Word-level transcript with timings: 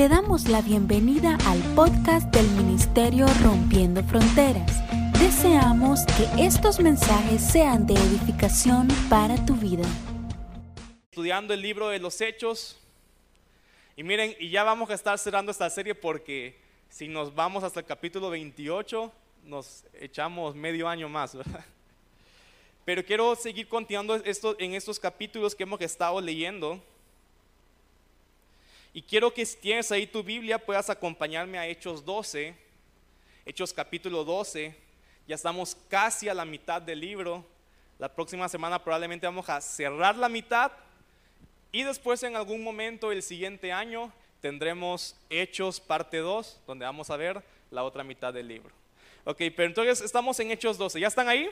Te 0.00 0.08
damos 0.08 0.48
la 0.48 0.62
bienvenida 0.62 1.36
al 1.44 1.58
podcast 1.74 2.34
del 2.34 2.48
Ministerio 2.52 3.26
Rompiendo 3.44 4.02
Fronteras. 4.02 4.80
Deseamos 5.20 6.06
que 6.06 6.42
estos 6.42 6.80
mensajes 6.80 7.42
sean 7.42 7.86
de 7.86 7.92
edificación 7.92 8.88
para 9.10 9.44
tu 9.44 9.54
vida. 9.56 9.84
Estudiando 11.10 11.52
el 11.52 11.60
libro 11.60 11.90
de 11.90 11.98
los 11.98 12.18
Hechos. 12.22 12.80
Y 13.94 14.02
miren, 14.02 14.34
y 14.40 14.48
ya 14.48 14.64
vamos 14.64 14.88
a 14.88 14.94
estar 14.94 15.18
cerrando 15.18 15.52
esta 15.52 15.68
serie 15.68 15.94
porque 15.94 16.58
si 16.88 17.06
nos 17.06 17.34
vamos 17.34 17.62
hasta 17.62 17.80
el 17.80 17.86
capítulo 17.86 18.30
28, 18.30 19.12
nos 19.44 19.84
echamos 19.92 20.54
medio 20.54 20.88
año 20.88 21.10
más, 21.10 21.34
¿verdad? 21.36 21.66
Pero 22.86 23.04
quiero 23.04 23.36
seguir 23.36 23.68
continuando 23.68 24.14
esto, 24.16 24.56
en 24.58 24.72
estos 24.72 24.98
capítulos 24.98 25.54
que 25.54 25.64
hemos 25.64 25.78
estado 25.82 26.22
leyendo. 26.22 26.82
Y 28.92 29.02
quiero 29.02 29.32
que 29.32 29.46
si 29.46 29.56
tienes 29.56 29.92
ahí 29.92 30.06
tu 30.06 30.22
Biblia 30.22 30.58
puedas 30.58 30.90
acompañarme 30.90 31.58
a 31.58 31.66
Hechos 31.66 32.04
12, 32.04 32.54
Hechos 33.46 33.72
capítulo 33.72 34.24
12. 34.24 34.74
Ya 35.28 35.36
estamos 35.36 35.76
casi 35.88 36.28
a 36.28 36.34
la 36.34 36.44
mitad 36.44 36.82
del 36.82 36.98
libro. 36.98 37.44
La 38.00 38.12
próxima 38.12 38.48
semana 38.48 38.82
probablemente 38.82 39.26
vamos 39.26 39.48
a 39.48 39.60
cerrar 39.60 40.16
la 40.16 40.28
mitad 40.28 40.72
y 41.70 41.84
después 41.84 42.20
en 42.24 42.34
algún 42.34 42.64
momento 42.64 43.12
el 43.12 43.22
siguiente 43.22 43.70
año 43.72 44.12
tendremos 44.40 45.14
Hechos 45.28 45.78
parte 45.78 46.16
2, 46.16 46.62
donde 46.66 46.84
vamos 46.84 47.10
a 47.10 47.16
ver 47.16 47.44
la 47.70 47.84
otra 47.84 48.02
mitad 48.02 48.34
del 48.34 48.48
libro. 48.48 48.74
Ok, 49.24 49.38
pero 49.54 49.66
entonces 49.66 50.00
estamos 50.00 50.40
en 50.40 50.50
Hechos 50.50 50.78
12. 50.78 50.98
¿Ya 50.98 51.06
están 51.06 51.28
ahí? 51.28 51.48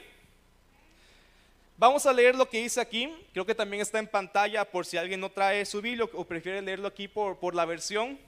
Vamos 1.79 2.05
a 2.05 2.11
leer 2.11 2.35
lo 2.35 2.49
que 2.49 2.61
dice 2.61 2.81
aquí. 2.81 3.09
Creo 3.31 3.45
que 3.45 3.55
también 3.55 3.81
está 3.81 3.99
en 3.99 4.07
pantalla 4.07 4.69
por 4.69 4.85
si 4.85 4.97
alguien 4.97 5.21
no 5.21 5.29
trae 5.29 5.65
su 5.65 5.81
Biblia 5.81 6.09
o 6.11 6.25
prefiere 6.25 6.61
leerlo 6.61 6.89
aquí 6.89 7.07
por, 7.07 7.39
por 7.39 7.55
la 7.55 7.63
versión. 7.63 8.19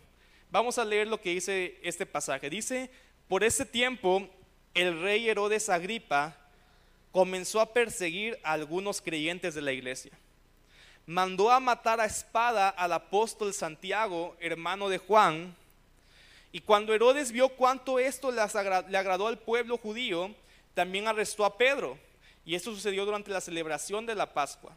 Vamos 0.50 0.77
a 0.77 0.86
leer 0.86 1.08
lo 1.08 1.20
que 1.20 1.32
dice 1.32 1.77
este 1.84 2.05
pasaje. 2.05 2.50
Dice, 2.50 2.90
por 3.27 3.43
ese 3.43 3.66
tiempo 3.66 4.26
el 4.74 5.02
rey 5.02 5.27
Herodes 5.27 5.68
Agripa 5.68 6.38
comenzó 7.12 7.60
a 7.60 7.74
perseguir 7.74 8.40
a 8.41 8.54
algunos 8.54 9.02
creyentes 9.02 9.54
de 9.54 9.62
la 9.62 9.74
iglesia. 9.74 10.13
Mandó 11.05 11.52
a 11.52 11.60
matar 11.60 11.99
a 11.99 12.05
espada 12.05 12.70
al 12.70 12.93
apóstol 12.93 13.54
Santiago, 13.54 14.38
hermano 14.40 14.88
de 14.88 14.98
Juan. 14.98 15.54
Y 16.54 16.62
cuando 16.62 16.93
Herodes 16.93 17.34
vio 17.34 17.49
cuánto 17.49 17.99
esto 17.99 18.32
le 18.32 18.40
agradó 18.98 19.27
al 19.27 19.40
pueblo 19.40 19.77
judío, 19.77 20.34
también 20.74 21.10
arrestó 21.10 21.43
a 21.43 21.58
Pedro 21.58 21.98
y 22.45 22.55
esto 22.55 22.73
sucedió 22.73 23.05
durante 23.05 23.31
la 23.31 23.41
celebración 23.41 24.05
de 24.05 24.15
la 24.15 24.34
Pascua. 24.34 24.75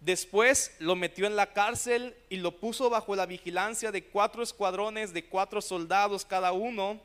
Después 0.00 0.76
lo 0.80 0.96
metió 0.96 1.26
en 1.26 1.36
la 1.36 1.52
cárcel 1.52 2.14
y 2.28 2.36
lo 2.36 2.58
puso 2.58 2.90
bajo 2.90 3.16
la 3.16 3.26
vigilancia 3.26 3.90
de 3.90 4.04
cuatro 4.04 4.42
escuadrones 4.42 5.12
de 5.12 5.24
cuatro 5.24 5.62
soldados 5.62 6.24
cada 6.24 6.52
uno. 6.52 7.00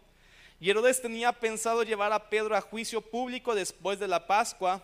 Y 0.60 0.70
Herodes 0.70 1.02
tenía 1.02 1.32
pensado 1.32 1.84
llevar 1.84 2.12
a 2.12 2.30
Pedro 2.30 2.56
a 2.56 2.62
juicio 2.62 3.00
público 3.00 3.56
después 3.56 4.00
de 4.00 4.10
la 4.10 4.28
Pascua, 4.28 4.84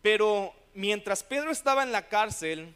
pero 0.00 0.54
mientras 0.74 1.24
Pedro 1.24 1.50
estaba 1.50 1.82
en 1.82 1.90
la 1.90 2.06
cárcel, 2.06 2.72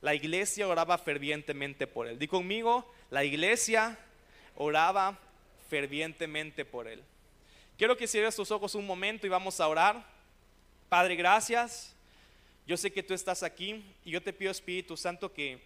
la 0.00 0.14
iglesia 0.14 0.66
oraba 0.66 0.98
fervientemente 0.98 1.86
por 1.86 2.08
él. 2.08 2.18
Di 2.18 2.26
conmigo, 2.26 2.92
la 3.10 3.24
iglesia 3.24 3.96
oraba 4.56 5.18
fervientemente 5.68 6.64
por 6.64 6.88
él. 6.88 7.02
Quiero 7.78 7.96
que 7.96 8.08
cierres 8.08 8.34
tus 8.34 8.50
ojos 8.50 8.74
un 8.74 8.86
momento 8.86 9.26
y 9.26 9.30
vamos 9.30 9.60
a 9.60 9.68
orar. 9.68 10.15
Padre, 10.88 11.16
gracias. 11.16 11.96
Yo 12.64 12.76
sé 12.76 12.92
que 12.92 13.02
tú 13.02 13.12
estás 13.12 13.42
aquí 13.42 13.84
y 14.04 14.12
yo 14.12 14.22
te 14.22 14.32
pido, 14.32 14.52
Espíritu 14.52 14.96
Santo, 14.96 15.32
que 15.32 15.60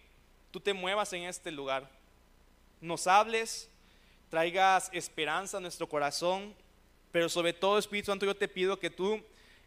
tú 0.49 0.59
te 0.59 0.73
muevas 0.73 1.13
en 1.13 1.23
este 1.23 1.51
lugar. 1.51 1.87
Nos 2.79 3.05
hables, 3.05 3.69
traigas 4.31 4.89
esperanza 4.93 5.57
a 5.57 5.59
nuestro 5.59 5.87
corazón, 5.87 6.55
pero 7.11 7.29
sobre 7.29 7.53
todo, 7.53 7.77
Espíritu 7.77 8.07
Santo, 8.07 8.25
yo 8.25 8.35
te 8.35 8.47
pido 8.47 8.79
que 8.79 8.89
tú 8.89 9.21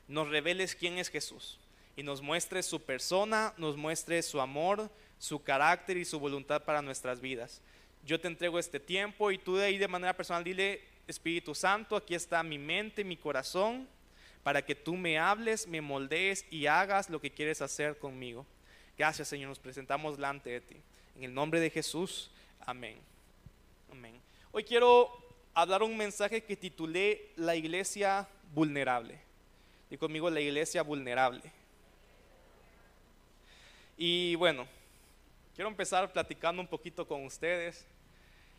nos 0.08 0.28
reveles 0.28 0.74
quién 0.74 0.98
es 0.98 1.08
Jesús 1.08 1.60
y 1.96 2.02
nos 2.02 2.20
muestres 2.20 2.66
su 2.66 2.82
persona, 2.82 3.54
nos 3.56 3.76
muestres 3.76 4.26
su 4.26 4.40
amor, 4.40 4.90
su 5.20 5.40
carácter 5.40 5.96
y 5.96 6.04
su 6.04 6.18
voluntad 6.18 6.64
para 6.64 6.82
nuestras 6.82 7.20
vidas. 7.20 7.60
Yo 8.04 8.20
te 8.20 8.26
entrego 8.26 8.58
este 8.58 8.80
tiempo 8.80 9.30
y 9.30 9.38
tú 9.38 9.54
de 9.54 9.66
ahí 9.66 9.78
de 9.78 9.86
manera 9.86 10.16
personal 10.16 10.42
dile, 10.42 10.82
Espíritu 11.06 11.54
Santo, 11.54 11.94
aquí 11.94 12.16
está 12.16 12.42
mi 12.42 12.58
mente, 12.58 13.04
mi 13.04 13.16
corazón 13.16 13.88
para 14.44 14.62
que 14.62 14.74
tú 14.74 14.94
me 14.94 15.18
hables, 15.18 15.66
me 15.66 15.80
moldees 15.80 16.46
y 16.50 16.66
hagas 16.66 17.10
lo 17.10 17.20
que 17.20 17.30
quieres 17.30 17.62
hacer 17.62 17.98
conmigo. 17.98 18.46
Gracias 18.96 19.26
Señor, 19.26 19.48
nos 19.48 19.58
presentamos 19.58 20.16
delante 20.16 20.50
de 20.50 20.60
ti. 20.60 20.76
En 21.16 21.24
el 21.24 21.34
nombre 21.34 21.58
de 21.58 21.70
Jesús, 21.70 22.30
amén. 22.60 22.98
Amén. 23.90 24.20
Hoy 24.52 24.62
quiero 24.62 25.10
hablar 25.54 25.82
un 25.82 25.96
mensaje 25.96 26.44
que 26.44 26.56
titulé 26.56 27.32
La 27.36 27.56
iglesia 27.56 28.28
vulnerable. 28.52 29.18
Y 29.90 29.96
conmigo 29.96 30.28
la 30.28 30.40
iglesia 30.40 30.82
vulnerable. 30.82 31.42
Y 33.96 34.34
bueno, 34.34 34.66
quiero 35.54 35.70
empezar 35.70 36.12
platicando 36.12 36.60
un 36.60 36.68
poquito 36.68 37.06
con 37.06 37.24
ustedes. 37.24 37.86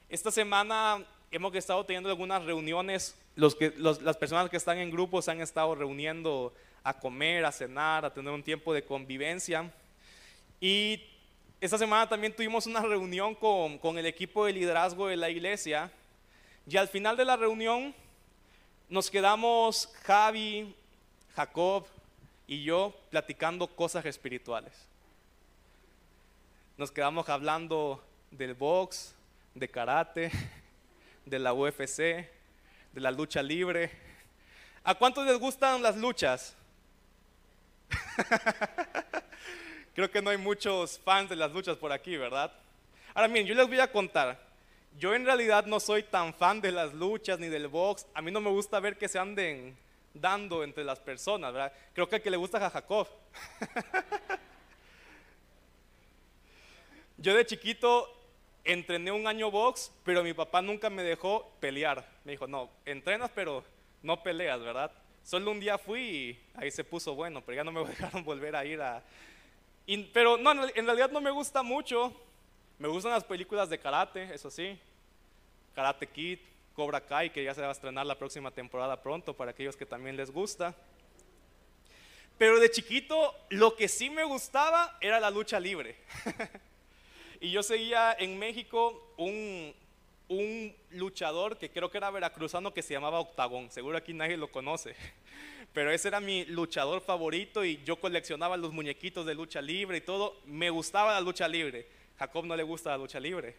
Esta 0.09 0.31
semana 0.31 1.06
hemos 1.31 1.53
estado 1.56 1.86
teniendo 1.86 2.09
algunas 2.09 2.44
reuniones 2.44 3.16
los 3.36 3.56
que, 3.56 3.74
las 3.78 4.18
personas 4.18 4.50
que 4.50 4.58
están 4.58 4.78
en 4.78 4.91
grupos 4.91 5.28
han 5.28 5.41
estado 5.41 5.75
reuniendo 5.75 6.53
a 6.84 6.94
comer, 6.94 7.44
a 7.46 7.52
cenar, 7.52 8.06
a 8.06 8.13
tener 8.13 8.31
un 8.31 8.44
tiempo 8.44 8.74
de 8.74 8.84
convivencia. 8.84 9.69
Y 10.62 11.03
esta 11.59 11.78
semana 11.78 12.08
también 12.08 12.34
tuvimos 12.34 12.66
una 12.66 12.81
reunión 12.81 13.35
con, 13.35 13.78
con 13.78 13.97
el 13.97 14.06
equipo 14.06 14.46
de 14.46 14.53
liderazgo 14.53 15.08
de 15.08 15.18
la 15.18 15.30
iglesia. 15.30 15.91
Y 16.68 16.78
al 16.78 16.88
final 16.88 17.18
de 17.18 17.25
la 17.25 17.35
reunión 17.35 17.94
nos 18.88 19.09
quedamos 19.12 19.91
Javi, 20.03 20.74
Jacob 21.35 21.85
y 22.47 22.64
yo 22.64 22.96
platicando 23.09 23.68
cosas 23.68 24.06
espirituales. 24.06 24.74
Nos 26.78 26.91
quedamos 26.91 27.28
hablando 27.30 28.03
del 28.31 28.53
box, 28.53 29.16
de 29.53 29.68
karate, 29.68 30.31
de 31.25 31.40
la 31.40 31.53
UFC, 31.53 31.97
de 31.97 33.02
la 33.02 33.12
lucha 33.12 33.41
libre. 33.41 33.91
¿A 34.84 34.96
cuántos 34.96 35.25
les 35.25 35.40
gustan 35.40 35.81
las 35.81 35.97
luchas? 35.97 36.56
Creo 39.96 40.12
que 40.12 40.22
no 40.22 40.30
hay 40.30 40.38
muchos 40.38 41.00
fans 41.00 41.30
de 41.30 41.35
las 41.35 41.52
luchas 41.52 41.78
por 41.78 41.91
aquí, 41.91 42.18
¿verdad? 42.18 42.52
Ahora 43.14 43.28
miren, 43.28 43.47
yo 43.47 43.56
les 43.56 43.68
voy 43.68 43.80
a 43.80 43.91
contar. 43.91 44.40
Yo 44.97 45.14
en 45.14 45.25
realidad 45.25 45.66
no 45.66 45.80
soy 45.80 46.03
tan 46.03 46.34
fan 46.34 46.62
de 46.62 46.72
las 46.72 46.94
luchas 46.94 47.40
ni 47.40 47.47
del 47.47 47.68
box. 47.68 48.06
A 48.14 48.22
mí 48.22 48.31
no 48.31 48.40
me 48.40 48.50
gusta 48.50 48.80
ver 48.80 48.97
que 48.97 49.08
se 49.08 49.19
anden 49.19 49.78
dando 50.14 50.64
entre 50.64 50.84
las 50.84 51.00
personas, 51.00 51.52
¿verdad? 51.52 51.74
Creo 51.94 52.08
que 52.08 52.18
al 52.18 52.22
que 52.22 52.30
le 52.30 52.38
gusta 52.38 52.66
a 52.66 52.69
Jacob. 52.69 53.08
Yo 57.18 57.34
de 57.34 57.46
chiquito 57.46 58.09
entrené 58.66 59.12
un 59.12 59.28
año 59.28 59.52
box, 59.52 59.92
pero 60.03 60.24
mi 60.24 60.34
papá 60.34 60.62
nunca 60.62 60.90
me 60.90 61.03
dejó 61.03 61.52
pelear. 61.59 62.06
Me 62.24 62.34
dijo, 62.34 62.48
no, 62.48 62.70
entrenas, 62.86 63.31
pero 63.34 63.64
no 64.02 64.22
peleas, 64.22 64.59
¿verdad? 64.59 64.92
Solo 65.24 65.52
un 65.52 65.59
día 65.59 65.78
fui 65.78 66.02
y 66.02 66.40
ahí 66.56 66.72
se 66.72 66.84
puso 66.84 67.16
bueno, 67.16 67.42
pero 67.46 67.56
ya 67.56 67.64
no 67.64 67.72
me 67.72 67.86
dejaron 67.86 68.24
volver 68.24 68.56
a 68.56 68.66
ir 68.66 68.81
a... 68.81 69.03
pero 70.12 70.38
no, 70.38 70.52
en 70.52 70.86
realidad 70.86 71.12
no 71.12 71.22
me 71.22 71.31
gusta 71.31 71.64
mucho. 71.64 72.14
Me 72.78 72.88
gustan 72.88 73.12
las 73.12 73.24
películas 73.24 73.70
de 73.70 73.80
karate, 73.80 74.34
eso 74.34 74.50
sí. 74.52 74.78
Karate 75.74 76.08
Kid, 76.08 76.40
Cobra 76.74 77.02
Kai, 77.02 77.30
que 77.30 77.44
ya 77.44 77.53
se 77.53 77.62
va 77.62 77.70
a 77.70 77.72
estrenar 77.72 78.06
la 78.06 78.18
próxima 78.18 78.52
temporada 78.52 79.02
pronto 79.02 79.34
para 79.34 79.52
aquellos 79.52 79.78
que 79.78 79.86
también 79.86 80.18
les 80.18 80.32
gusta. 80.32 80.76
Pero 82.38 82.59
de 82.59 82.70
chiquito, 82.70 83.34
lo 83.50 83.76
que 83.76 83.88
sí 83.88 84.09
me 84.09 84.26
gustaba 84.26 84.97
era 85.00 85.20
la 85.20 85.30
lucha 85.30 85.59
libre. 85.59 85.96
Y 87.40 87.51
yo 87.51 87.63
seguía 87.63 88.16
en 88.18 88.40
México 88.40 89.13
un, 89.18 89.73
un 90.29 90.76
luchador 90.91 91.58
que 91.58 91.70
creo 91.70 91.90
que 91.90 91.97
era 91.97 92.11
veracruzano 92.11 92.73
que 92.73 92.82
se 92.82 92.93
llamaba 92.93 93.20
Octagón. 93.20 93.70
Seguro 93.72 93.97
aquí 93.97 94.14
nadie 94.14 94.37
lo 94.37 94.52
conoce. 94.52 94.96
Pero 95.73 95.91
ese 95.91 96.08
era 96.08 96.20
mi 96.20 96.46
luchador 96.46 97.02
favorito 97.02 97.66
y 97.66 97.84
yo 97.84 97.97
coleccionaba 97.97 98.55
los 98.55 98.72
muñequitos 98.72 99.26
de 99.26 99.35
lucha 99.35 99.61
libre 99.61 99.97
y 99.97 100.02
todo. 100.02 100.40
Me 100.46 100.70
gustaba 100.70 101.14
la 101.14 101.22
lucha 101.22 101.47
libre. 101.47 101.87
Jacob 102.17 102.46
no 102.46 102.55
le 102.55 102.64
gusta 102.64 102.91
la 102.91 102.97
lucha 102.97 103.20
libre. 103.20 103.55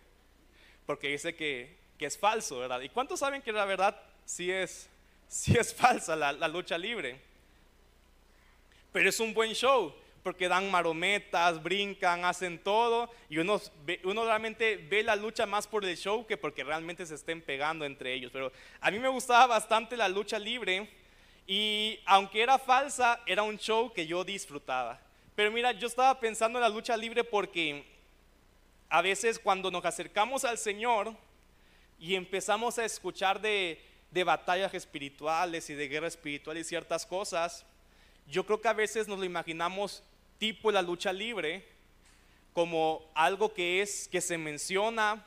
Porque 0.86 1.08
dice 1.08 1.34
que, 1.34 1.76
que 1.98 2.06
es 2.06 2.16
falso, 2.16 2.58
¿verdad? 2.58 2.80
¿Y 2.80 2.88
cuántos 2.88 3.20
saben 3.20 3.42
que 3.42 3.52
la 3.52 3.66
verdad 3.66 4.00
sí 4.24 4.50
es, 4.50 4.88
sí 5.28 5.56
es 5.58 5.74
falsa 5.76 6.16
la, 6.16 6.32
la 6.32 6.48
lucha 6.48 6.78
libre? 6.78 7.20
Pero 8.92 9.10
es 9.10 9.20
un 9.20 9.34
buen 9.34 9.52
show 9.52 9.94
porque 10.26 10.48
dan 10.48 10.68
marometas, 10.72 11.62
brincan, 11.62 12.24
hacen 12.24 12.58
todo, 12.58 13.08
y 13.28 13.38
uno, 13.38 13.60
uno 14.02 14.24
realmente 14.24 14.76
ve 14.76 15.04
la 15.04 15.14
lucha 15.14 15.46
más 15.46 15.68
por 15.68 15.84
el 15.84 15.96
show 15.96 16.26
que 16.26 16.36
porque 16.36 16.64
realmente 16.64 17.06
se 17.06 17.14
estén 17.14 17.40
pegando 17.40 17.84
entre 17.84 18.12
ellos. 18.12 18.32
Pero 18.32 18.50
a 18.80 18.90
mí 18.90 18.98
me 18.98 19.06
gustaba 19.06 19.46
bastante 19.46 19.96
la 19.96 20.08
lucha 20.08 20.36
libre, 20.40 20.90
y 21.46 22.00
aunque 22.06 22.42
era 22.42 22.58
falsa, 22.58 23.20
era 23.24 23.44
un 23.44 23.56
show 23.56 23.92
que 23.92 24.04
yo 24.04 24.24
disfrutaba. 24.24 25.00
Pero 25.36 25.52
mira, 25.52 25.70
yo 25.70 25.86
estaba 25.86 26.18
pensando 26.18 26.58
en 26.58 26.64
la 26.64 26.70
lucha 26.70 26.96
libre 26.96 27.22
porque 27.22 27.84
a 28.88 29.02
veces 29.02 29.38
cuando 29.38 29.70
nos 29.70 29.84
acercamos 29.84 30.44
al 30.44 30.58
Señor, 30.58 31.14
y 32.00 32.16
empezamos 32.16 32.80
a 32.80 32.84
escuchar 32.84 33.40
de, 33.40 33.80
de 34.10 34.24
batallas 34.24 34.74
espirituales 34.74 35.70
y 35.70 35.74
de 35.74 35.86
guerra 35.86 36.08
espiritual 36.08 36.58
y 36.58 36.64
ciertas 36.64 37.06
cosas, 37.06 37.64
yo 38.26 38.44
creo 38.44 38.60
que 38.60 38.66
a 38.66 38.72
veces 38.72 39.06
nos 39.06 39.20
lo 39.20 39.24
imaginamos 39.24 40.02
tipo 40.38 40.70
la 40.70 40.82
lucha 40.82 41.12
libre, 41.12 41.64
como 42.52 43.10
algo 43.14 43.52
que 43.52 43.82
es, 43.82 44.08
que 44.08 44.20
se 44.20 44.38
menciona, 44.38 45.24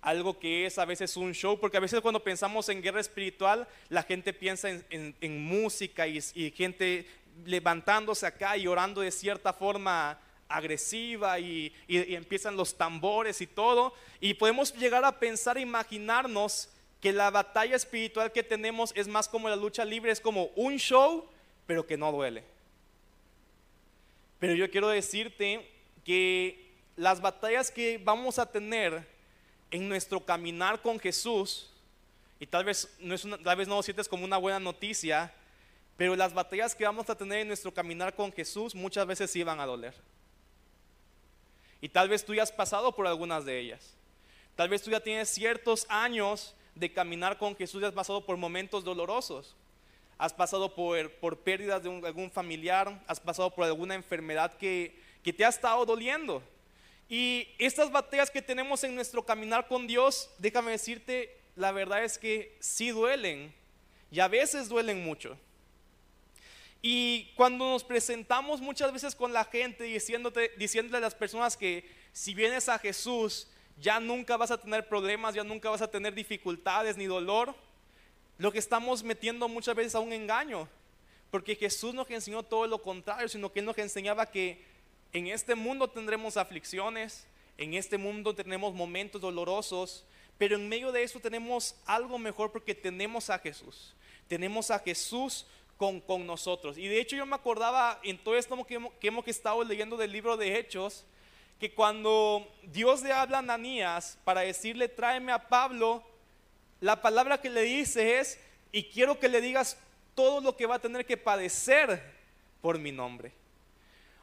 algo 0.00 0.38
que 0.38 0.66
es 0.66 0.78
a 0.78 0.84
veces 0.84 1.16
un 1.16 1.34
show, 1.34 1.58
porque 1.58 1.76
a 1.76 1.80
veces 1.80 2.00
cuando 2.00 2.24
pensamos 2.24 2.68
en 2.68 2.82
guerra 2.82 3.00
espiritual, 3.00 3.68
la 3.88 4.02
gente 4.02 4.32
piensa 4.32 4.70
en, 4.70 5.44
música 5.44 6.06
y, 6.06 6.20
gente 6.56 7.06
levantándose 7.44 8.26
acá 8.26 8.56
y 8.56 8.66
orando 8.66 9.02
de 9.02 9.10
cierta 9.10 9.52
forma 9.52 10.18
agresiva 10.48 11.38
y, 11.38 11.72
empiezan 11.86 12.56
los 12.56 12.76
tambores 12.76 13.40
y 13.40 13.46
todo, 13.46 13.94
y 14.20 14.34
podemos 14.34 14.74
llegar 14.74 15.04
a 15.04 15.18
pensar, 15.18 15.58
imaginarnos 15.58 16.70
que 17.00 17.12
la 17.12 17.30
batalla 17.30 17.76
espiritual 17.76 18.32
que 18.32 18.42
tenemos 18.42 18.92
es 18.94 19.08
más 19.08 19.28
como 19.28 19.48
la 19.48 19.56
lucha 19.56 19.84
libre, 19.84 20.12
es 20.12 20.20
como 20.20 20.46
un 20.56 20.76
show, 20.76 21.26
pero 21.66 21.86
que 21.86 21.96
no 21.96 22.12
duele. 22.12 22.44
Pero 24.40 24.54
yo 24.54 24.68
quiero 24.70 24.88
decirte 24.88 25.70
que 26.04 26.72
las 26.96 27.20
batallas 27.20 27.70
que 27.70 27.98
vamos 28.02 28.38
a 28.38 28.50
tener 28.50 29.06
en 29.70 29.88
nuestro 29.88 30.24
caminar 30.24 30.82
con 30.82 30.98
Jesús, 30.98 31.70
y 32.40 32.46
tal 32.46 32.64
vez 32.64 32.92
no, 32.98 33.14
es 33.14 33.26
tal 33.44 33.56
vez 33.56 33.68
no 33.68 33.76
lo 33.76 33.82
sientes 33.82 34.08
como 34.08 34.24
una 34.24 34.38
buena 34.38 34.58
noticia, 34.58 35.32
pero 35.96 36.16
las 36.16 36.32
batallas 36.32 36.74
que 36.74 36.84
vamos 36.84 37.08
a 37.10 37.14
tener 37.14 37.40
en 37.40 37.48
nuestro 37.48 37.72
caminar 37.72 38.14
con 38.16 38.32
Jesús 38.32 38.74
muchas 38.74 39.06
veces 39.06 39.30
sí 39.30 39.42
van 39.42 39.60
a 39.60 39.66
doler. 39.66 39.94
Y 41.82 41.90
tal 41.90 42.08
vez 42.08 42.24
tú 42.24 42.34
ya 42.34 42.42
has 42.42 42.50
pasado 42.50 42.92
por 42.94 43.06
algunas 43.06 43.44
de 43.44 43.58
ellas. 43.58 43.94
Tal 44.56 44.68
vez 44.68 44.82
tú 44.82 44.90
ya 44.90 45.00
tienes 45.00 45.28
ciertos 45.28 45.86
años 45.88 46.54
de 46.74 46.92
caminar 46.92 47.36
con 47.38 47.54
Jesús 47.54 47.82
y 47.82 47.84
has 47.84 47.92
pasado 47.92 48.24
por 48.24 48.38
momentos 48.38 48.84
dolorosos. 48.84 49.54
Has 50.20 50.34
pasado 50.34 50.74
por, 50.74 51.10
por 51.12 51.38
pérdidas 51.38 51.82
de 51.82 51.88
algún 51.88 52.30
familiar, 52.30 53.02
has 53.06 53.18
pasado 53.18 53.54
por 53.54 53.64
alguna 53.64 53.94
enfermedad 53.94 54.54
que, 54.58 54.94
que 55.24 55.32
te 55.32 55.46
ha 55.46 55.48
estado 55.48 55.86
doliendo. 55.86 56.42
Y 57.08 57.48
estas 57.58 57.90
batallas 57.90 58.30
que 58.30 58.42
tenemos 58.42 58.84
en 58.84 58.94
nuestro 58.94 59.24
caminar 59.24 59.66
con 59.66 59.86
Dios, 59.86 60.28
déjame 60.36 60.72
decirte, 60.72 61.34
la 61.56 61.72
verdad 61.72 62.04
es 62.04 62.18
que 62.18 62.54
sí 62.60 62.90
duelen 62.90 63.50
y 64.10 64.20
a 64.20 64.28
veces 64.28 64.68
duelen 64.68 65.02
mucho. 65.02 65.38
Y 66.82 67.32
cuando 67.34 67.70
nos 67.70 67.82
presentamos 67.82 68.60
muchas 68.60 68.92
veces 68.92 69.14
con 69.14 69.32
la 69.32 69.44
gente 69.44 69.84
diciéndote, 69.84 70.52
diciéndole 70.58 70.98
a 70.98 71.00
las 71.00 71.14
personas 71.14 71.56
que 71.56 71.90
si 72.12 72.34
vienes 72.34 72.68
a 72.68 72.78
Jesús 72.78 73.48
ya 73.78 74.00
nunca 74.00 74.36
vas 74.36 74.50
a 74.50 74.60
tener 74.60 74.86
problemas, 74.86 75.34
ya 75.34 75.44
nunca 75.44 75.70
vas 75.70 75.80
a 75.80 75.90
tener 75.90 76.14
dificultades 76.14 76.98
ni 76.98 77.06
dolor, 77.06 77.54
lo 78.40 78.50
que 78.50 78.58
estamos 78.58 79.02
metiendo 79.02 79.48
muchas 79.48 79.74
veces 79.74 79.94
a 79.94 80.00
un 80.00 80.14
engaño. 80.14 80.66
Porque 81.30 81.54
Jesús 81.54 81.92
nos 81.92 82.10
enseñó 82.10 82.42
todo 82.42 82.66
lo 82.66 82.80
contrario, 82.80 83.28
sino 83.28 83.52
que 83.52 83.60
Él 83.60 83.66
nos 83.66 83.76
enseñaba 83.76 84.30
que 84.30 84.64
en 85.12 85.26
este 85.26 85.54
mundo 85.54 85.90
tendremos 85.90 86.38
aflicciones, 86.38 87.26
en 87.58 87.74
este 87.74 87.98
mundo 87.98 88.34
tenemos 88.34 88.72
momentos 88.72 89.20
dolorosos, 89.20 90.06
pero 90.38 90.56
en 90.56 90.70
medio 90.70 90.90
de 90.90 91.02
eso 91.02 91.20
tenemos 91.20 91.76
algo 91.84 92.18
mejor 92.18 92.50
porque 92.50 92.74
tenemos 92.74 93.28
a 93.28 93.38
Jesús. 93.38 93.94
Tenemos 94.26 94.70
a 94.70 94.78
Jesús 94.78 95.44
con, 95.76 96.00
con 96.00 96.26
nosotros. 96.26 96.78
Y 96.78 96.88
de 96.88 96.98
hecho 96.98 97.16
yo 97.16 97.26
me 97.26 97.36
acordaba 97.36 98.00
en 98.02 98.16
todo 98.16 98.38
esto 98.38 98.64
que 98.64 98.76
hemos, 98.76 98.94
que 98.94 99.08
hemos 99.08 99.28
estado 99.28 99.62
leyendo 99.64 99.98
del 99.98 100.12
libro 100.12 100.38
de 100.38 100.58
Hechos, 100.58 101.04
que 101.58 101.74
cuando 101.74 102.50
Dios 102.62 103.02
le 103.02 103.12
habla 103.12 103.36
a 103.36 103.40
Ananías 103.40 104.18
para 104.24 104.40
decirle 104.40 104.88
tráeme 104.88 105.30
a 105.30 105.46
Pablo, 105.46 106.02
la 106.80 107.02
palabra 107.02 107.40
que 107.40 107.50
le 107.50 107.62
dice 107.62 108.18
es, 108.18 108.38
y 108.72 108.84
quiero 108.84 109.18
que 109.18 109.28
le 109.28 109.40
digas 109.40 109.76
todo 110.14 110.40
lo 110.40 110.56
que 110.56 110.66
va 110.66 110.76
a 110.76 110.80
tener 110.80 111.04
que 111.04 111.16
padecer 111.16 112.02
por 112.60 112.78
mi 112.78 112.92
nombre. 112.92 113.32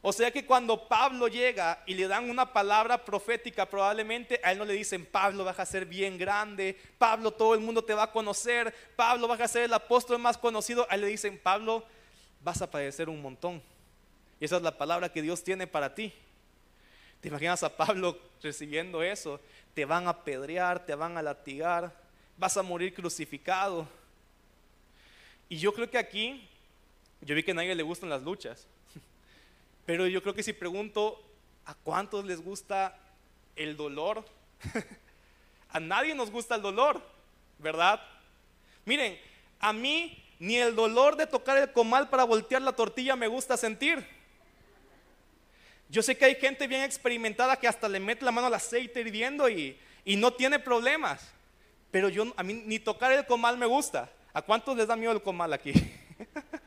O 0.01 0.13
sea 0.13 0.31
que 0.31 0.45
cuando 0.45 0.87
Pablo 0.87 1.27
llega 1.27 1.83
y 1.85 1.93
le 1.93 2.07
dan 2.07 2.29
una 2.29 2.53
palabra 2.53 3.03
profética, 3.03 3.65
probablemente 3.65 4.39
a 4.43 4.51
él 4.51 4.57
no 4.57 4.65
le 4.65 4.73
dicen, 4.73 5.05
Pablo 5.05 5.43
vas 5.43 5.59
a 5.59 5.65
ser 5.65 5.85
bien 5.85 6.17
grande, 6.17 6.77
Pablo 6.97 7.31
todo 7.31 7.55
el 7.55 7.59
mundo 7.59 7.83
te 7.83 7.93
va 7.93 8.03
a 8.03 8.11
conocer, 8.11 8.73
Pablo 8.95 9.27
vas 9.27 9.41
a 9.41 9.47
ser 9.47 9.63
el 9.63 9.73
apóstol 9.73 10.19
más 10.19 10.37
conocido. 10.37 10.87
A 10.89 10.95
él 10.95 11.01
le 11.01 11.07
dicen, 11.07 11.39
Pablo 11.41 11.83
vas 12.41 12.61
a 12.61 12.69
padecer 12.69 13.09
un 13.09 13.21
montón. 13.21 13.61
Y 14.39 14.45
esa 14.45 14.57
es 14.57 14.61
la 14.61 14.77
palabra 14.77 15.11
que 15.11 15.21
Dios 15.21 15.43
tiene 15.43 15.67
para 15.67 15.93
ti. 15.93 16.13
¿Te 17.19 17.29
imaginas 17.29 17.63
a 17.63 17.75
Pablo 17.75 18.17
recibiendo 18.41 19.01
eso? 19.01 19.41
Te 19.73 19.83
van 19.85 20.07
a 20.07 20.11
apedrear, 20.11 20.85
te 20.85 20.93
van 20.93 21.17
a 21.17 21.23
latigar, 21.23 21.91
vas 22.37 22.55
a 22.55 22.63
morir 22.63 22.93
crucificado. 22.93 23.87
Y 25.49 25.57
yo 25.57 25.73
creo 25.73 25.89
que 25.89 25.97
aquí, 25.97 26.47
yo 27.21 27.35
vi 27.35 27.43
que 27.43 27.51
a 27.51 27.55
nadie 27.55 27.75
le 27.75 27.83
gustan 27.83 28.09
las 28.09 28.23
luchas. 28.23 28.67
Pero 29.85 30.07
yo 30.07 30.21
creo 30.21 30.35
que 30.35 30.43
si 30.43 30.53
pregunto, 30.53 31.21
¿a 31.65 31.73
cuántos 31.73 32.25
les 32.25 32.41
gusta 32.41 32.97
el 33.55 33.75
dolor? 33.75 34.25
a 35.69 35.79
nadie 35.79 36.13
nos 36.13 36.29
gusta 36.29 36.55
el 36.55 36.61
dolor, 36.61 37.01
¿verdad? 37.59 38.01
Miren, 38.85 39.19
a 39.59 39.73
mí 39.73 40.23
ni 40.39 40.57
el 40.57 40.75
dolor 40.75 41.15
de 41.15 41.25
tocar 41.25 41.57
el 41.57 41.71
comal 41.71 42.09
para 42.09 42.23
voltear 42.23 42.61
la 42.61 42.73
tortilla 42.73 43.15
me 43.15 43.27
gusta 43.27 43.57
sentir. 43.57 44.05
Yo 45.89 46.03
sé 46.03 46.17
que 46.17 46.25
hay 46.25 46.35
gente 46.35 46.67
bien 46.67 46.83
experimentada 46.83 47.57
que 47.57 47.67
hasta 47.67 47.87
le 47.87 47.99
mete 47.99 48.25
la 48.25 48.31
mano 48.31 48.47
al 48.47 48.53
aceite 48.53 48.99
hirviendo 48.99 49.49
y, 49.49 49.79
y 50.03 50.17
no 50.17 50.33
tiene 50.33 50.59
problemas. 50.59 51.31
Pero 51.91 52.09
yo, 52.09 52.25
a 52.35 52.43
mí 52.43 52.53
ni 52.65 52.79
tocar 52.79 53.11
el 53.11 53.25
comal 53.25 53.57
me 53.57 53.65
gusta. 53.65 54.09
¿A 54.33 54.41
cuántos 54.41 54.77
les 54.77 54.87
da 54.87 54.95
miedo 54.95 55.11
el 55.11 55.21
comal 55.21 55.53
aquí? 55.53 55.73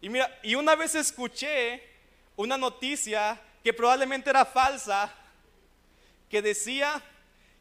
Y 0.00 0.08
mira, 0.08 0.38
y 0.42 0.54
una 0.54 0.76
vez 0.76 0.94
escuché 0.94 1.82
una 2.36 2.56
noticia 2.56 3.40
que 3.64 3.72
probablemente 3.72 4.30
era 4.30 4.44
falsa, 4.44 5.12
que 6.30 6.40
decía 6.40 7.02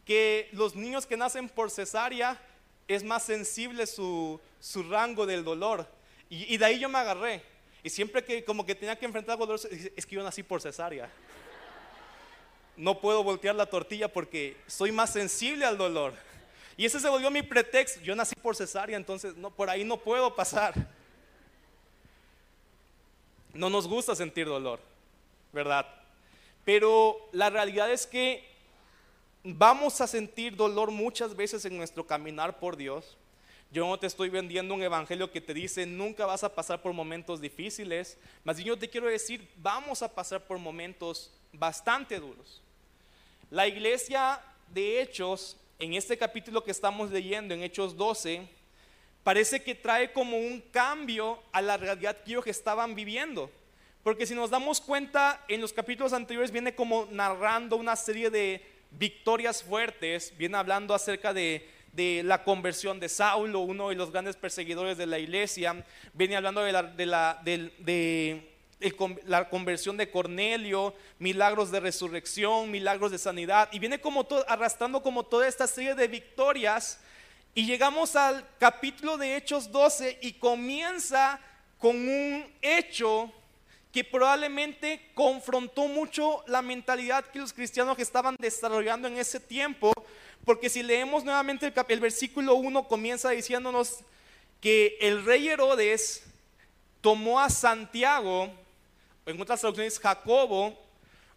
que 0.06 0.50
los 0.52 0.76
niños 0.76 1.06
que 1.06 1.18
nacen 1.18 1.50
por 1.50 1.72
cesárea 1.72 2.40
es 2.88 3.04
más 3.04 3.24
sensible 3.24 3.88
su, 3.88 4.40
rango 4.90 5.26
del 5.26 5.44
dolor. 5.44 5.88
Y, 6.30 6.58
de 6.58 6.66
ahí 6.66 6.80
yo 6.80 6.90
me 6.90 7.00
agarré. 7.00 7.42
Y 7.82 7.90
siempre 7.90 8.24
que 8.24 8.44
como 8.44 8.66
que 8.66 8.76
tenía 8.76 8.98
que 8.98 9.06
enfrentar 9.06 9.38
dolor, 9.38 9.60
es 9.96 10.06
que 10.06 10.16
yo 10.16 10.24
nací 10.24 10.44
por 10.44 10.62
cesárea. 10.62 11.10
No 12.78 13.02
puedo 13.02 13.24
voltear 13.24 13.56
la 13.56 13.66
tortilla 13.66 14.08
porque 14.08 14.56
soy 14.68 14.92
más 14.92 15.12
sensible 15.12 15.66
al 15.66 15.78
dolor. 15.78 16.14
Y 16.78 16.86
ese 16.86 17.00
se 17.00 17.10
volvió 17.10 17.32
mi 17.32 17.42
pretexto. 17.42 18.00
Yo 18.02 18.16
nací 18.16 18.36
por 18.36 18.56
cesárea, 18.56 18.96
entonces 18.96 19.36
no, 19.36 19.50
por 19.50 19.70
ahí 19.70 19.84
no 19.84 19.98
puedo 19.98 20.36
pasar. 20.36 20.74
No 23.54 23.70
nos 23.72 23.88
gusta 23.88 24.16
sentir 24.16 24.46
dolor, 24.46 24.80
¿verdad? 25.52 25.88
Pero 26.64 27.18
la 27.32 27.50
realidad 27.50 27.92
es 27.92 28.06
que 28.06 28.48
vamos 29.44 30.00
a 30.02 30.08
sentir 30.08 30.56
dolor 30.56 30.92
muchas 30.92 31.36
veces 31.36 31.66
en 31.66 31.78
nuestro 31.78 32.06
caminar 32.06 32.60
por 32.60 32.78
Dios. 32.78 33.18
Yo 33.72 33.88
no 33.88 33.98
te 33.98 34.08
estoy 34.08 34.30
vendiendo 34.30 34.74
un 34.76 34.84
evangelio 34.84 35.32
que 35.32 35.42
te 35.42 35.54
dice 35.54 35.86
nunca 35.86 36.26
vas 36.26 36.44
a 36.44 36.54
pasar 36.54 36.82
por 36.82 36.94
momentos 36.94 37.42
difíciles, 37.42 38.18
más 38.44 38.56
bien 38.58 38.68
yo 38.68 38.78
te 38.78 38.90
quiero 38.90 39.08
decir, 39.08 39.50
vamos 39.58 40.02
a 40.02 40.14
pasar 40.14 40.42
por 40.46 40.58
momentos 40.58 41.32
bastante 41.52 42.20
duros. 42.20 42.62
La 43.50 43.66
iglesia 43.66 44.42
de 44.74 45.00
Hechos, 45.00 45.56
en 45.80 45.94
este 45.94 46.18
capítulo 46.18 46.66
que 46.66 46.72
estamos 46.72 47.12
leyendo, 47.12 47.54
en 47.54 47.64
Hechos 47.64 47.96
12, 47.96 48.46
parece 49.24 49.64
que 49.64 49.74
trae 49.74 50.12
como 50.12 50.38
un 50.38 50.60
cambio 50.60 51.42
a 51.54 51.62
la 51.62 51.78
realidad 51.78 52.18
que 52.18 52.32
ellos 52.32 52.46
estaban 52.48 52.94
viviendo. 52.94 53.50
Porque 54.04 54.26
si 54.26 54.36
nos 54.36 54.50
damos 54.50 54.82
cuenta, 54.82 55.46
en 55.48 55.62
los 55.62 55.72
capítulos 55.72 56.12
anteriores 56.12 56.52
viene 56.52 56.76
como 56.76 57.08
narrando 57.10 57.78
una 57.78 57.96
serie 57.96 58.30
de 58.30 58.62
victorias 58.92 59.64
fuertes, 59.64 60.34
viene 60.38 60.58
hablando 60.58 60.94
acerca 60.94 61.34
de, 61.34 61.70
la 62.26 62.44
conversión 62.44 63.00
de 63.00 63.08
Saulo, 63.08 63.62
uno 63.62 63.90
de 63.90 63.96
los 63.96 64.12
grandes 64.12 64.36
perseguidores 64.36 64.98
de 64.98 65.06
la 65.06 65.20
iglesia, 65.20 65.86
viene 66.14 66.36
hablando 66.36 66.62
de 66.62 66.74
la, 66.74 67.42
de 67.44 68.57
la 69.26 69.50
conversión 69.50 69.98
de 69.98 70.12
Cornelio, 70.12 70.94
milagros 71.20 71.72
de 71.72 71.80
resurrección, 71.80 72.70
milagros 72.70 73.12
de 73.12 73.18
sanidad, 73.18 73.70
y 73.72 73.80
viene 73.80 74.00
como 74.00 74.24
todo, 74.24 74.46
arrastrando 74.48 75.02
como 75.02 75.24
toda 75.24 75.48
esta 75.48 75.68
serie 75.68 75.96
de 75.96 76.08
victorias. 76.08 77.00
Y 77.56 77.66
llegamos 77.66 78.16
al 78.16 78.48
capítulo 78.60 79.18
de 79.18 79.36
Hechos 79.36 79.72
12 79.72 80.20
y 80.22 80.34
comienza 80.34 81.40
con 81.80 81.96
un 81.96 82.46
hecho 82.62 83.32
que 83.92 84.04
probablemente 84.04 85.10
confrontó 85.16 85.88
mucho 85.88 86.44
la 86.46 86.62
mentalidad 86.62 87.26
que 87.26 87.40
los 87.40 87.54
cristianos 87.54 87.98
estaban 87.98 88.36
desarrollando 88.38 89.08
en 89.08 89.18
ese 89.18 89.40
tiempo, 89.40 89.92
porque 90.46 90.70
si 90.70 90.84
leemos 90.84 91.24
nuevamente 91.24 91.66
el, 91.66 91.74
el 91.88 92.00
versículo 92.00 92.56
1 92.56 92.88
comienza 92.88 93.32
diciéndonos 93.32 94.02
que 94.62 94.98
el 95.02 95.26
rey 95.26 95.48
Herodes 95.48 96.24
tomó 97.02 97.40
a 97.40 97.50
Santiago, 97.50 98.52
en 99.28 99.40
otras 99.42 99.60
traducciones 99.60 100.00
Jacobo, 100.00 100.78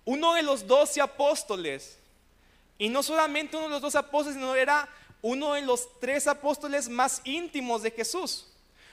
uno 0.05 0.35
de 0.35 0.43
los 0.43 0.67
doce 0.67 1.01
apóstoles, 1.01 1.99
Y 2.79 2.89
no 2.89 3.03
solamente 3.03 3.59
uno 3.59 3.67
de 3.67 3.73
los 3.73 3.83
dos 3.83 3.95
apóstoles, 3.95 4.39
sino 4.39 4.55
era 4.55 4.89
uno 5.21 5.53
de 5.53 5.61
los 5.61 6.01
tres 6.01 6.27
apóstoles 6.27 6.89
más 6.89 7.21
íntimos 7.25 7.83
de 7.83 7.91
Jesús. 7.91 8.47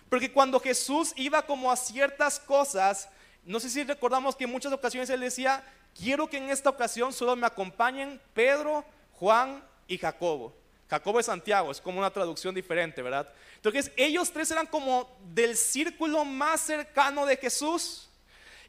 Porque 0.10 0.30
cuando 0.30 0.60
Jesús 0.60 1.14
iba 1.16 1.42
como 1.46 1.72
a 1.72 1.78
ciertas 1.78 2.38
cosas, 2.38 3.08
no 3.46 3.62
sé 3.62 3.70
si 3.70 3.86
recordamos 3.86 4.36
que 4.36 4.44
en 4.44 4.52
muchas 4.52 4.74
ocasiones 4.74 5.10
él 5.10 5.22
decía, 5.22 5.64
quiero 5.98 6.28
que 6.28 6.36
en 6.36 6.50
esta 6.50 6.70
ocasión 6.70 7.14
solo 7.14 7.36
me 7.38 7.48
acompañen 7.48 8.20
Pedro, 8.34 8.84
Juan 9.14 9.64
y 9.88 9.98
Jacobo. 9.98 10.54
Jacobo 10.90 11.20
es 11.20 11.26
Santiago, 11.26 11.72
es 11.72 11.82
como 11.82 12.00
una 12.00 12.12
traducción 12.12 12.54
diferente, 12.56 13.02
¿verdad? 13.02 13.28
Entonces 13.56 13.92
ellos 13.96 14.32
tres 14.32 14.52
eran 14.52 14.68
como 14.68 15.10
del 15.34 15.56
círculo 15.56 16.24
más 16.26 16.62
cercano 16.62 17.26
de 17.26 17.38
Jesús. 17.38 18.07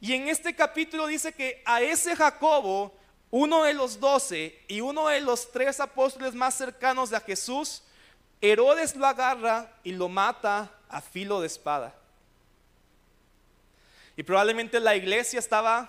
Y 0.00 0.14
en 0.14 0.28
este 0.28 0.54
capítulo 0.54 1.06
dice 1.06 1.32
que 1.32 1.62
a 1.64 1.82
ese 1.82 2.14
Jacobo, 2.14 2.94
uno 3.30 3.64
de 3.64 3.74
los 3.74 3.98
doce 3.98 4.58
y 4.68 4.80
uno 4.80 5.08
de 5.08 5.20
los 5.20 5.50
tres 5.50 5.80
apóstoles 5.80 6.34
más 6.34 6.54
cercanos 6.54 7.10
de 7.10 7.20
Jesús, 7.20 7.82
Herodes 8.40 8.94
lo 8.94 9.06
agarra 9.06 9.72
y 9.82 9.92
lo 9.92 10.08
mata 10.08 10.70
a 10.88 11.00
filo 11.00 11.40
de 11.40 11.48
espada. 11.48 11.94
Y 14.16 14.22
probablemente 14.22 14.80
la 14.80 14.96
iglesia 14.96 15.38
estaba, 15.38 15.88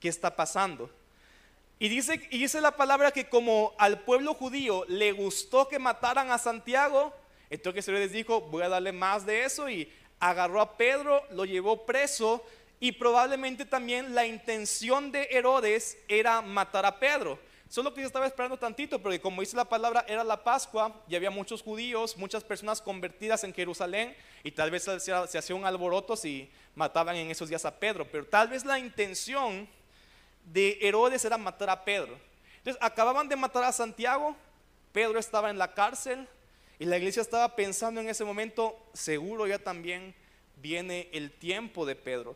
¿qué 0.00 0.08
está 0.08 0.34
pasando? 0.34 0.90
Y 1.80 1.88
dice, 1.88 2.26
y 2.30 2.38
dice 2.38 2.60
la 2.60 2.72
palabra 2.72 3.12
que 3.12 3.28
como 3.28 3.74
al 3.78 4.00
pueblo 4.00 4.34
judío 4.34 4.84
le 4.88 5.12
gustó 5.12 5.68
que 5.68 5.78
mataran 5.78 6.30
a 6.30 6.38
Santiago, 6.38 7.14
entonces 7.50 7.86
Herodes 7.86 8.12
dijo, 8.12 8.40
voy 8.40 8.62
a 8.62 8.68
darle 8.68 8.92
más 8.92 9.24
de 9.24 9.44
eso 9.44 9.68
y 9.68 9.92
agarró 10.20 10.60
a 10.60 10.76
Pedro, 10.76 11.22
lo 11.30 11.44
llevó 11.44 11.86
preso 11.86 12.44
y 12.80 12.92
probablemente 12.92 13.64
también 13.64 14.14
la 14.14 14.26
intención 14.26 15.10
de 15.10 15.28
Herodes 15.30 15.98
era 16.08 16.40
matar 16.42 16.86
a 16.86 16.98
Pedro. 16.98 17.38
Solo 17.68 17.92
que 17.92 18.00
yo 18.00 18.06
estaba 18.06 18.26
esperando 18.26 18.56
tantito, 18.56 18.98
porque 19.02 19.20
como 19.20 19.42
dice 19.42 19.56
la 19.56 19.68
palabra, 19.68 20.04
era 20.08 20.24
la 20.24 20.42
Pascua 20.42 21.02
y 21.06 21.16
había 21.16 21.30
muchos 21.30 21.62
judíos, 21.62 22.16
muchas 22.16 22.42
personas 22.42 22.80
convertidas 22.80 23.44
en 23.44 23.52
Jerusalén 23.52 24.16
y 24.42 24.52
tal 24.52 24.70
vez 24.70 24.84
se, 24.84 25.12
hacía 25.12 25.54
un 25.54 25.66
alboroto 25.66 26.16
si 26.16 26.50
mataban 26.74 27.16
en 27.16 27.30
esos 27.30 27.50
días 27.50 27.66
a 27.66 27.78
Pedro. 27.78 28.06
Pero 28.10 28.24
tal 28.24 28.48
vez 28.48 28.64
la 28.64 28.78
intención 28.78 29.68
de 30.44 30.78
Herodes 30.80 31.24
era 31.26 31.36
matar 31.36 31.68
a 31.68 31.84
Pedro. 31.84 32.18
Entonces 32.58 32.82
acababan 32.82 33.28
de 33.28 33.36
matar 33.36 33.64
a 33.64 33.72
Santiago, 33.72 34.34
Pedro 34.92 35.18
estaba 35.18 35.50
en 35.50 35.58
la 35.58 35.74
cárcel 35.74 36.26
y 36.78 36.86
la 36.86 36.96
iglesia 36.96 37.20
estaba 37.20 37.54
pensando 37.54 38.00
en 38.00 38.08
ese 38.08 38.24
momento, 38.24 38.78
seguro 38.94 39.46
ya 39.46 39.58
también 39.58 40.14
viene 40.56 41.10
el 41.12 41.30
tiempo 41.32 41.84
de 41.84 41.96
Pedro. 41.96 42.34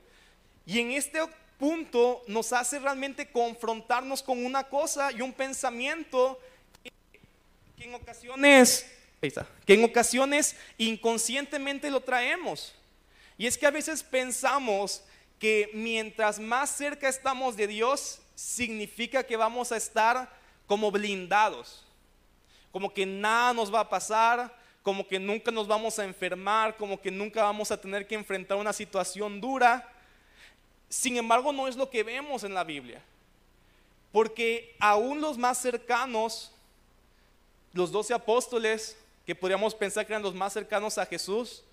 Y 0.67 0.81
en 0.81 0.93
este 0.93 1.21
punto 1.59 2.23
nos 2.27 2.53
hace 2.53 2.79
realmente 2.79 3.31
confrontarnos 3.31 4.23
con 4.23 4.45
una 4.45 4.65
cosa 4.65 5.13
y 5.13 5.21
un 5.21 5.33
pensamiento 5.33 6.41
que, 6.83 7.85
en 7.85 7.95
ocasiones, 7.95 8.87
que 9.67 9.75
en 9.75 9.85
ocasiones 9.85 10.57
inconscientemente 10.79 11.91
lo 11.91 12.01
traemos. 12.01 12.75
Y 13.39 13.47
es 13.47 13.57
que 13.57 13.67
a 13.67 13.71
veces 13.71 14.03
pensamos 14.03 15.03
que 15.39 15.71
mientras 15.75 16.39
más 16.39 16.71
cerca 16.71 17.09
estamos 17.09 17.57
de 17.57 17.67
Dios, 17.67 18.21
significa 18.35 19.25
que 19.25 19.37
vamos 19.37 19.73
a 19.73 19.77
estar 19.77 20.33
como 20.67 20.91
blindados, 20.91 21.85
como 22.71 22.93
que 22.93 23.05
nada 23.05 23.53
nos 23.53 23.73
va 23.73 23.81
a 23.81 23.89
pasar, 23.89 24.57
como 24.83 25.07
que 25.07 25.19
nunca 25.19 25.51
nos 25.51 25.67
vamos 25.67 25.99
a 25.99 26.05
enfermar, 26.05 26.77
como 26.77 27.01
que 27.01 27.11
nunca 27.11 27.43
vamos 27.43 27.71
a 27.71 27.81
tener 27.81 28.07
que 28.07 28.15
enfrentar 28.15 28.57
una 28.57 28.73
situación 28.73 29.41
dura. 29.41 29.92
Sin 30.93 31.17
embargo, 31.17 31.55
no 31.55 31.69
es 31.69 31.75
lo 31.75 31.89
que 31.89 32.03
vemos 32.03 32.45
en 32.45 32.53
la 32.53 32.65
Biblia, 32.65 33.03
porque 34.13 34.77
aún 34.79 35.23
los 35.23 35.39
más 35.39 35.57
cercanos, 35.57 36.53
los 37.73 37.91
doce 37.91 38.13
apóstoles, 38.13 38.95
que 39.25 39.35
podríamos 39.35 39.75
pensar 39.75 40.07
que 40.07 40.13
eran 40.13 40.23
los 40.23 40.35
más 40.35 40.53
cercanos 40.53 40.99
a 40.99 41.07
Jesús, 41.07 41.65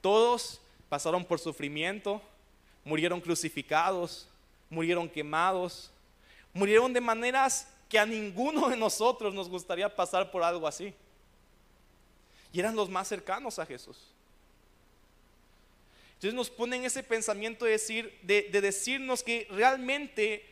todos 0.00 0.62
pasaron 0.88 1.26
por 1.26 1.38
sufrimiento, 1.38 2.22
murieron 2.86 3.20
crucificados, 3.20 4.26
murieron 4.70 5.10
quemados, 5.10 5.90
murieron 6.54 6.90
de 6.94 7.02
maneras 7.02 7.68
que 7.90 7.98
a 7.98 8.06
ninguno 8.06 8.70
de 8.70 8.78
nosotros 8.78 9.34
nos 9.34 9.50
gustaría 9.50 9.94
pasar 9.94 10.30
por 10.30 10.42
algo 10.42 10.66
así. 10.66 10.94
Y 12.50 12.60
eran 12.60 12.74
los 12.74 12.88
más 12.88 13.08
cercanos 13.08 13.58
a 13.58 13.66
Jesús. 13.66 14.13
Entonces 16.14 16.34
nos 16.34 16.50
ponen 16.50 16.84
ese 16.84 17.02
pensamiento 17.02 17.64
de, 17.64 17.72
decir, 17.72 18.18
de, 18.22 18.48
de 18.50 18.60
decirnos 18.60 19.22
que 19.22 19.46
realmente, 19.50 20.44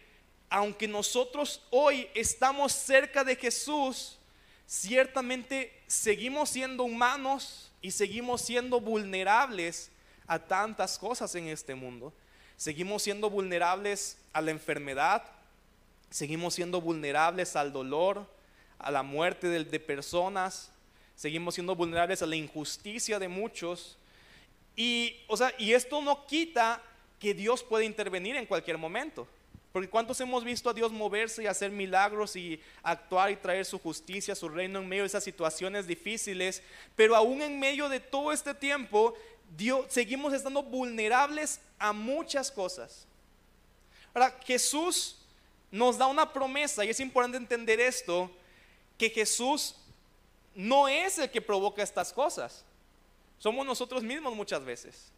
aunque 0.51 0.87
nosotros 0.87 1.63
hoy 1.71 2.09
estamos 2.15 2.73
cerca 2.73 3.25
de 3.25 3.37
Jesús, 3.37 4.19
ciertamente 4.67 5.73
seguimos 5.87 6.51
siendo 6.51 6.85
humanos 6.85 7.71
y 7.81 7.91
seguimos 7.91 8.43
siendo 8.43 8.81
vulnerables 8.81 9.91
a 10.27 10.39
tantas 10.39 10.99
cosas 10.99 11.35
en 11.35 11.49
este 11.49 11.75
mundo. 11.75 12.13
Seguimos 12.57 13.03
siendo 13.03 13.29
vulnerables 13.29 14.19
a 14.33 14.41
la 14.41 14.51
enfermedad, 14.53 15.25
seguimos 16.11 16.55
siendo 16.55 16.81
vulnerables 16.81 17.57
al 17.57 17.73
dolor, 17.73 18.27
a 18.79 18.91
la 18.91 19.03
muerte 19.03 19.49
de, 19.49 19.81
personas, 19.81 20.71
seguimos 21.15 21.55
siendo 21.55 21.75
vulnerables 21.75 22.23
a 22.23 22.27
la 22.27 22.37
injusticia 22.37 23.19
de 23.19 23.29
muchos. 23.29 23.97
Y, 24.77 25.17
o 25.29 25.37
sea, 25.37 25.55
y 25.59 25.73
esto 25.73 26.01
no 26.01 26.27
quita 26.27 26.83
que 27.19 27.35
Dios 27.35 27.63
puede 27.63 27.85
intervenir 27.85 28.37
en 28.37 28.47
cualquier 28.47 28.79
momento. 28.79 29.27
Porque 29.73 29.89
¿cuántos 29.89 30.21
hemos 30.21 30.45
visto 30.45 30.69
a 30.69 30.75
Dios 30.75 30.93
moverse 30.93 31.43
y 31.43 31.47
hacer 31.47 31.71
milagros 31.71 32.37
y 32.37 32.61
actuar 32.83 33.31
y 33.31 33.37
traer 33.37 33.65
su 33.65 33.79
justicia, 33.79 34.35
su 34.35 34.49
reino 34.49 34.81
en 34.81 34.89
medio 34.89 35.05
de 35.05 35.07
esas 35.07 35.25
situaciones 35.25 35.87
difíciles? 35.87 36.63
Pero 36.95 37.17
aún 37.17 37.41
en 37.41 37.59
medio 37.59 37.89
de 37.89 37.99
todo 37.99 38.33
este 38.33 38.55
tiempo, 38.55 39.15
Dios, 39.57 39.87
seguimos 39.89 40.35
estando 40.35 40.63
vulnerables 40.63 41.61
a 41.79 41.93
muchas 41.95 42.51
cosas. 42.51 43.07
Ahora, 44.13 44.39
Jesús 44.45 45.17
nos 45.71 45.97
da 45.97 46.07
una 46.07 46.31
promesa 46.31 46.85
y 46.85 46.91
es 46.91 47.01
importante 47.01 47.39
entender 47.39 47.81
esto, 47.81 48.31
que 48.99 49.09
Jesús 49.09 49.75
no 50.55 50.87
es 50.87 51.19
el 51.19 51.31
que 51.31 51.41
provoca 51.41 51.83
estas 51.83 52.13
cosas. 52.13 52.63
Somos 53.43 53.67
nosotros 53.67 54.05
mismos 54.05 54.37
muchas 54.37 54.65
veces. 54.65 55.11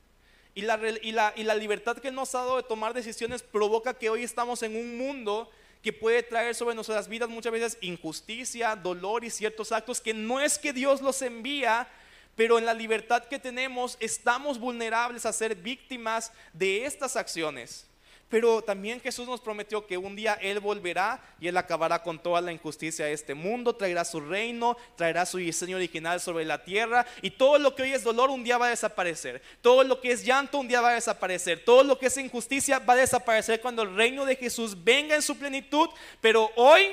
Y 0.54 0.62
la, 0.62 1.54
libertad 1.57 1.99
que 1.99 2.11
nos 2.11 2.35
ha 2.35 2.38
dado 2.38 2.57
de 2.57 2.62
tomar 2.62 2.95
decisiones 2.95 3.43
provoca 3.43 3.93
que 3.93 4.09
hoy 4.09 4.23
estamos 4.23 4.62
en 4.62 4.76
un 4.76 4.97
mundo 4.97 5.50
que 5.83 5.93
puede 5.93 6.23
traer 6.23 6.54
sobre 6.54 6.75
nuestras 6.75 7.07
vidas 7.07 7.28
muchas 7.28 7.52
veces 7.52 7.78
injusticia, 7.83 8.76
dolor 8.76 9.25
y 9.25 9.31
ciertos 9.31 9.73
actos 9.73 10.00
que 10.00 10.14
no 10.14 10.40
es 10.40 10.59
que 10.59 10.73
Dios 10.73 11.02
los 11.02 11.21
envía, 11.21 11.87
pero 12.35 12.59
en 12.59 12.64
la 12.64 12.73
libertad 12.73 13.25
que 13.26 13.38
tenemos 13.38 13.99
estamos 14.00 14.59
vulnerables 14.59 15.26
a 15.26 15.33
ser 15.35 15.54
víctimas 15.54 16.33
de 16.54 16.87
estas 16.87 17.16
acciones. 17.16 17.87
Pero 18.35 18.62
también 18.62 19.00
Jesús 19.00 19.29
nos 19.29 19.41
prometió 19.41 19.87
que 19.87 19.97
un 19.97 20.17
día 20.17 20.35
Él 20.43 20.59
volverá 20.59 21.23
y 21.38 21.47
Él 21.47 21.57
acabará 21.57 22.03
con 22.03 22.19
toda 22.19 22.41
la 22.41 22.50
injusticia 22.50 23.05
de 23.05 23.12
este 23.12 23.33
mundo, 23.33 23.76
traerá 23.76 24.05
su 24.05 24.19
reino, 24.19 24.76
traerá 24.97 25.25
su 25.25 25.38
diseño 25.38 25.76
original 25.76 26.21
sobre 26.21 26.45
la 26.45 26.64
tierra 26.64 27.07
y 27.23 27.31
todo 27.31 27.61
lo 27.61 27.76
que 27.76 27.83
hoy 27.83 27.93
es 27.93 28.03
dolor 28.03 28.31
un 28.31 28.43
día 28.43 28.59
va 28.59 28.67
a 28.67 28.71
desaparecer. 28.71 29.41
Todo 29.62 29.85
lo 29.85 30.00
que 30.00 30.11
es 30.11 30.25
llanto 30.25 30.59
un 30.59 30.67
día 30.67 30.81
va 30.81 30.91
a 30.91 30.95
desaparecer. 30.95 31.64
Todo 31.64 31.85
lo 31.85 31.97
que 31.97 32.07
es 32.07 32.17
injusticia 32.17 32.81
va 32.81 32.95
a 32.95 32.97
desaparecer 32.97 33.61
cuando 33.61 33.83
el 33.83 33.95
reino 33.95 34.25
de 34.25 34.35
Jesús 34.35 34.83
venga 34.83 35.14
en 35.14 35.23
su 35.23 35.38
plenitud. 35.38 35.88
Pero 36.21 36.50
hoy 36.57 36.88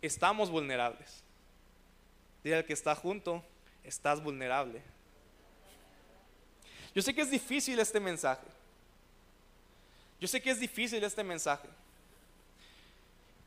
estamos 0.00 0.48
vulnerables. 0.48 1.22
Dile 2.42 2.56
al 2.56 2.64
que 2.64 2.72
está 2.72 2.94
junto, 2.94 3.44
estás 3.84 4.22
vulnerable. 4.22 4.80
Yo 6.94 7.02
sé 7.02 7.12
que 7.12 7.20
es 7.20 7.30
difícil 7.30 7.78
este 7.78 8.00
mensaje. 8.00 8.59
Yo 10.20 10.28
sé 10.28 10.40
que 10.40 10.50
es 10.50 10.60
difícil 10.60 11.02
este 11.02 11.24
mensaje. 11.24 11.68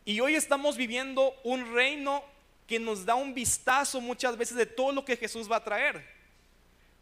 Y 0.06 0.20
hoy 0.20 0.36
estamos 0.36 0.76
viviendo 0.76 1.34
un 1.44 1.74
reino 1.74 2.24
que 2.68 2.80
nos 2.80 3.06
da 3.06 3.16
un 3.16 3.34
vistazo 3.34 4.02
muchas 4.02 4.38
veces 4.38 4.58
de 4.58 4.66
todo 4.66 4.92
lo 4.92 5.06
que 5.06 5.16
Jesús 5.18 5.52
va 5.52 5.58
a 5.58 5.64
traer. 5.64 6.06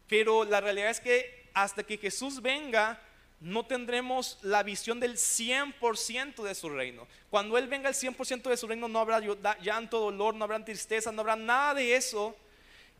Pero 0.08 0.44
la 0.44 0.60
realidad 0.60 0.90
es 0.90 1.00
que 1.00 1.48
hasta 1.54 1.82
que 1.82 1.96
Jesús 1.98 2.42
venga, 2.42 3.00
no 3.40 3.66
tendremos 3.66 4.38
la 4.42 4.62
visión 4.62 5.00
del 5.00 5.16
100% 5.16 6.42
de 6.42 6.54
su 6.54 6.68
reino. 6.68 7.08
Cuando 7.30 7.58
Él 7.58 7.66
venga 7.66 7.88
el 7.88 7.94
100% 7.94 8.42
de 8.42 8.56
su 8.56 8.68
reino, 8.68 8.86
no 8.88 9.00
habrá 9.00 9.20
llanto, 9.60 9.98
dolor, 9.98 10.34
no 10.34 10.44
habrá 10.44 10.64
tristeza, 10.64 11.10
no 11.10 11.22
habrá 11.22 11.34
nada 11.34 11.74
de 11.74 11.96
eso 11.96 12.36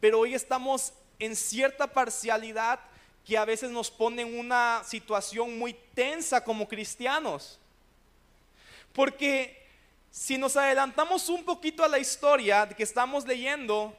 pero 0.03 0.19
hoy 0.19 0.35
estamos 0.35 0.93
en 1.21 1.37
cierta 1.37 1.87
parcialidad 1.87 2.81
que 3.25 3.39
a 3.39 3.45
veces 3.45 3.71
nos 3.71 3.91
pone 3.91 4.23
en 4.23 4.39
una 4.39 4.83
situación 4.85 5.59
muy 5.59 5.75
tensa 5.95 6.43
como 6.43 6.67
cristianos. 6.67 7.59
Porque 8.93 9.67
si 10.11 10.37
nos 10.37 10.57
adelantamos 10.57 11.29
un 11.29 11.45
poquito 11.45 11.85
a 11.85 11.89
la 11.89 11.99
historia 11.99 12.69
que 12.69 12.83
estamos 12.83 13.27
leyendo, 13.27 13.97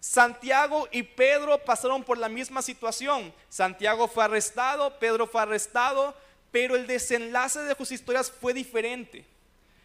Santiago 0.00 0.88
y 0.92 1.02
Pedro 1.02 1.58
pasaron 1.64 2.04
por 2.04 2.16
la 2.16 2.28
misma 2.28 2.62
situación. 2.62 3.34
Santiago 3.48 4.06
fue 4.06 4.24
arrestado, 4.24 4.98
Pedro 4.98 5.26
fue 5.26 5.42
arrestado, 5.42 6.14
pero 6.52 6.76
el 6.76 6.86
desenlace 6.86 7.60
de 7.60 7.74
sus 7.74 7.90
historias 7.90 8.30
fue 8.30 8.54
diferente. 8.54 9.24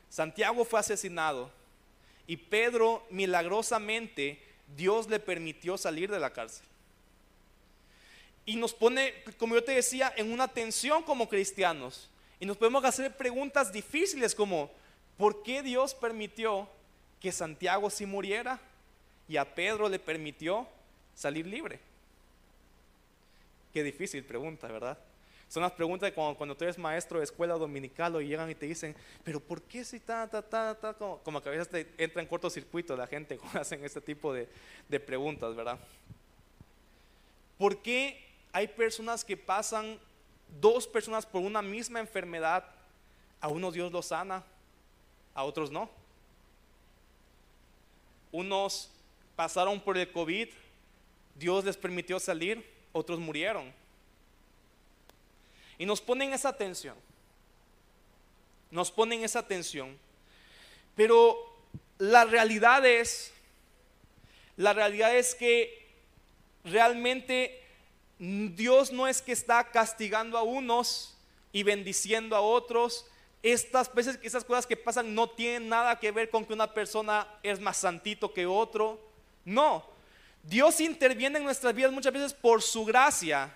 Santiago 0.10 0.64
fue 0.64 0.80
asesinado 0.80 1.50
y 2.28 2.38
Pedro 2.38 3.06
milagrosamente 3.10 4.42
Dios 4.76 5.10
le 5.10 5.20
permitió 5.20 5.78
salir 5.78 6.12
de 6.12 6.20
la 6.20 6.32
cárcel. 6.32 6.66
Y 8.52 8.58
nos 8.58 8.74
pone, 8.74 9.14
como 9.38 9.56
yo 9.56 9.64
te 9.64 9.72
decía, 9.72 10.12
en 10.18 10.30
una 10.30 10.46
tensión 10.46 11.04
como 11.04 11.30
cristianos. 11.30 12.10
Y 12.38 12.46
nos 12.46 12.58
podemos 12.58 12.84
hacer 12.84 13.16
preguntas 13.16 13.72
difíciles 13.72 14.36
como, 14.36 14.70
¿por 15.16 15.42
qué 15.42 15.64
Dios 15.64 15.96
permitió 15.96 16.68
que 17.22 17.32
Santiago 17.32 17.90
sí 17.90 18.06
muriera 18.06 18.60
y 19.30 19.38
a 19.38 19.56
Pedro 19.56 19.88
le 19.88 20.00
permitió 20.00 20.68
salir 21.16 21.48
libre? 21.48 21.80
Qué 23.74 23.84
difícil 23.84 24.22
pregunta, 24.26 24.68
¿verdad? 24.68 24.98
Son 25.48 25.64
las 25.64 25.72
preguntas 25.72 26.10
de 26.10 26.14
cuando, 26.14 26.38
cuando 26.38 26.58
tú 26.58 26.66
eres 26.66 26.78
maestro 26.78 27.20
de 27.20 27.24
escuela 27.24 27.54
dominical 27.54 28.14
o 28.18 28.20
llegan 28.20 28.52
y 28.52 28.56
te 28.56 28.66
dicen, 28.66 28.94
pero 29.24 29.40
¿por 29.40 29.62
qué 29.62 29.86
si 29.86 30.02
ta, 30.02 30.30
ta, 30.30 30.42
ta, 30.42 30.76
ta? 30.76 30.94
Como, 30.94 31.42
que 31.42 31.48
a 31.48 31.54
veces 31.54 31.70
te 31.70 31.88
entra 31.98 32.22
en 32.22 32.28
cortocircuito 32.28 32.98
la 32.98 33.08
gente 33.08 33.38
cuando 33.38 33.62
hacen 33.62 33.82
este 33.86 34.02
tipo 34.02 34.34
de, 34.34 34.50
de 34.90 35.00
preguntas, 35.00 35.56
¿verdad? 35.56 35.80
¿Por 37.58 37.82
qué 37.82 38.31
hay 38.54 38.68
personas 38.68 39.24
que 39.24 39.38
pasan, 39.38 40.00
dos 40.60 40.88
personas 40.88 41.26
por 41.26 41.42
una 41.42 41.62
misma 41.62 42.00
enfermedad, 42.00 42.66
a 43.40 43.48
unos 43.48 43.74
Dios 43.74 43.92
los 43.92 44.08
sana, 44.08 44.44
a 45.34 45.44
otros 45.44 45.72
no? 45.72 45.90
Unos 48.32 48.90
pasaron 49.36 49.80
por 49.80 49.98
el 49.98 50.12
COVID, 50.12 50.50
Dios 51.36 51.66
les 51.66 51.78
permitió 51.78 52.20
salir, 52.20 52.64
otros 52.92 53.20
murieron. 53.20 53.74
Y 55.78 55.86
nos 55.86 56.02
ponen 56.02 56.34
esa 56.34 56.56
tensión. 56.56 56.96
Nos 58.70 58.92
ponen 58.92 59.24
esa 59.24 59.48
tensión. 59.48 59.98
Pero 60.96 61.36
la 61.98 62.26
realidad 62.26 62.86
es, 62.86 63.34
la 64.58 64.74
realidad 64.74 65.16
es 65.16 65.34
que 65.34 65.88
realmente 66.64 67.61
Dios 68.22 68.92
no 68.92 69.08
es 69.08 69.22
que 69.22 69.32
está 69.32 69.64
castigando 69.72 70.38
a 70.38 70.44
unos 70.44 71.18
y 71.52 71.64
bendiciendo 71.64 72.36
a 72.36 72.42
otros. 72.42 73.06
Estas 73.42 73.92
veces, 73.94 74.18
cosas 74.46 74.68
que 74.68 74.78
pasan 74.78 75.16
no 75.16 75.30
tienen 75.30 75.68
nada 75.70 76.00
que 76.00 76.12
ver 76.12 76.30
con 76.30 76.46
que 76.46 76.54
una 76.54 76.72
persona 76.74 77.28
es 77.42 77.60
más 77.60 77.78
santito 77.78 78.32
que 78.32 78.46
otro. 78.46 79.00
No. 79.44 79.84
Dios 80.44 80.80
interviene 80.82 81.40
en 81.40 81.46
nuestras 81.46 81.74
vidas 81.74 81.92
muchas 81.92 82.14
veces 82.14 82.34
por 82.34 82.62
su 82.62 82.86
gracia 82.86 83.56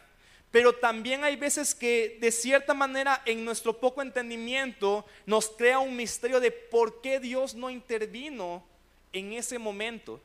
pero 0.56 0.72
también 0.72 1.26
hay 1.26 1.36
veces 1.36 1.76
que 1.76 2.18
de 2.22 2.32
cierta 2.32 2.74
manera 2.74 3.22
en 3.26 3.44
nuestro 3.44 3.78
poco 3.78 4.02
entendimiento 4.02 5.06
nos 5.26 5.50
crea 5.50 5.80
un 5.80 5.98
misterio 5.98 6.40
de 6.40 6.50
por 6.50 7.02
qué 7.02 7.20
Dios 7.20 7.56
no 7.56 7.70
intervino 7.70 8.64
en 9.12 9.34
ese 9.34 9.60
momento. 9.60 10.22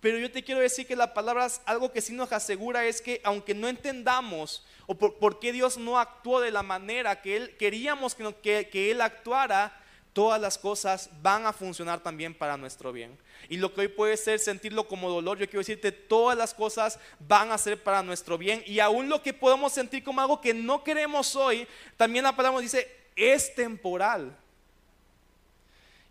Pero 0.00 0.18
yo 0.18 0.30
te 0.30 0.42
quiero 0.42 0.60
decir 0.60 0.86
que 0.86 0.96
la 0.96 1.12
palabra, 1.12 1.46
algo 1.66 1.92
que 1.92 2.00
sí 2.00 2.12
nos 2.14 2.32
asegura 2.32 2.86
es 2.86 3.02
que 3.02 3.20
aunque 3.22 3.54
no 3.54 3.68
entendamos 3.68 4.64
o 4.86 4.94
por, 4.94 5.38
qué 5.38 5.52
Dios 5.52 5.76
no 5.76 5.98
actuó 5.98 6.40
de 6.40 6.50
la 6.50 6.62
manera 6.62 7.20
que 7.20 7.36
Él 7.36 7.56
queríamos 7.56 8.14
que, 8.14 8.68
que 8.68 8.90
Él 8.90 9.00
actuara, 9.02 9.78
todas 10.12 10.40
las 10.40 10.58
cosas 10.58 11.10
van 11.22 11.46
a 11.46 11.52
funcionar 11.52 12.00
también 12.00 12.34
para 12.34 12.56
nuestro 12.56 12.92
bien. 12.92 13.16
Y 13.48 13.58
lo 13.58 13.72
que 13.72 13.82
hoy 13.82 13.88
puede 13.88 14.16
ser 14.16 14.38
sentirlo 14.38 14.88
como 14.88 15.10
dolor, 15.10 15.38
yo 15.38 15.46
quiero 15.46 15.60
decirte, 15.60 15.92
todas 15.92 16.36
las 16.36 16.54
cosas 16.54 16.98
van 17.20 17.52
a 17.52 17.58
ser 17.58 17.82
para 17.82 18.02
nuestro 18.02 18.38
bien. 18.38 18.62
Y 18.66 18.80
aún 18.80 19.08
lo 19.08 19.22
que 19.22 19.32
podemos 19.32 19.72
sentir 19.72 20.02
como 20.02 20.20
algo 20.20 20.40
que 20.40 20.54
no 20.54 20.82
queremos 20.82 21.36
hoy, 21.36 21.66
también 21.96 22.24
la 22.24 22.34
palabra 22.34 22.60
dice, 22.60 22.90
es 23.16 23.54
temporal. 23.54 24.36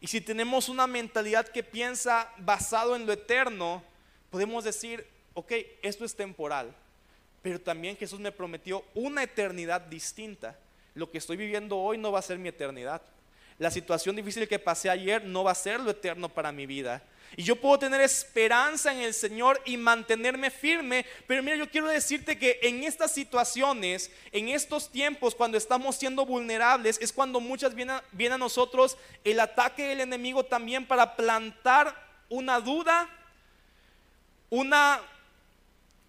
Y 0.01 0.07
si 0.07 0.21
tenemos 0.21 0.69
una 0.69 0.87
mentalidad 0.87 1.47
que 1.47 1.63
piensa 1.63 2.31
basado 2.37 2.95
en 2.95 3.05
lo 3.05 3.13
eterno, 3.13 3.83
podemos 4.29 4.63
decir, 4.63 5.05
ok, 5.33 5.51
esto 5.81 6.05
es 6.05 6.15
temporal. 6.15 6.73
Pero 7.41 7.59
también 7.59 7.97
Jesús 7.97 8.19
me 8.19 8.31
prometió 8.31 8.83
una 8.93 9.23
eternidad 9.23 9.81
distinta. 9.81 10.57
Lo 10.93 11.09
que 11.11 11.17
estoy 11.17 11.37
viviendo 11.37 11.77
hoy 11.77 11.97
no 11.97 12.11
va 12.11 12.19
a 12.19 12.23
ser 12.23 12.37
mi 12.37 12.49
eternidad 12.49 13.01
la 13.59 13.69
situación 13.69 14.15
difícil 14.15 14.47
que 14.47 14.57
pasé 14.57 14.89
ayer 14.89 15.23
no 15.25 15.43
va 15.43 15.51
a 15.51 15.55
ser 15.55 15.81
lo 15.81 15.91
eterno 15.91 16.29
para 16.29 16.51
mi 16.51 16.65
vida. 16.65 17.03
Y 17.37 17.43
yo 17.43 17.55
puedo 17.55 17.79
tener 17.79 18.01
esperanza 18.01 18.91
en 18.91 18.99
el 18.99 19.13
Señor 19.13 19.61
y 19.65 19.77
mantenerme 19.77 20.49
firme. 20.49 21.05
Pero 21.27 21.43
mira, 21.43 21.57
yo 21.57 21.69
quiero 21.69 21.87
decirte 21.87 22.37
que 22.37 22.59
en 22.63 22.83
estas 22.83 23.13
situaciones, 23.13 24.11
en 24.31 24.49
estos 24.49 24.91
tiempos, 24.91 25.35
cuando 25.35 25.57
estamos 25.57 25.95
siendo 25.95 26.25
vulnerables, 26.25 26.97
es 27.01 27.13
cuando 27.13 27.39
muchas 27.39 27.75
viene, 27.75 27.93
viene 28.11 28.35
a 28.35 28.39
nosotros 28.39 28.97
el 29.23 29.39
ataque 29.39 29.87
del 29.87 30.01
enemigo 30.01 30.43
también 30.43 30.85
para 30.85 31.15
plantar 31.15 31.95
una 32.29 32.59
duda, 32.59 33.09
una, 34.49 35.01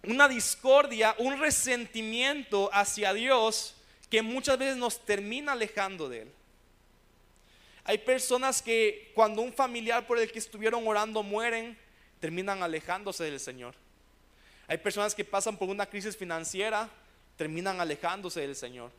una 0.03 0.27
discordia, 0.27 1.15
un 1.17 1.39
resentimiento 1.39 2.69
hacia 2.73 3.13
Dios 3.13 3.75
que 4.09 4.21
muchas 4.21 4.57
veces 4.57 4.77
nos 4.77 5.05
termina 5.05 5.53
alejando 5.53 6.09
de 6.09 6.23
Él. 6.23 6.31
Hay 7.83 7.97
personas 7.99 8.61
que 8.61 9.11
cuando 9.15 9.41
un 9.41 9.51
familiar 9.51 10.05
por 10.05 10.17
el 10.17 10.31
que 10.31 10.39
estuvieron 10.39 10.87
orando 10.87 11.23
mueren, 11.23 11.77
terminan 12.19 12.61
alejándose 12.61 13.23
del 13.23 13.39
Señor. 13.39 13.73
Hay 14.67 14.77
personas 14.77 15.15
que 15.15 15.25
pasan 15.25 15.57
por 15.57 15.69
una 15.69 15.85
crisis 15.85 16.15
financiera, 16.15 16.89
terminan 17.35 17.81
alejándose 17.81 18.41
del 18.41 18.55
Señor. 18.55 18.91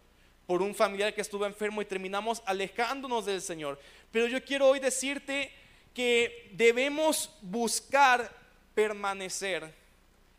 Por 0.46 0.60
un 0.60 0.74
familiar 0.74 1.14
que 1.14 1.20
estuvo 1.20 1.46
enfermo 1.46 1.80
y 1.80 1.86
terminamos 1.86 2.42
alejándonos 2.44 3.24
del 3.24 3.40
Señor. 3.40 3.78
Pero 4.10 4.26
yo 4.26 4.44
quiero 4.44 4.68
hoy 4.68 4.80
decirte 4.80 5.52
que 5.94 6.50
debemos 6.52 7.30
buscar 7.40 8.30
permanecer 8.74 9.72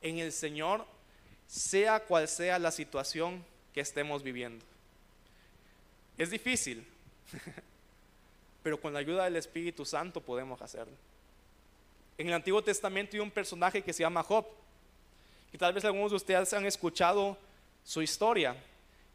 en 0.02 0.20
el 0.20 0.32
Señor, 0.32 0.86
sea 1.48 2.02
cual 2.02 2.28
sea 2.28 2.60
la 2.60 2.72
situación 2.72 3.44
que 3.74 3.80
estemos 3.80 4.22
viviendo. 4.22 4.66
Es 6.18 6.30
difícil. 6.30 6.86
pero 8.64 8.80
con 8.80 8.94
la 8.94 9.00
ayuda 9.00 9.26
del 9.26 9.36
Espíritu 9.36 9.86
Santo 9.86 10.22
podemos 10.22 10.62
hacerlo. 10.62 10.94
En 12.18 12.28
el 12.28 12.34
Antiguo 12.34 12.64
Testamento 12.64 13.16
hay 13.16 13.20
un 13.20 13.32
personaje 13.32 13.84
que 13.84 13.94
se 13.94 14.02
llama 14.02 14.24
Job, 14.24 14.46
y 15.52 15.58
tal 15.58 15.74
vez 15.74 15.86
algunos 15.86 16.12
de 16.12 16.18
ustedes 16.18 16.54
han 16.54 16.66
escuchado 16.66 17.38
su 17.84 18.02
historia, 18.02 18.56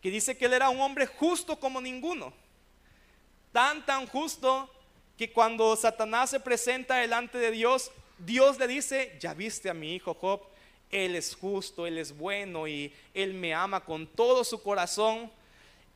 que 0.01 0.11
dice 0.11 0.37
que 0.37 0.45
él 0.45 0.53
era 0.53 0.69
un 0.69 0.81
hombre 0.81 1.07
justo 1.07 1.59
como 1.59 1.81
ninguno, 1.81 2.33
tan 3.53 3.85
tan 3.85 4.07
justo 4.07 4.71
que 5.17 5.33
cuando 5.33 5.75
Satanás 5.75 6.31
se 6.31 6.39
presenta 6.39 6.97
delante 6.97 7.39
de 7.39 7.51
Dios, 7.51 7.91
Dios 8.19 8.59
le 8.59 8.69
dice, 8.69 9.17
ya 9.19 9.35
viste 9.35 9.71
a 9.71 9.75
mi 9.75 9.95
hijo 9.95 10.15
Job, 10.15 10.43
él 10.91 11.17
es 11.17 11.35
justo, 11.35 11.87
él 11.87 11.99
es 11.99 12.17
bueno 12.17 12.67
y 12.69 12.93
él 13.15 13.35
me 13.35 13.55
ama 13.55 13.85
con 13.85 14.07
todo 14.07 14.45
su 14.45 14.63
corazón. 14.63 15.31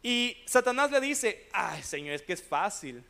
Y 0.03 0.37
Satanás 0.47 0.91
le 0.91 1.01
dice, 1.01 1.49
ay 1.53 1.83
Señor, 1.83 2.15
es 2.15 2.23
que 2.23 2.33
es 2.33 2.43
fácil. 2.43 3.03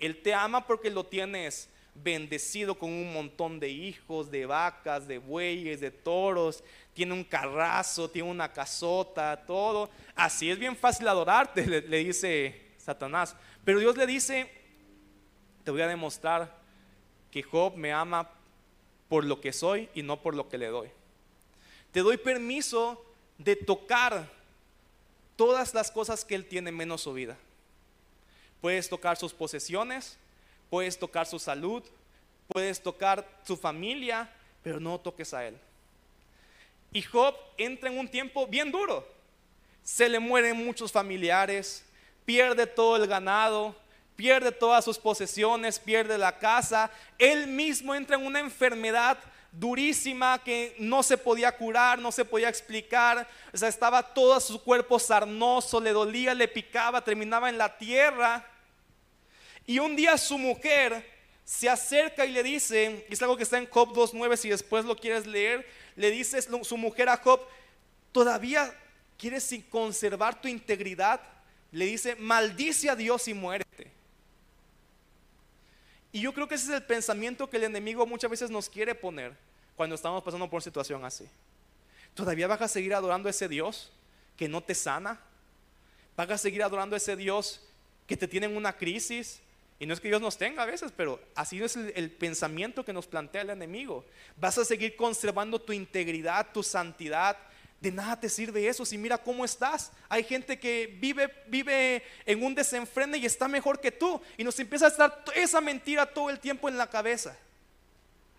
Él 0.00 0.22
te 0.22 0.34
ama 0.34 0.66
porque 0.66 0.90
lo 0.90 1.04
tienes 1.04 1.68
bendecido 1.94 2.76
con 2.76 2.90
un 2.90 3.12
montón 3.12 3.60
de 3.60 3.68
hijos, 3.68 4.30
de 4.30 4.46
vacas, 4.46 5.06
de 5.06 5.18
bueyes, 5.18 5.80
de 5.80 5.90
toros, 5.90 6.62
tiene 6.94 7.12
un 7.12 7.24
carrazo, 7.24 8.08
tiene 8.10 8.30
una 8.30 8.52
casota, 8.52 9.44
todo. 9.46 9.90
Así 10.14 10.50
es 10.50 10.58
bien 10.58 10.76
fácil 10.76 11.08
adorarte, 11.08 11.66
le, 11.66 12.04
dice 12.04 12.72
Satanás. 12.78 13.36
Pero 13.64 13.80
Dios 13.80 13.96
le 13.96 14.06
dice, 14.06 14.50
te 15.64 15.70
voy 15.70 15.82
a 15.82 15.88
demostrar 15.88 16.58
que 17.30 17.42
Job 17.42 17.76
me 17.76 17.92
ama 17.92 18.30
por 19.08 19.24
lo 19.24 19.40
que 19.40 19.52
soy 19.52 19.88
y 19.94 20.02
no 20.02 20.20
por 20.20 20.34
lo 20.34 20.48
que 20.48 20.58
le 20.58 20.66
doy. 20.66 20.88
Te 21.92 22.00
doy 22.00 22.16
permiso 22.16 23.04
de 23.38 23.56
tocar 23.56 24.30
todas 25.36 25.74
las 25.74 25.90
cosas 25.90 26.24
que 26.24 26.34
él 26.34 26.46
tiene 26.46 26.70
menos 26.70 27.02
su 27.02 27.12
vida. 27.12 27.36
Puedes 28.60 28.88
tocar 28.88 29.16
sus 29.16 29.32
posesiones, 29.32 30.18
puedes 30.68 30.98
tocar 30.98 31.26
su 31.26 31.38
salud, 31.38 31.82
puedes 32.48 32.82
tocar 32.82 33.26
su 33.46 33.56
familia, 33.56 34.30
pero 34.62 34.80
no 34.80 34.98
toques 34.98 35.32
a 35.32 35.46
él. 35.46 35.58
Y 36.92 37.02
Job 37.02 37.34
entra 37.56 37.90
en 37.90 37.98
un 37.98 38.08
tiempo 38.08 38.46
bien 38.46 38.70
duro. 38.70 39.06
Se 39.82 40.08
le 40.08 40.18
mueren 40.18 40.56
muchos 40.64 40.92
familiares, 40.92 41.84
pierde 42.24 42.66
todo 42.66 42.96
el 42.96 43.06
ganado, 43.06 43.74
pierde 44.16 44.52
todas 44.52 44.84
sus 44.84 44.98
posesiones, 44.98 45.78
pierde 45.78 46.18
la 46.18 46.38
casa. 46.38 46.90
Él 47.18 47.46
mismo 47.46 47.94
entra 47.94 48.16
en 48.16 48.26
una 48.26 48.40
enfermedad 48.40 49.18
durísima 49.52 50.42
que 50.44 50.76
no 50.78 51.02
se 51.02 51.16
podía 51.16 51.56
curar, 51.56 51.98
no 51.98 52.12
se 52.12 52.24
podía 52.24 52.48
explicar. 52.48 53.26
O 53.52 53.56
sea, 53.56 53.68
estaba 53.68 54.02
todo 54.02 54.38
su 54.40 54.62
cuerpo 54.62 54.98
sarnoso, 54.98 55.80
le 55.80 55.92
dolía, 55.92 56.34
le 56.34 56.48
picaba, 56.48 57.02
terminaba 57.02 57.48
en 57.48 57.58
la 57.58 57.76
tierra. 57.78 58.46
Y 59.66 59.78
un 59.78 59.96
día 59.96 60.16
su 60.18 60.38
mujer 60.38 61.04
se 61.44 61.68
acerca 61.68 62.24
y 62.24 62.32
le 62.32 62.42
dice, 62.42 63.04
es 63.08 63.20
algo 63.22 63.36
que 63.36 63.42
está 63.42 63.58
en 63.58 63.66
Job 63.66 63.92
2.9, 63.92 64.36
si 64.36 64.48
después 64.48 64.84
lo 64.84 64.96
quieres 64.96 65.26
leer, 65.26 65.66
le 65.96 66.10
dice 66.10 66.40
su 66.42 66.76
mujer 66.76 67.08
a 67.08 67.16
Job, 67.16 67.40
¿todavía 68.12 68.72
quieres 69.18 69.52
conservar 69.68 70.40
tu 70.40 70.48
integridad? 70.48 71.20
Le 71.72 71.86
dice, 71.86 72.16
maldice 72.16 72.88
a 72.88 72.96
Dios 72.96 73.26
y 73.28 73.34
muérete. 73.34 73.90
Y 76.12 76.20
yo 76.20 76.32
creo 76.32 76.48
que 76.48 76.56
ese 76.56 76.66
es 76.66 76.70
el 76.70 76.84
pensamiento 76.84 77.48
que 77.48 77.56
el 77.56 77.64
enemigo 77.64 78.06
muchas 78.06 78.30
veces 78.30 78.50
nos 78.50 78.68
quiere 78.68 78.94
poner 78.94 79.36
cuando 79.76 79.94
estamos 79.94 80.22
pasando 80.22 80.48
por 80.48 80.58
una 80.58 80.64
situación 80.64 81.04
así. 81.04 81.28
¿Todavía 82.14 82.48
vas 82.48 82.60
a 82.62 82.68
seguir 82.68 82.94
adorando 82.94 83.28
a 83.28 83.30
ese 83.30 83.48
Dios 83.48 83.92
que 84.36 84.48
no 84.48 84.60
te 84.60 84.74
sana? 84.74 85.20
¿Vas 86.16 86.30
a 86.30 86.38
seguir 86.38 86.62
adorando 86.62 86.96
a 86.96 86.98
ese 86.98 87.16
Dios 87.16 87.60
que 88.06 88.16
te 88.16 88.26
tiene 88.26 88.46
en 88.46 88.56
una 88.56 88.76
crisis? 88.76 89.40
Y 89.80 89.86
no 89.86 89.94
es 89.94 90.00
que 90.00 90.08
Dios 90.08 90.20
nos 90.20 90.36
tenga 90.36 90.62
a 90.62 90.66
veces, 90.66 90.92
pero 90.94 91.18
así 91.34 91.60
es 91.60 91.74
el, 91.74 92.10
pensamiento 92.10 92.84
que 92.84 92.92
nos 92.92 93.06
plantea 93.06 93.40
el 93.40 93.48
enemigo. 93.48 94.04
Vas 94.36 94.58
a 94.58 94.64
seguir 94.66 94.94
conservando 94.94 95.58
tu 95.58 95.72
integridad, 95.72 96.52
tu 96.52 96.62
santidad. 96.62 97.38
De 97.80 97.90
nada 97.90 98.20
te 98.20 98.28
sirve 98.28 98.68
eso 98.68 98.84
si 98.84 98.98
mira 98.98 99.16
cómo 99.16 99.42
estás. 99.42 99.90
Hay 100.10 100.22
gente 100.24 100.58
que 100.58 100.98
vive, 101.00 101.32
vive 101.46 102.02
en 102.26 102.44
un 102.44 102.54
desenfreno 102.54 103.16
y 103.16 103.24
está 103.24 103.48
mejor 103.48 103.80
que 103.80 103.90
tú. 103.90 104.20
Y 104.36 104.44
nos 104.44 104.60
empieza 104.60 104.84
a 104.84 104.88
estar 104.90 105.24
esa 105.34 105.62
mentira 105.62 106.04
todo 106.04 106.28
el 106.28 106.38
tiempo 106.38 106.68
en 106.68 106.76
la 106.76 106.90
cabeza. 106.90 107.34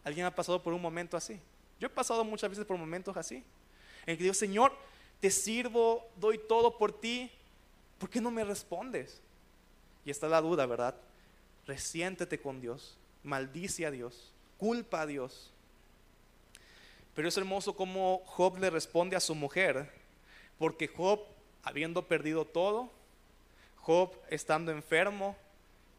¿Alguien 0.04 0.28
ha 0.28 0.36
pasado 0.36 0.62
por 0.62 0.74
un 0.74 0.82
momento 0.82 1.18
así? 1.18 1.40
Yo 1.80 1.88
he 1.88 1.90
pasado 1.90 2.24
muchas 2.24 2.52
veces 2.52 2.66
por 2.66 2.78
momentos 2.78 3.18
así. 3.18 3.44
En 4.06 4.16
que 4.16 4.22
digo, 4.22 4.36
Señor, 4.36 4.78
te 5.20 5.32
sirvo, 5.32 6.08
doy 6.18 6.40
todo 6.48 6.78
por 6.78 7.02
ti. 7.02 7.32
¿Por 7.98 8.12
qué 8.12 8.22
no 8.22 8.30
me 8.30 8.44
respondes? 8.44 9.20
Y 10.06 10.12
está 10.12 10.28
la 10.28 10.40
duda, 10.40 10.68
¿verdad? 10.68 10.94
Resiéntete 11.72 12.38
con 12.38 12.60
Dios, 12.60 12.98
maldice 13.24 13.86
a 13.86 13.92
Dios, 13.92 14.34
culpa 14.58 15.00
a 15.00 15.06
Dios. 15.06 15.54
Pero 17.16 17.30
es 17.30 17.38
hermoso 17.38 17.78
cómo 17.78 18.24
Job 18.26 18.58
le 18.58 18.70
responde 18.70 19.16
a 19.16 19.22
su 19.22 19.36
mujer, 19.36 19.90
porque 20.60 20.90
Job, 20.90 21.22
habiendo 21.64 22.10
perdido 22.10 22.44
todo, 22.44 22.92
Job 23.78 24.14
estando 24.30 24.74
enfermo, 24.74 25.38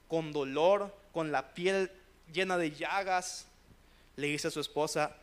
con 0.09 0.31
dolor, 0.31 0.95
con 1.11 1.33
la 1.33 1.55
piel 1.55 1.91
llena 2.31 2.59
de 2.59 2.73
llagas, 2.73 3.47
le 4.17 4.27
dice 4.27 4.49
a 4.49 4.51
su 4.51 4.61
esposa, 4.61 5.17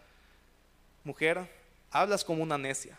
mujer, 1.03 1.47
hablas 1.91 2.25
como 2.25 2.41
una 2.41 2.57
necia. 2.57 2.97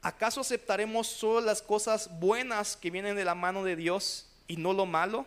¿Acaso 0.00 0.40
aceptaremos 0.40 1.08
solo 1.08 1.42
las 1.42 1.60
cosas 1.60 2.08
buenas 2.18 2.74
que 2.74 2.90
vienen 2.90 3.16
de 3.16 3.24
la 3.26 3.34
mano 3.34 3.64
de 3.64 3.76
Dios 3.76 4.30
y 4.48 4.56
no 4.56 4.72
lo 4.72 4.86
malo? 4.86 5.26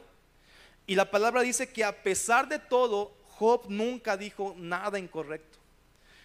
Y 0.89 0.95
la 0.95 1.12
palabra 1.12 1.43
dice 1.43 1.69
que 1.69 1.84
a 1.84 2.02
pesar 2.02 2.49
de 2.49 2.58
todo, 2.58 3.12
Job 3.38 3.65
nunca 3.69 4.17
dijo 4.17 4.56
nada 4.58 4.97
incorrecto. 4.97 5.60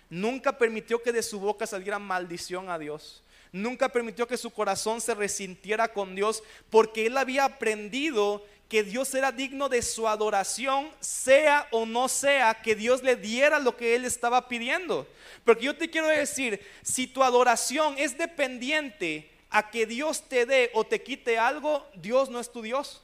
Nunca 0.08 0.56
permitió 0.56 1.02
que 1.02 1.12
de 1.12 1.22
su 1.22 1.38
boca 1.38 1.66
saliera 1.66 1.98
maldición 1.98 2.70
a 2.70 2.78
Dios. 2.78 3.22
Nunca 3.52 3.90
permitió 3.90 4.26
que 4.26 4.38
su 4.38 4.50
corazón 4.50 5.02
se 5.02 5.14
resintiera 5.14 5.88
con 5.88 6.14
Dios 6.14 6.42
porque 6.70 7.04
él 7.04 7.18
había 7.18 7.44
aprendido 7.44 8.42
que 8.70 8.82
Dios 8.82 9.14
era 9.14 9.32
digno 9.32 9.68
de 9.68 9.82
su 9.82 10.08
adoración, 10.08 10.88
sea 10.98 11.68
o 11.70 11.84
no 11.84 12.08
sea 12.08 12.54
que 12.62 12.74
Dios 12.74 13.02
le 13.02 13.16
diera 13.16 13.58
lo 13.58 13.76
que 13.76 13.94
él 13.94 14.06
estaba 14.06 14.48
pidiendo. 14.48 15.06
Porque 15.44 15.66
yo 15.66 15.76
te 15.76 15.90
quiero 15.90 16.08
decir, 16.08 16.58
si 16.80 17.06
tu 17.06 17.22
adoración 17.22 17.96
es 17.98 18.16
dependiente 18.16 19.30
a 19.50 19.70
que 19.70 19.84
Dios 19.84 20.26
te 20.26 20.46
dé 20.46 20.70
o 20.72 20.84
te 20.84 21.02
quite 21.02 21.38
algo, 21.38 21.86
Dios 21.96 22.30
no 22.30 22.40
es 22.40 22.50
tu 22.50 22.62
Dios. 22.62 23.03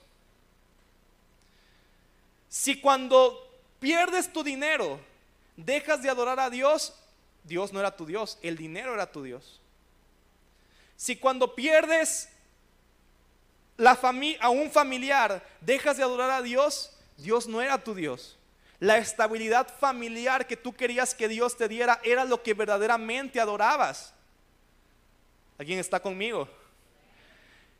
Si 2.51 2.81
cuando 2.81 3.49
pierdes 3.79 4.31
tu 4.33 4.43
dinero 4.43 5.01
dejas 5.57 6.03
de 6.03 6.11
adorar 6.11 6.41
a 6.41 6.51
Dios, 6.51 6.93
Dios 7.45 7.73
no 7.73 7.79
era 7.79 7.97
tu 7.97 8.05
Dios, 8.05 8.39
el 8.43 8.57
dinero 8.57 8.93
era 8.93 9.11
tu 9.11 9.23
Dios. 9.23 9.61
Si 10.97 11.17
cuando 11.17 11.55
pierdes 11.55 12.29
la 13.77 13.99
a 14.41 14.51
un 14.51 14.71
familiar 14.71 15.43
dejas 15.61 15.97
de 15.97 16.03
adorar 16.03 16.31
a 16.31 16.43
Dios, 16.43 16.93
Dios 17.17 17.47
no 17.47 17.63
era 17.63 17.83
tu 17.83 17.95
Dios. 17.95 18.37
La 18.81 18.99
estabilidad 18.99 19.69
familiar 19.79 20.47
que 20.47 20.57
tú 20.57 20.75
querías 20.75 21.15
que 21.15 21.29
Dios 21.29 21.57
te 21.57 21.69
diera 21.69 22.01
era 22.03 22.25
lo 22.25 22.43
que 22.43 22.53
verdaderamente 22.53 23.41
adorabas. 23.41 24.13
¿Alguien 25.57 25.79
está 25.79 26.01
conmigo? 26.01 26.49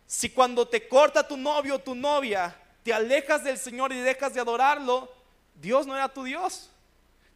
Si 0.07 0.31
cuando 0.31 0.69
te 0.69 0.87
corta 0.87 1.27
tu 1.27 1.37
novio 1.37 1.75
o 1.75 1.79
tu 1.81 1.95
novia, 1.95 2.57
te 2.83 2.93
alejas 2.93 3.45
del 3.45 3.59
Señor 3.59 3.93
y 3.93 4.01
dejas 4.01 4.35
de 4.35 4.41
adorarlo, 4.41 5.13
Dios 5.55 5.87
no 5.87 5.95
era 5.95 6.09
tu 6.09 6.25
Dios. 6.25 6.71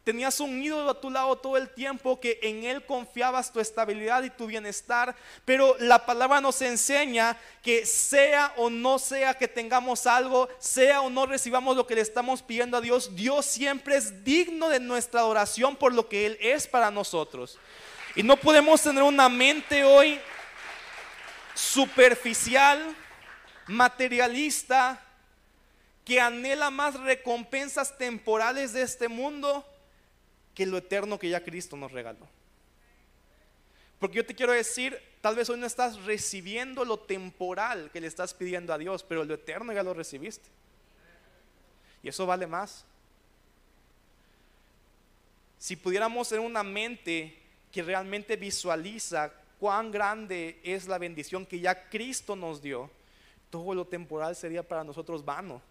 Tenías 0.05 0.39
un 0.39 0.61
ídolo 0.61 0.91
a 0.91 1.01
tu 1.01 1.09
lado 1.09 1.35
todo 1.35 1.57
el 1.57 1.67
tiempo 1.67 2.19
que 2.19 2.39
en 2.43 2.63
él 2.63 2.85
confiabas 2.85 3.51
tu 3.51 3.59
estabilidad 3.59 4.21
y 4.21 4.29
tu 4.29 4.45
bienestar. 4.45 5.15
Pero 5.45 5.75
la 5.79 6.05
palabra 6.05 6.39
nos 6.39 6.61
enseña 6.61 7.35
que 7.63 7.87
sea 7.87 8.53
o 8.57 8.69
no 8.69 8.99
sea 8.99 9.33
que 9.33 9.47
tengamos 9.47 10.05
algo, 10.05 10.47
sea 10.59 11.01
o 11.01 11.09
no 11.09 11.25
recibamos 11.25 11.75
lo 11.75 11.87
que 11.87 11.95
le 11.95 12.01
estamos 12.01 12.43
pidiendo 12.43 12.77
a 12.77 12.81
Dios, 12.81 13.15
Dios 13.15 13.47
siempre 13.47 13.97
es 13.97 14.23
digno 14.23 14.69
de 14.69 14.79
nuestra 14.79 15.21
adoración 15.21 15.75
por 15.75 15.91
lo 15.91 16.07
que 16.07 16.27
Él 16.27 16.37
es 16.39 16.67
para 16.67 16.91
nosotros. 16.91 17.57
Y 18.15 18.21
no 18.21 18.37
podemos 18.37 18.83
tener 18.83 19.01
una 19.01 19.27
mente 19.27 19.83
hoy 19.83 20.19
superficial, 21.55 22.95
materialista, 23.65 25.01
que 26.05 26.21
anhela 26.21 26.69
más 26.69 26.99
recompensas 26.99 27.97
temporales 27.97 28.73
de 28.73 28.83
este 28.83 29.09
mundo 29.09 29.65
que 30.53 30.67
lo 30.67 30.77
eterno 30.77 31.17
que 31.17 31.29
ya 31.29 31.43
Cristo 31.43 31.75
nos 31.75 31.91
regaló. 31.91 32.27
Porque 33.99 34.17
yo 34.17 34.25
te 34.25 34.35
quiero 34.35 34.53
decir, 34.53 34.97
tal 35.21 35.35
vez 35.35 35.49
hoy 35.49 35.59
no 35.59 35.65
estás 35.65 36.03
recibiendo 36.03 36.85
lo 36.85 36.99
temporal 36.99 37.89
que 37.91 37.99
le 37.99 38.07
estás 38.07 38.35
pidiendo 38.35 38.71
a 38.71 38.77
Dios, 38.77 39.03
pero 39.03 39.25
lo 39.25 39.33
eterno 39.33 39.73
ya 39.73 39.81
lo 39.81 39.95
recibiste. 39.95 40.47
Y 42.03 42.09
eso 42.09 42.27
vale 42.27 42.45
más. 42.45 42.85
Si 45.57 45.75
pudiéramos 45.75 46.29
tener 46.29 46.45
una 46.45 46.61
mente 46.61 47.41
que 47.71 47.81
realmente 47.81 48.35
visualiza 48.35 49.33
cuán 49.59 49.89
grande 49.89 50.59
es 50.63 50.87
la 50.87 50.99
bendición 50.99 51.47
que 51.47 51.59
ya 51.59 51.89
Cristo 51.89 52.35
nos 52.35 52.61
dio, 52.61 52.91
todo 53.49 53.73
lo 53.73 53.87
temporal 53.87 54.35
sería 54.35 54.61
para 54.61 54.83
nosotros 54.83 55.25
vano 55.25 55.61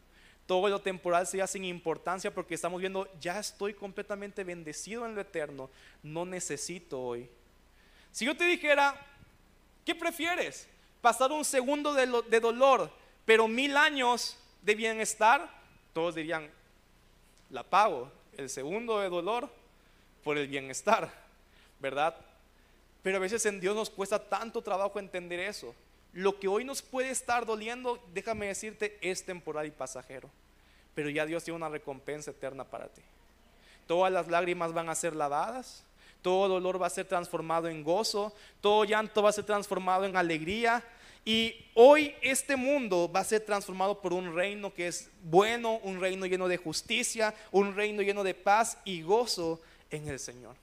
todo 0.47 0.69
lo 0.69 0.81
temporal 0.81 1.27
sea 1.27 1.47
sin 1.47 1.65
importancia 1.65 2.33
porque 2.33 2.55
estamos 2.55 2.81
viendo, 2.81 3.09
ya 3.21 3.39
estoy 3.39 3.75
completamente 3.75 4.45
bendecido 4.45 5.07
en 5.07 5.15
lo 5.15 5.21
eterno, 5.21 5.71
no 6.03 6.27
necesito 6.27 7.01
hoy. 7.01 7.29
Si 8.13 8.27
yo 8.27 8.37
te 8.37 8.45
dijera, 8.45 8.95
¿qué 9.85 9.95
prefieres? 9.95 10.69
¿Pasar 11.01 11.33
un 11.33 11.45
segundo 11.45 11.95
de, 11.95 12.23
de 12.29 12.41
dolor, 12.41 12.91
pero 13.25 13.49
mil 13.49 13.77
años 13.77 14.39
de 14.63 14.75
bienestar? 14.75 15.51
Todos 15.93 16.15
dirían, 16.15 16.51
la 17.51 17.63
pago, 17.63 18.11
el 18.37 18.51
segundo 18.51 19.01
de 19.01 19.09
dolor 19.09 19.51
por 20.23 20.39
el 20.39 20.49
bienestar, 20.49 21.11
¿verdad? 21.81 22.17
Pero 23.03 23.17
a 23.17 23.21
veces 23.21 23.45
en 23.47 23.61
Dios 23.61 23.75
nos 23.75 23.91
cuesta 23.91 24.19
tanto 24.19 24.63
trabajo 24.63 24.99
entender 24.99 25.41
eso. 25.41 25.75
Lo 26.15 26.39
que 26.39 26.47
hoy 26.47 26.65
nos 26.65 26.81
puede 26.81 27.11
estar 27.11 27.45
doliendo, 27.45 28.03
déjame 28.15 28.47
decirte, 28.47 28.97
es 29.01 29.25
temporal 29.25 29.67
y 29.67 29.73
pasajero. 29.73 30.31
Pero 30.95 31.11
ya 31.11 31.27
Dios 31.27 31.43
tiene 31.43 31.57
una 31.57 31.69
recompensa 31.69 32.31
eterna 32.31 32.63
para 32.63 32.87
ti. 32.87 33.03
Todas 33.89 34.13
las 34.13 34.29
lágrimas 34.29 34.73
van 34.73 34.89
a 34.89 34.95
ser 34.95 35.17
lavadas, 35.17 35.83
todo 36.23 36.49
dolor 36.49 36.81
va 36.81 36.87
a 36.87 36.91
ser 36.91 37.07
transformado 37.07 37.69
en 37.69 37.83
gozo, 37.83 38.33
todo 38.61 38.85
llanto 38.85 39.23
va 39.23 39.31
a 39.31 39.33
ser 39.33 39.45
transformado 39.45 40.05
en 40.05 40.17
alegría. 40.17 40.85
Y 41.25 41.67
hoy 41.75 42.15
este 42.23 42.55
mundo 42.55 43.11
va 43.11 43.21
a 43.21 43.25
ser 43.25 43.45
transformado 43.45 44.01
por 44.01 44.13
un 44.13 44.35
reino 44.35 44.73
que 44.73 44.87
es 44.87 45.11
bueno, 45.25 45.79
un 45.83 46.01
reino 46.01 46.27
lleno 46.27 46.47
de 46.47 46.59
justicia, 46.59 47.35
un 47.51 47.75
reino 47.75 48.03
lleno 48.03 48.23
de 48.23 48.35
paz 48.35 48.79
y 48.85 49.03
gozo 49.03 49.61
en 49.91 50.09
el 50.09 50.21
Señor. 50.21 50.55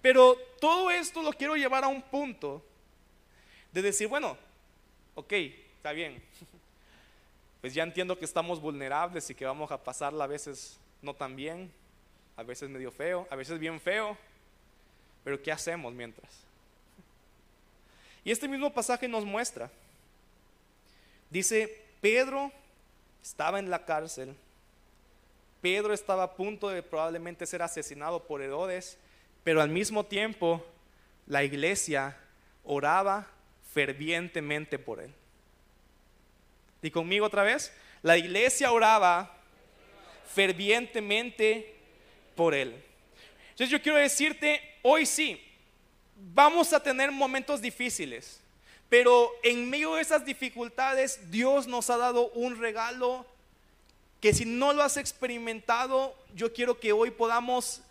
Pero 0.00 0.36
todo 0.60 0.90
esto 0.90 1.22
lo 1.22 1.32
quiero 1.32 1.56
llevar 1.56 1.84
a 1.84 1.88
un 1.88 2.00
punto 2.00 2.64
de 3.72 3.82
decir, 3.82 4.08
bueno, 4.08 4.38
ok, 5.14 5.32
está 5.32 5.92
bien. 5.92 6.22
Pues 7.60 7.72
ya 7.72 7.82
entiendo 7.82 8.18
que 8.18 8.26
estamos 8.26 8.60
vulnerables 8.60 9.30
y 9.30 9.34
que 9.34 9.46
vamos 9.46 9.70
a 9.70 9.82
pasarla 9.82 10.24
a 10.24 10.26
veces 10.26 10.78
no 11.00 11.14
tan 11.14 11.34
bien, 11.34 11.72
a 12.36 12.42
veces 12.42 12.68
medio 12.68 12.90
feo, 12.90 13.26
a 13.30 13.36
veces 13.36 13.58
bien 13.58 13.80
feo. 13.80 14.18
Pero 15.24 15.42
¿qué 15.42 15.50
hacemos 15.50 15.94
mientras? 15.94 16.30
Y 18.22 18.30
este 18.30 18.48
mismo 18.48 18.72
pasaje 18.72 19.08
nos 19.08 19.24
muestra. 19.24 19.70
Dice, 21.30 21.82
Pedro 22.02 22.52
estaba 23.22 23.58
en 23.58 23.70
la 23.70 23.86
cárcel. 23.86 24.36
Pedro 25.62 25.94
estaba 25.94 26.24
a 26.24 26.34
punto 26.34 26.68
de 26.68 26.82
probablemente 26.82 27.46
ser 27.46 27.62
asesinado 27.62 28.24
por 28.24 28.42
Herodes, 28.42 28.98
pero 29.42 29.62
al 29.62 29.70
mismo 29.70 30.04
tiempo 30.04 30.62
la 31.26 31.44
iglesia 31.44 32.14
oraba 32.62 33.26
fervientemente 33.74 34.78
por 34.78 35.00
él. 35.00 35.12
Y 36.80 36.90
conmigo 36.90 37.26
otra 37.26 37.42
vez, 37.42 37.72
la 38.02 38.16
iglesia 38.16 38.70
oraba 38.70 39.36
fervientemente 40.32 41.74
por 42.36 42.54
él. 42.54 42.82
Entonces 43.50 43.70
yo 43.70 43.82
quiero 43.82 43.98
decirte, 43.98 44.60
hoy 44.82 45.06
sí, 45.06 45.40
vamos 46.16 46.72
a 46.72 46.82
tener 46.82 47.10
momentos 47.10 47.60
difíciles, 47.60 48.40
pero 48.88 49.30
en 49.42 49.68
medio 49.68 49.94
de 49.94 50.02
esas 50.02 50.24
dificultades 50.24 51.30
Dios 51.30 51.66
nos 51.66 51.90
ha 51.90 51.96
dado 51.96 52.30
un 52.30 52.58
regalo 52.58 53.26
que 54.20 54.32
si 54.32 54.44
no 54.44 54.72
lo 54.72 54.82
has 54.82 54.96
experimentado, 54.96 56.16
yo 56.34 56.52
quiero 56.52 56.78
que 56.78 56.92
hoy 56.92 57.10
podamos 57.10 57.82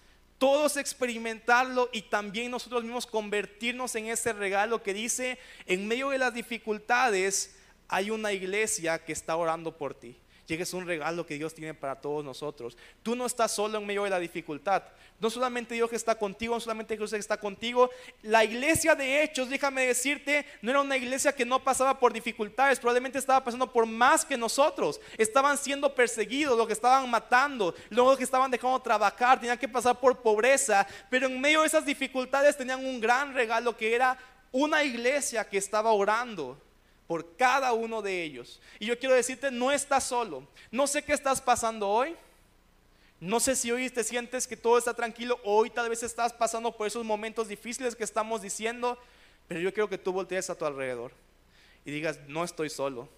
todos 0.44 0.76
experimentarlo 0.76 1.90
y 1.94 2.02
también 2.02 2.52
nosotros 2.52 2.84
mismos 2.84 3.08
convertirnos 3.08 3.96
en 3.96 4.08
ese 4.08 4.34
regalo 4.34 4.84
que 4.84 4.94
dice, 4.94 5.40
en 5.66 5.88
medio 5.88 6.10
de 6.10 6.18
las 6.18 6.34
dificultades 6.34 7.56
hay 7.88 8.10
una 8.10 8.34
iglesia 8.34 9.00
que 9.00 9.14
está 9.14 9.38
orando 9.38 9.78
por 9.78 9.94
ti. 9.94 10.18
Llegues 10.46 10.74
un 10.74 10.86
regalo 10.86 11.26
que 11.26 11.38
Dios 11.38 11.54
tiene 11.54 11.74
para 11.74 11.96
todos 11.96 12.24
nosotros. 12.24 12.78
Tú 13.02 13.16
no 13.16 13.26
estás 13.26 13.52
solo 13.52 13.78
en 13.78 13.86
medio 13.86 14.04
de 14.04 14.10
la 14.10 14.20
dificultad. 14.20 14.84
No 15.22 15.30
solamente 15.30 15.74
Dios 15.74 15.90
que 15.90 15.96
está 15.96 16.16
contigo, 16.16 16.56
no 16.56 16.60
solamente 16.60 16.98
Dios 16.98 17.12
que 17.12 17.18
está 17.18 17.38
contigo. 17.38 17.90
La 18.24 18.44
iglesia 18.44 18.94
de 18.94 19.24
Hechos, 19.24 19.50
déjame 19.50 19.88
decirte, 19.88 20.46
no 20.62 20.72
era 20.72 20.82
una 20.82 20.98
iglesia 20.98 21.34
que 21.34 21.46
no 21.46 21.64
pasaba 21.64 21.98
por 21.98 22.12
dificultades, 22.12 22.78
probablemente 22.78 23.20
estaba 23.20 23.42
pasando 23.42 23.72
por 23.72 23.86
más 23.86 24.26
que 24.26 24.38
nosotros. 24.38 25.00
Estaban 25.18 25.58
siendo 25.58 25.96
perseguidos, 25.96 26.58
lo 26.58 26.68
que 26.68 26.74
estaban 26.74 27.10
matando, 27.10 27.74
luego 27.90 28.18
que 28.18 28.26
estaban 28.26 28.52
dejando 28.52 28.82
trabajar, 28.82 29.40
tenían 29.40 29.58
que 29.58 29.70
pasar 29.70 29.98
por 29.98 30.22
pobreza, 30.22 30.86
pero 31.10 31.28
en 31.28 31.40
medio 31.40 31.62
de 31.62 31.68
esas 31.68 31.86
dificultades 31.86 32.58
tenían 32.58 32.86
un 32.86 33.00
gran 33.00 33.34
regalo 33.34 33.78
que 33.78 33.96
era 33.96 34.18
una 34.52 34.84
iglesia 34.84 35.48
que 35.48 35.58
estaba 35.58 35.94
orando 35.94 36.58
por 37.08 37.36
cada 37.36 37.74
uno 37.74 38.02
de 38.02 38.24
ellos. 38.24 38.62
Y 38.80 38.86
yo 38.86 38.98
quiero 38.98 39.16
decirte, 39.16 39.52
no 39.52 39.72
estás 39.72 40.06
solo. 40.06 40.48
No 40.72 40.88
sé 40.88 41.04
qué 41.04 41.14
estás 41.14 41.42
pasando 41.42 41.90
hoy. 41.90 42.16
No 43.20 43.40
sé 43.40 43.56
si 43.56 43.72
hoy 43.72 43.90
te 43.90 44.04
sientes 44.04 44.48
que 44.48 44.58
todo 44.58 44.78
está 44.78 44.94
tranquilo. 44.94 45.40
Hoy 45.44 45.70
tal 45.70 45.90
vez 45.90 46.04
estás 46.04 46.34
pasando 46.34 46.76
por 46.76 46.88
esos 46.88 47.06
momentos 47.06 47.48
difíciles 47.48 47.96
que 47.96 48.04
estamos 48.04 48.42
diciendo. 48.42 48.98
Pero 49.48 49.60
yo 49.60 49.74
quiero 49.74 49.90
que 49.90 49.98
tú 49.98 50.12
voltees 50.12 50.50
a 50.50 50.56
tu 50.56 50.66
alrededor 50.66 51.12
y 51.86 51.92
digas, 51.92 52.20
no 52.28 52.44
estoy 52.44 52.70
solo. 52.70 53.10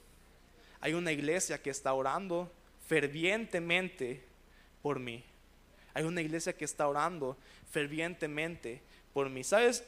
Hay 0.81 0.93
una 0.93 1.11
iglesia 1.11 1.61
que 1.61 1.69
está 1.69 1.93
orando 1.93 2.51
fervientemente 2.87 4.23
por 4.81 4.99
mí. 4.99 5.23
Hay 5.93 6.03
una 6.03 6.21
iglesia 6.21 6.53
que 6.53 6.65
está 6.65 6.87
orando 6.87 7.37
fervientemente 7.71 8.81
por 9.13 9.29
mí. 9.29 9.43
¿Sabes? 9.43 9.83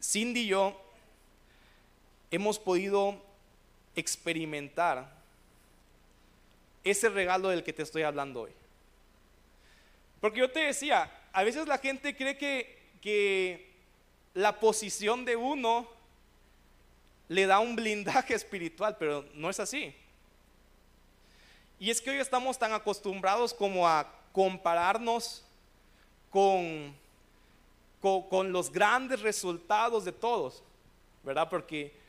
Cindy 0.00 0.40
y 0.40 0.46
yo 0.48 0.80
hemos 2.32 2.58
podido 2.58 3.22
experimentar 3.94 5.12
ese 6.82 7.10
regalo 7.10 7.50
del 7.50 7.62
que 7.62 7.74
te 7.74 7.82
estoy 7.82 8.02
hablando 8.02 8.42
hoy. 8.42 8.52
Porque 10.20 10.40
yo 10.40 10.50
te 10.50 10.60
decía, 10.60 11.12
a 11.32 11.44
veces 11.44 11.68
la 11.68 11.78
gente 11.78 12.16
cree 12.16 12.38
que, 12.38 12.78
que 13.02 13.70
la 14.32 14.58
posición 14.58 15.26
de 15.26 15.36
uno 15.36 15.86
le 17.28 17.46
da 17.46 17.60
un 17.60 17.76
blindaje 17.76 18.34
espiritual, 18.34 18.96
pero 18.98 19.26
no 19.34 19.50
es 19.50 19.60
así. 19.60 19.94
Y 21.78 21.90
es 21.90 22.00
que 22.00 22.10
hoy 22.10 22.18
estamos 22.18 22.58
tan 22.58 22.72
acostumbrados 22.72 23.52
como 23.52 23.86
a 23.86 24.10
compararnos 24.32 25.44
con, 26.30 26.94
con, 28.00 28.22
con 28.28 28.52
los 28.52 28.72
grandes 28.72 29.20
resultados 29.20 30.06
de 30.06 30.12
todos, 30.12 30.62
¿verdad? 31.22 31.50
Porque 31.50 32.00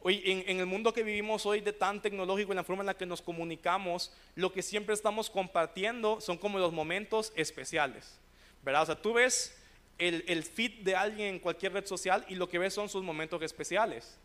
Hoy, 0.00 0.22
en, 0.24 0.60
el 0.60 0.66
mundo 0.66 0.92
que 0.92 1.02
vivimos 1.02 1.44
hoy 1.44 1.60
de 1.60 1.72
tan 1.72 2.00
tecnológico, 2.00 2.52
en 2.52 2.56
la 2.56 2.64
forma 2.64 2.82
en 2.82 2.86
la 2.86 2.96
que 2.96 3.06
nos 3.06 3.20
comunicamos, 3.20 4.12
lo 4.36 4.52
que 4.52 4.62
siempre 4.62 4.94
estamos 4.94 5.28
compartiendo 5.28 6.20
son 6.20 6.38
como 6.38 6.58
los 6.58 6.72
momentos 6.72 7.32
especiales, 7.34 8.18
¿verdad? 8.62 8.82
O 8.82 8.86
sea, 8.86 9.02
tú 9.02 9.14
ves 9.14 9.58
el, 9.98 10.24
el 10.28 10.44
feed 10.44 10.84
de 10.84 10.94
alguien 10.94 11.34
en 11.34 11.40
cualquier 11.40 11.72
red 11.72 11.84
social 11.84 12.24
y 12.28 12.36
lo 12.36 12.48
que 12.48 12.58
ves 12.58 12.74
son 12.74 12.88
sus 12.88 13.02
momentos 13.02 13.42
especiales. 13.42 14.16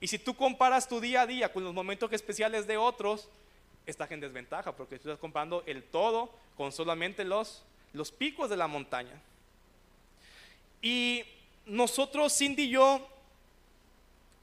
Y 0.00 0.08
si 0.08 0.18
tú 0.18 0.34
comparas 0.34 0.88
tu 0.88 1.00
día 1.00 1.22
a 1.22 1.26
día 1.26 1.52
con 1.52 1.64
los 1.64 1.72
momentos 1.72 2.12
especiales 2.12 2.66
de 2.66 2.76
otros, 2.76 3.28
estás 3.86 4.10
en 4.10 4.20
desventaja 4.20 4.76
porque 4.76 4.98
tú 4.98 5.08
estás 5.08 5.18
comparando 5.18 5.62
el 5.66 5.82
todo 5.82 6.30
con 6.56 6.72
solamente 6.72 7.24
los, 7.24 7.62
los 7.92 8.12
picos 8.12 8.50
de 8.50 8.56
la 8.56 8.66
montaña. 8.66 9.20
Y 10.82 11.22
nosotros, 11.66 12.36
Cindy 12.36 12.64
y 12.64 12.70
yo, 12.70 13.08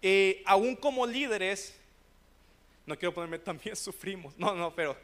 eh, 0.01 0.41
aún 0.45 0.75
como 0.75 1.05
líderes, 1.05 1.75
no 2.85 2.97
quiero 2.97 3.13
ponerme 3.13 3.39
también 3.39 3.75
sufrimos, 3.75 4.37
no, 4.37 4.55
no, 4.55 4.73
pero, 4.73 4.95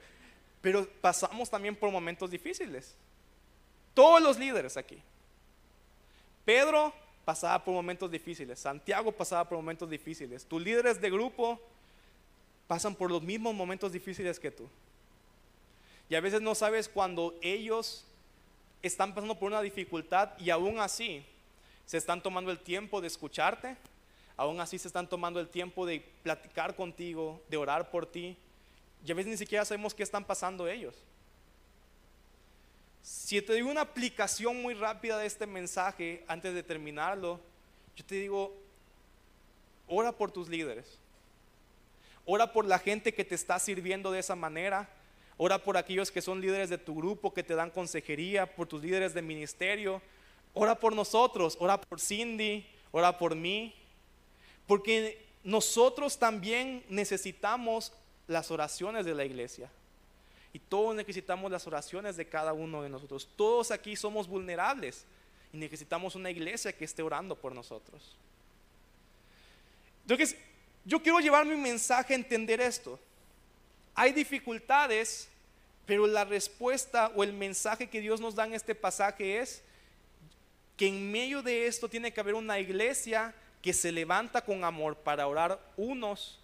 pero 0.62 0.88
pasamos 1.01 1.49
también 1.49 1.75
por 1.75 1.91
momentos 1.91 2.29
difíciles. 2.31 2.95
Todos 3.93 4.21
los 4.21 4.38
líderes 4.38 4.75
aquí. 4.75 5.01
Pedro 6.43 6.93
pasaba 7.23 7.63
por 7.63 7.73
momentos 7.73 8.12
difíciles, 8.12 8.60
Santiago 8.60 9.12
pasaba 9.12 9.47
por 9.49 9.58
momentos 9.58 9.89
difíciles, 9.89 10.45
tus 10.45 10.62
líderes 10.62 11.01
de 11.01 11.10
grupo 11.10 11.60
pasan 12.67 12.95
por 12.95 13.10
los 13.10 13.21
mismos 13.21 13.55
momentos 13.55 13.91
difíciles 13.91 14.39
que 14.39 14.51
tú. 14.51 14.69
Y 16.08 16.15
a 16.15 16.21
veces 16.21 16.41
no 16.41 16.53
sabes 16.53 16.88
cuando 16.88 17.34
ellos 17.41 18.05
están 18.84 19.13
pasando 19.15 19.39
por 19.39 19.47
una 19.51 19.62
dificultad 19.62 20.38
y 20.38 20.51
aún 20.51 20.79
así 20.79 21.25
se 21.86 21.97
están 21.97 22.21
tomando 22.21 22.51
el 22.51 22.60
tiempo 22.60 23.01
de 23.01 23.08
escucharte, 23.08 23.75
aún 24.38 24.60
así 24.60 24.78
se 24.78 24.88
están 24.88 25.08
tomando 25.08 25.39
el 25.39 25.50
tiempo 25.50 25.86
de 25.86 26.00
platicar 26.24 26.76
contigo, 26.76 27.41
de 27.50 27.58
orar 27.58 27.89
por 27.89 28.06
ti. 28.06 28.38
Y 29.06 29.12
a 29.12 29.15
veces 29.15 29.32
ni 29.32 29.38
siquiera 29.38 29.65
sabemos 29.65 29.93
qué 29.93 30.04
están 30.04 30.26
pasando 30.26 30.67
ellos. 30.67 30.95
Si 33.02 33.39
te 33.41 33.54
digo 33.54 33.69
una 33.69 33.82
aplicación 33.82 34.62
muy 34.62 34.74
rápida 34.74 35.17
de 35.19 35.28
este 35.28 35.45
mensaje 35.45 36.24
antes 36.28 36.56
de 36.56 36.63
terminarlo, 36.63 37.39
yo 37.95 38.04
te 38.04 38.15
digo, 38.15 38.56
ora 39.88 40.12
por 40.12 40.32
tus 40.32 40.50
líderes. 40.50 40.98
Ora 42.26 42.52
por 42.52 42.65
la 42.65 42.80
gente 42.80 43.13
que 43.13 43.24
te 43.24 43.36
está 43.36 43.60
sirviendo 43.60 44.12
de 44.12 44.19
esa 44.19 44.36
manera. 44.36 44.89
Ora 45.38 45.63
por 45.63 45.78
aquellos 45.78 46.12
que 46.12 46.21
son 46.21 46.41
líderes 46.41 46.69
de 46.69 46.80
tu 46.80 46.95
grupo, 46.95 47.34
que 47.34 47.43
te 47.43 47.54
dan 47.54 47.69
consejería, 47.69 48.56
por 48.56 48.67
tus 48.67 48.82
líderes 48.82 49.13
de 49.13 49.21
ministerio. 49.21 50.02
Ora 50.54 50.80
por 50.80 50.95
nosotros, 50.95 51.58
ora 51.60 51.80
por 51.80 52.00
Cindy, 52.00 52.65
ora 52.91 53.17
por 53.17 53.36
mí. 53.36 53.76
Porque 54.67 55.23
nosotros 55.43 56.17
también 56.17 56.84
necesitamos 56.89 57.93
las 58.28 58.49
oraciones 58.51 59.06
de 59.06 59.13
la 59.13 59.25
iglesia. 59.25 59.69
Y 60.54 60.60
todos 60.60 60.95
necesitamos 60.95 61.51
las 61.51 61.67
oraciones 61.67 62.15
de 62.15 62.28
cada 62.28 62.54
uno 62.54 62.82
de 62.82 62.89
nosotros. 62.89 63.28
Todos 63.36 63.71
aquí 63.71 63.95
somos 63.95 64.28
vulnerables 64.28 65.06
y 65.51 65.58
necesitamos 65.58 66.15
una 66.15 66.32
iglesia 66.32 66.71
que 66.71 66.86
esté 66.86 67.01
orando 67.01 67.36
por 67.36 67.54
nosotros. 67.54 68.15
Entonces, 70.04 70.38
yo 70.86 71.01
quiero 71.01 71.19
llevar 71.19 71.45
mi 71.45 71.56
mensaje 71.56 72.13
a 72.13 72.15
entender 72.15 72.62
esto. 72.62 72.99
Hay 73.93 74.13
dificultades, 74.13 75.28
pero 75.86 76.08
la 76.08 76.25
respuesta 76.25 77.12
o 77.15 77.23
el 77.23 77.34
mensaje 77.34 77.89
que 77.89 78.01
Dios 78.01 78.21
nos 78.21 78.36
da 78.36 78.45
en 78.45 78.54
este 78.54 78.75
pasaje 78.75 79.39
es 79.39 79.62
que 80.78 80.88
en 80.88 81.12
medio 81.12 81.41
de 81.41 81.67
esto 81.67 81.89
tiene 81.89 82.13
que 82.13 82.19
haber 82.19 82.36
una 82.36 82.60
iglesia 82.60 83.34
que 83.65 83.73
se 83.73 83.91
levanta 83.91 84.45
con 84.45 84.63
amor 84.63 84.95
para 84.95 85.25
orar 85.25 85.60
unos 85.75 86.38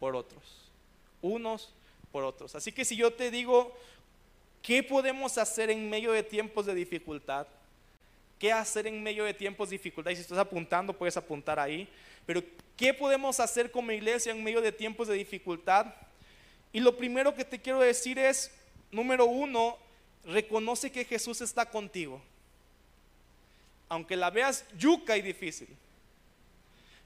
por 0.00 0.16
otros, 0.16 0.70
unos 1.20 1.68
por 2.10 2.24
otros. 2.24 2.54
Así 2.54 2.72
que 2.72 2.86
si 2.86 2.96
yo 2.96 3.12
te 3.12 3.30
digo, 3.30 3.76
¿qué 4.62 4.82
podemos 4.82 5.36
hacer 5.36 5.68
en 5.68 5.90
medio 5.90 6.12
de 6.12 6.22
tiempos 6.22 6.64
de 6.64 6.74
dificultad? 6.74 7.46
¿Qué 8.38 8.50
hacer 8.50 8.86
en 8.86 9.02
medio 9.02 9.24
de 9.24 9.34
tiempos 9.34 9.68
de 9.68 9.74
dificultad? 9.76 10.12
Y 10.12 10.16
si 10.16 10.22
estás 10.22 10.38
apuntando, 10.38 10.94
puedes 10.94 11.14
apuntar 11.18 11.60
ahí. 11.60 11.86
Pero 12.24 12.42
¿qué 12.74 12.94
podemos 12.94 13.38
hacer 13.38 13.70
como 13.70 13.92
iglesia 13.92 14.32
en 14.32 14.42
medio 14.42 14.62
de 14.62 14.72
tiempos 14.72 15.08
de 15.08 15.14
dificultad? 15.14 15.92
Y 16.72 16.80
lo 16.80 16.96
primero 16.96 17.34
que 17.34 17.44
te 17.44 17.60
quiero 17.60 17.80
decir 17.80 18.18
es, 18.18 18.50
número 18.90 19.26
uno, 19.26 19.76
reconoce 20.24 20.90
que 20.90 21.04
Jesús 21.04 21.42
está 21.42 21.66
contigo. 21.66 22.22
Aunque 23.90 24.16
la 24.16 24.30
veas 24.30 24.64
yuca 24.78 25.18
y 25.18 25.20
difícil. 25.20 25.68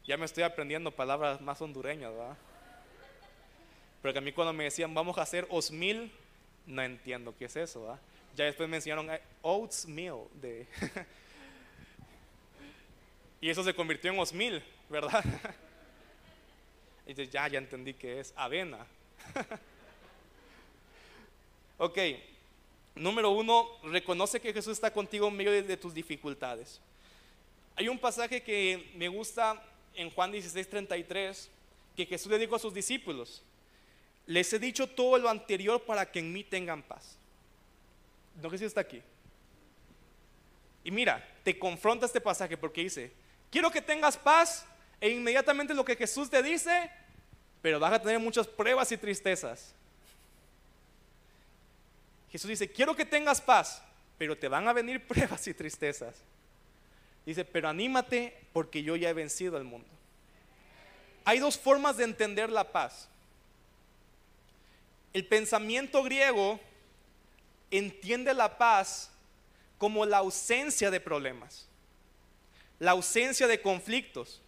Ya 0.06 0.16
me 0.16 0.24
estoy 0.24 0.44
aprendiendo 0.44 0.92
palabras 0.92 1.40
más 1.40 1.60
hondureñas, 1.60 2.12
¿verdad? 2.12 2.36
Pero 4.02 4.16
a 4.16 4.22
mí 4.22 4.30
cuando 4.30 4.52
me 4.52 4.64
decían, 4.64 4.94
vamos 4.94 5.18
a 5.18 5.22
hacer 5.22 5.48
osmil, 5.50 6.12
no 6.64 6.80
entiendo 6.80 7.34
qué 7.36 7.46
es 7.46 7.56
eso, 7.56 7.82
¿verdad? 7.82 7.98
Ya 8.36 8.44
después 8.44 8.68
me 8.68 8.76
enseñaron 8.76 9.10
eh, 9.10 9.20
oats 9.42 9.84
meal, 9.86 10.20
de 10.34 10.68
y 13.40 13.50
eso 13.50 13.64
se 13.64 13.74
convirtió 13.74 14.12
en 14.12 14.20
osmil, 14.20 14.62
¿verdad? 14.88 15.24
y 17.06 17.08
dices, 17.08 17.28
ya, 17.28 17.48
ya 17.48 17.58
entendí 17.58 17.92
que 17.92 18.20
es 18.20 18.32
avena. 18.36 18.86
ok, 21.78 21.98
número 22.94 23.30
uno, 23.30 23.66
reconoce 23.82 24.38
que 24.38 24.52
Jesús 24.52 24.74
está 24.74 24.92
contigo 24.92 25.26
en 25.26 25.36
medio 25.36 25.50
de 25.50 25.76
tus 25.76 25.92
dificultades. 25.92 26.80
Hay 27.74 27.88
un 27.88 27.98
pasaje 27.98 28.40
que 28.40 28.92
me 28.94 29.08
gusta 29.08 29.60
en 29.96 30.10
Juan 30.10 30.32
16:33 30.32 31.48
que 31.96 32.06
Jesús 32.06 32.30
le 32.30 32.38
dijo 32.38 32.54
a 32.54 32.58
sus 32.58 32.74
discípulos, 32.74 33.42
les 34.26 34.52
he 34.52 34.58
dicho 34.58 34.86
todo 34.86 35.18
lo 35.18 35.28
anterior 35.28 35.82
para 35.82 36.10
que 36.10 36.18
en 36.18 36.32
mí 36.32 36.44
tengan 36.44 36.82
paz. 36.82 37.16
No 38.40 38.50
sé 38.50 38.58
si 38.58 38.64
está 38.64 38.82
aquí. 38.82 39.02
Y 40.84 40.90
mira, 40.90 41.26
te 41.42 41.58
confronta 41.58 42.06
este 42.06 42.20
pasaje 42.20 42.56
porque 42.56 42.82
dice, 42.82 43.12
quiero 43.50 43.70
que 43.70 43.80
tengas 43.80 44.16
paz 44.16 44.66
e 45.00 45.10
inmediatamente 45.10 45.74
lo 45.74 45.84
que 45.84 45.96
Jesús 45.96 46.28
te 46.28 46.42
dice, 46.42 46.90
pero 47.62 47.80
vas 47.80 47.92
a 47.92 48.02
tener 48.02 48.18
muchas 48.18 48.46
pruebas 48.46 48.92
y 48.92 48.96
tristezas. 48.96 49.74
Jesús 52.30 52.48
dice, 52.48 52.70
quiero 52.70 52.94
que 52.94 53.04
tengas 53.04 53.40
paz, 53.40 53.82
pero 54.18 54.36
te 54.36 54.48
van 54.48 54.68
a 54.68 54.72
venir 54.72 55.06
pruebas 55.08 55.46
y 55.48 55.54
tristezas. 55.54 56.22
Dice, 57.26 57.44
pero 57.44 57.68
anímate 57.68 58.32
porque 58.52 58.84
yo 58.84 58.94
ya 58.94 59.10
he 59.10 59.12
vencido 59.12 59.56
al 59.56 59.64
mundo. 59.64 59.88
Hay 61.24 61.40
dos 61.40 61.58
formas 61.58 61.96
de 61.96 62.04
entender 62.04 62.50
la 62.50 62.70
paz. 62.70 63.08
El 65.12 65.26
pensamiento 65.26 66.04
griego 66.04 66.60
entiende 67.70 68.32
la 68.32 68.56
paz 68.56 69.10
como 69.76 70.06
la 70.06 70.18
ausencia 70.18 70.90
de 70.90 71.00
problemas, 71.00 71.66
la 72.78 72.92
ausencia 72.92 73.48
de 73.48 73.60
conflictos. 73.60 74.40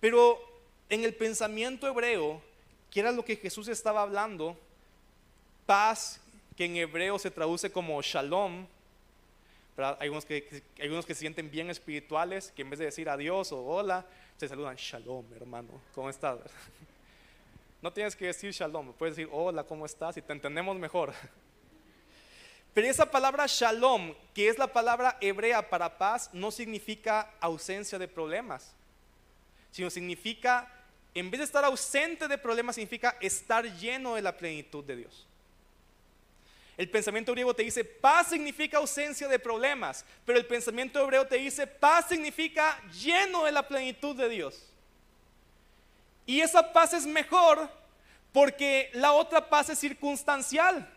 Pero 0.00 0.38
en 0.90 1.02
el 1.02 1.14
pensamiento 1.14 1.88
hebreo, 1.88 2.42
que 2.90 3.00
era 3.00 3.10
lo 3.10 3.24
que 3.24 3.36
Jesús 3.36 3.68
estaba 3.68 4.02
hablando, 4.02 4.58
paz, 5.64 6.20
que 6.56 6.66
en 6.66 6.76
hebreo 6.76 7.18
se 7.18 7.30
traduce 7.30 7.72
como 7.72 8.00
shalom, 8.02 8.66
hay 9.76 9.96
algunos 10.00 10.24
que, 10.24 10.62
hay 10.76 10.82
algunos 10.82 11.04
que 11.04 11.14
se 11.14 11.20
sienten 11.20 11.50
bien 11.50 11.70
espirituales, 11.70 12.52
que 12.52 12.62
en 12.62 12.70
vez 12.70 12.78
de 12.78 12.86
decir 12.86 13.08
adiós 13.08 13.50
o 13.52 13.64
hola, 13.64 14.06
se 14.36 14.48
saludan 14.48 14.76
shalom, 14.76 15.24
hermano, 15.34 15.80
¿cómo 15.94 16.10
estás? 16.10 16.38
No 17.82 17.92
tienes 17.92 18.16
que 18.16 18.24
decir 18.24 18.50
shalom, 18.50 18.94
puedes 18.94 19.14
decir 19.14 19.28
hola, 19.30 19.62
¿cómo 19.64 19.84
estás? 19.84 20.16
Y 20.16 20.22
te 20.22 20.32
entendemos 20.32 20.74
mejor. 20.78 21.12
Pero 22.72 22.88
esa 22.88 23.10
palabra 23.10 23.44
shalom, 23.46 24.14
que 24.32 24.48
es 24.48 24.56
la 24.56 24.72
palabra 24.72 25.18
hebrea 25.20 25.68
para 25.68 25.98
paz, 25.98 26.30
no 26.32 26.50
significa 26.50 27.34
ausencia 27.40 27.98
de 27.98 28.08
problemas, 28.08 28.74
sino 29.70 29.90
significa, 29.90 30.72
en 31.12 31.30
vez 31.30 31.40
de 31.40 31.44
estar 31.44 31.62
ausente 31.62 32.26
de 32.26 32.38
problemas, 32.38 32.76
significa 32.76 33.18
estar 33.20 33.64
lleno 33.76 34.14
de 34.14 34.22
la 34.22 34.34
plenitud 34.34 34.82
de 34.82 34.96
Dios. 34.96 35.26
El 36.76 36.90
pensamiento 36.90 37.32
griego 37.32 37.54
te 37.54 37.62
dice 37.62 37.84
paz 37.84 38.28
significa 38.28 38.78
ausencia 38.78 39.28
de 39.28 39.38
problemas, 39.38 40.04
pero 40.24 40.38
el 40.38 40.46
pensamiento 40.46 41.00
hebreo 41.00 41.26
te 41.26 41.36
dice 41.36 41.66
paz 41.66 42.06
significa 42.08 42.80
lleno 42.90 43.44
de 43.44 43.52
la 43.52 43.66
plenitud 43.66 44.16
de 44.16 44.28
Dios. 44.28 44.72
Y 46.26 46.40
esa 46.40 46.72
paz 46.72 46.94
es 46.94 47.06
mejor 47.06 47.70
porque 48.32 48.90
la 48.94 49.12
otra 49.12 49.48
paz 49.48 49.68
es 49.68 49.78
circunstancial. 49.78 50.90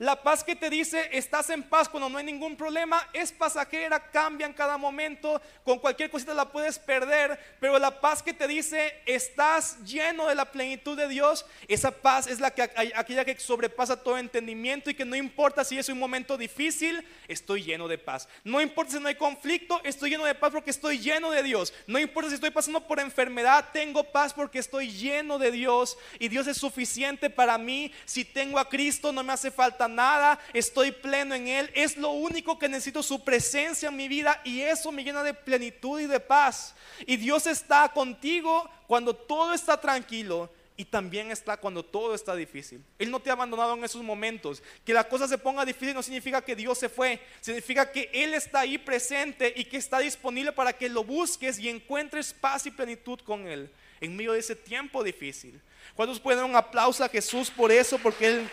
La 0.00 0.22
paz 0.22 0.42
que 0.42 0.56
te 0.56 0.70
dice 0.70 1.10
estás 1.12 1.50
en 1.50 1.62
paz 1.62 1.86
cuando 1.86 2.08
no 2.08 2.16
hay 2.16 2.24
ningún 2.24 2.56
problema 2.56 3.06
es 3.12 3.32
pasajera, 3.32 4.10
cambia 4.10 4.46
en 4.46 4.54
cada 4.54 4.78
momento, 4.78 5.42
con 5.62 5.78
cualquier 5.78 6.08
cosita 6.08 6.32
la 6.32 6.50
puedes 6.50 6.78
perder, 6.78 7.38
pero 7.60 7.78
la 7.78 8.00
paz 8.00 8.22
que 8.22 8.32
te 8.32 8.48
dice 8.48 8.94
estás 9.04 9.76
lleno 9.84 10.26
de 10.28 10.34
la 10.34 10.46
plenitud 10.46 10.96
de 10.96 11.06
Dios, 11.06 11.44
esa 11.68 11.90
paz 11.90 12.28
es 12.28 12.40
la 12.40 12.50
que 12.50 12.62
aquella 12.62 13.26
que 13.26 13.38
sobrepasa 13.38 14.02
todo 14.02 14.16
entendimiento 14.16 14.88
y 14.88 14.94
que 14.94 15.04
no 15.04 15.16
importa 15.16 15.64
si 15.64 15.78
es 15.78 15.90
un 15.90 15.98
momento 15.98 16.38
difícil, 16.38 17.06
estoy 17.28 17.62
lleno 17.62 17.86
de 17.86 17.98
paz. 17.98 18.26
No 18.42 18.62
importa 18.62 18.92
si 18.92 19.00
no 19.00 19.08
hay 19.08 19.16
conflicto, 19.16 19.82
estoy 19.84 20.08
lleno 20.08 20.24
de 20.24 20.34
paz 20.34 20.50
porque 20.50 20.70
estoy 20.70 20.98
lleno 20.98 21.30
de 21.30 21.42
Dios. 21.42 21.74
No 21.86 21.98
importa 21.98 22.30
si 22.30 22.36
estoy 22.36 22.52
pasando 22.52 22.86
por 22.86 23.00
enfermedad, 23.00 23.68
tengo 23.70 24.02
paz 24.04 24.32
porque 24.32 24.60
estoy 24.60 24.90
lleno 24.90 25.38
de 25.38 25.50
Dios 25.50 25.98
y 26.18 26.28
Dios 26.28 26.46
es 26.46 26.56
suficiente 26.56 27.28
para 27.28 27.58
mí. 27.58 27.92
Si 28.06 28.24
tengo 28.24 28.58
a 28.58 28.66
Cristo 28.66 29.12
no 29.12 29.22
me 29.22 29.34
hace 29.34 29.50
falta 29.50 29.89
nada, 29.90 30.38
estoy 30.52 30.92
pleno 30.92 31.34
en 31.34 31.48
Él, 31.48 31.70
es 31.74 31.96
lo 31.96 32.10
único 32.10 32.58
que 32.58 32.68
necesito, 32.68 33.02
su 33.02 33.22
presencia 33.24 33.88
en 33.88 33.96
mi 33.96 34.08
vida 34.08 34.40
y 34.44 34.60
eso 34.60 34.90
me 34.92 35.04
llena 35.04 35.22
de 35.22 35.34
plenitud 35.34 36.00
y 36.00 36.06
de 36.06 36.20
paz. 36.20 36.74
Y 37.06 37.16
Dios 37.16 37.46
está 37.46 37.88
contigo 37.92 38.68
cuando 38.86 39.14
todo 39.14 39.52
está 39.52 39.80
tranquilo 39.80 40.50
y 40.80 40.84
también 40.86 41.30
está 41.30 41.58
cuando 41.58 41.84
todo 41.84 42.14
está 42.14 42.34
difícil. 42.34 42.82
Él 42.98 43.10
no 43.10 43.20
te 43.20 43.28
ha 43.28 43.34
abandonado 43.34 43.74
en 43.74 43.84
esos 43.84 44.02
momentos. 44.02 44.62
Que 44.82 44.94
la 44.94 45.06
cosa 45.06 45.28
se 45.28 45.36
ponga 45.36 45.66
difícil 45.66 45.94
no 45.94 46.02
significa 46.02 46.40
que 46.40 46.56
Dios 46.56 46.78
se 46.78 46.88
fue, 46.88 47.20
significa 47.42 47.92
que 47.92 48.10
Él 48.14 48.32
está 48.32 48.60
ahí 48.60 48.78
presente 48.78 49.52
y 49.54 49.66
que 49.66 49.76
está 49.76 49.98
disponible 49.98 50.52
para 50.52 50.72
que 50.72 50.88
lo 50.88 51.04
busques 51.04 51.58
y 51.58 51.68
encuentres 51.68 52.32
paz 52.32 52.64
y 52.64 52.70
plenitud 52.70 53.20
con 53.20 53.46
Él 53.46 53.70
en 54.00 54.16
medio 54.16 54.32
de 54.32 54.38
ese 54.38 54.56
tiempo 54.56 55.04
difícil. 55.04 55.60
¿Cuántos 55.94 56.18
pueden 56.18 56.40
dar 56.40 56.48
un 56.48 56.56
aplauso 56.56 57.04
a 57.04 57.10
Jesús 57.10 57.50
por 57.50 57.70
eso? 57.70 57.98
Porque 57.98 58.26
Él 58.26 58.48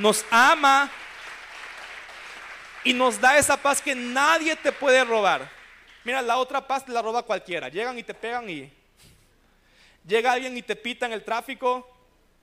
nos 0.00 0.24
ama 0.30 0.90
y 2.82 2.92
nos 2.92 3.20
da 3.20 3.36
esa 3.36 3.56
paz 3.56 3.80
que 3.82 3.94
nadie 3.94 4.56
te 4.56 4.72
puede 4.72 5.04
robar. 5.04 5.48
Mira, 6.04 6.22
la 6.22 6.38
otra 6.38 6.66
paz 6.66 6.84
te 6.84 6.92
la 6.92 7.02
roba 7.02 7.22
cualquiera. 7.22 7.68
Llegan 7.68 7.98
y 7.98 8.02
te 8.02 8.14
pegan 8.14 8.48
y 8.48 8.72
llega 10.06 10.32
alguien 10.32 10.56
y 10.56 10.62
te 10.62 10.74
pita 10.74 11.04
en 11.04 11.12
el 11.12 11.22
tráfico, 11.22 11.86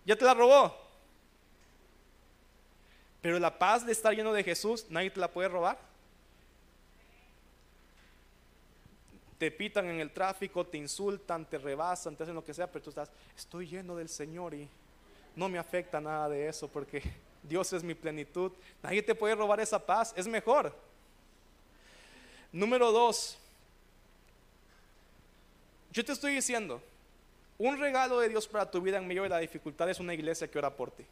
ya 0.06 0.16
te 0.16 0.24
la 0.24 0.36
robó. 0.36 0.78
Pero 3.22 3.40
la 3.40 3.58
paz 3.58 3.86
de 3.86 3.92
estar 3.92 4.14
lleno 4.14 4.32
de 4.32 4.44
Jesús, 4.44 4.86
nadie 4.90 5.10
te 5.10 5.20
la 5.20 5.28
puede 5.28 5.50
robar. 5.50 5.80
Te 9.40 9.50
pitan 9.52 9.88
en 9.88 10.00
el 10.00 10.12
tráfico, 10.12 10.66
te 10.66 10.78
insultan, 10.78 11.46
te 11.46 11.58
rebasan, 11.58 12.16
te 12.16 12.24
hacen 12.24 12.36
lo 12.36 12.46
que 12.46 12.54
sea, 12.54 12.68
pero 12.68 12.84
tú 12.84 12.90
estás, 12.92 13.10
estoy 13.36 13.68
lleno 13.68 13.96
del 13.96 14.10
Señor 14.10 14.54
y 14.54 14.68
no 15.36 15.50
me 15.50 15.58
afecta 15.58 16.00
nada 16.00 16.30
de 16.30 16.48
eso 16.48 16.68
porque 16.68 17.02
Dios 17.44 17.72
es 17.74 17.84
mi 17.84 17.94
plenitud. 17.94 18.52
Nadie 18.84 19.02
te 19.02 19.16
puede 19.16 19.36
robar 19.36 19.60
esa 19.60 19.84
paz, 19.84 20.14
es 20.16 20.28
mejor. 20.28 20.74
Número 22.52 22.92
dos, 22.92 23.38
yo 25.92 26.04
te 26.06 26.12
estoy 26.12 26.34
diciendo, 26.36 26.82
un 27.58 27.78
regalo 27.80 28.20
de 28.20 28.30
Dios 28.30 28.48
para 28.48 28.70
tu 28.70 28.82
vida 28.82 28.98
en 28.98 29.08
medio 29.08 29.24
de 29.24 29.30
la 29.30 29.40
dificultad 29.40 29.90
es 29.90 30.00
una 30.00 30.14
iglesia 30.14 30.50
que 30.50 30.60
ora 30.60 30.70
por 30.70 30.92
ti. 30.92 31.06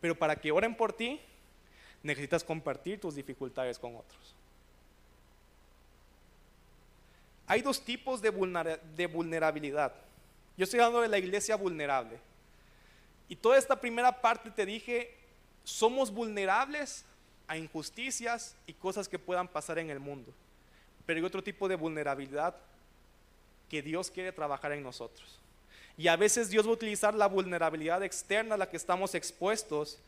Pero 0.00 0.14
para 0.14 0.36
que 0.36 0.52
oren 0.52 0.76
por 0.76 0.92
ti, 0.92 1.20
necesitas 2.02 2.44
compartir 2.44 3.00
tus 3.00 3.14
dificultades 3.14 3.78
con 3.78 3.96
otros. 3.96 4.34
Hay 7.46 7.62
dos 7.62 7.80
tipos 7.80 8.20
de, 8.20 8.30
vulnerabilidad. 8.30 9.92
Yo 10.56 10.64
estoy 10.64 10.80
hablando 10.80 11.00
de 11.00 11.08
la 11.08 11.18
iglesia 11.18 11.56
vulnerable. 11.56 12.18
Y 13.28 13.36
toda 13.36 13.58
esta 13.58 13.80
primera 13.80 14.20
parte 14.20 14.50
te 14.50 14.66
dije, 14.66 15.14
somos 15.64 16.12
vulnerables 16.12 17.04
a 17.48 17.56
injusticias 17.56 18.56
y 18.66 18.72
cosas 18.72 19.08
que 19.08 19.18
puedan 19.18 19.48
pasar 19.48 19.78
en 19.78 19.90
el 19.90 20.00
mundo. 20.00 20.32
Pero 21.04 21.18
hay 21.18 21.24
otro 21.24 21.42
tipo 21.42 21.68
de 21.68 21.76
vulnerabilidad 21.76 22.56
que 23.68 23.82
Dios 23.82 24.10
quiere 24.10 24.32
trabajar 24.32 24.72
en 24.72 24.82
nosotros. 24.82 25.38
Y 25.96 26.08
a 26.08 26.16
veces 26.16 26.50
Dios 26.50 26.66
va 26.66 26.70
a 26.70 26.74
utilizar 26.74 27.14
la 27.14 27.26
vulnerabilidad 27.26 28.02
externa 28.02 28.54
a 28.54 28.58
la 28.58 28.68
que 28.68 28.76
estamos 28.76 29.14
expuestos 29.14 29.98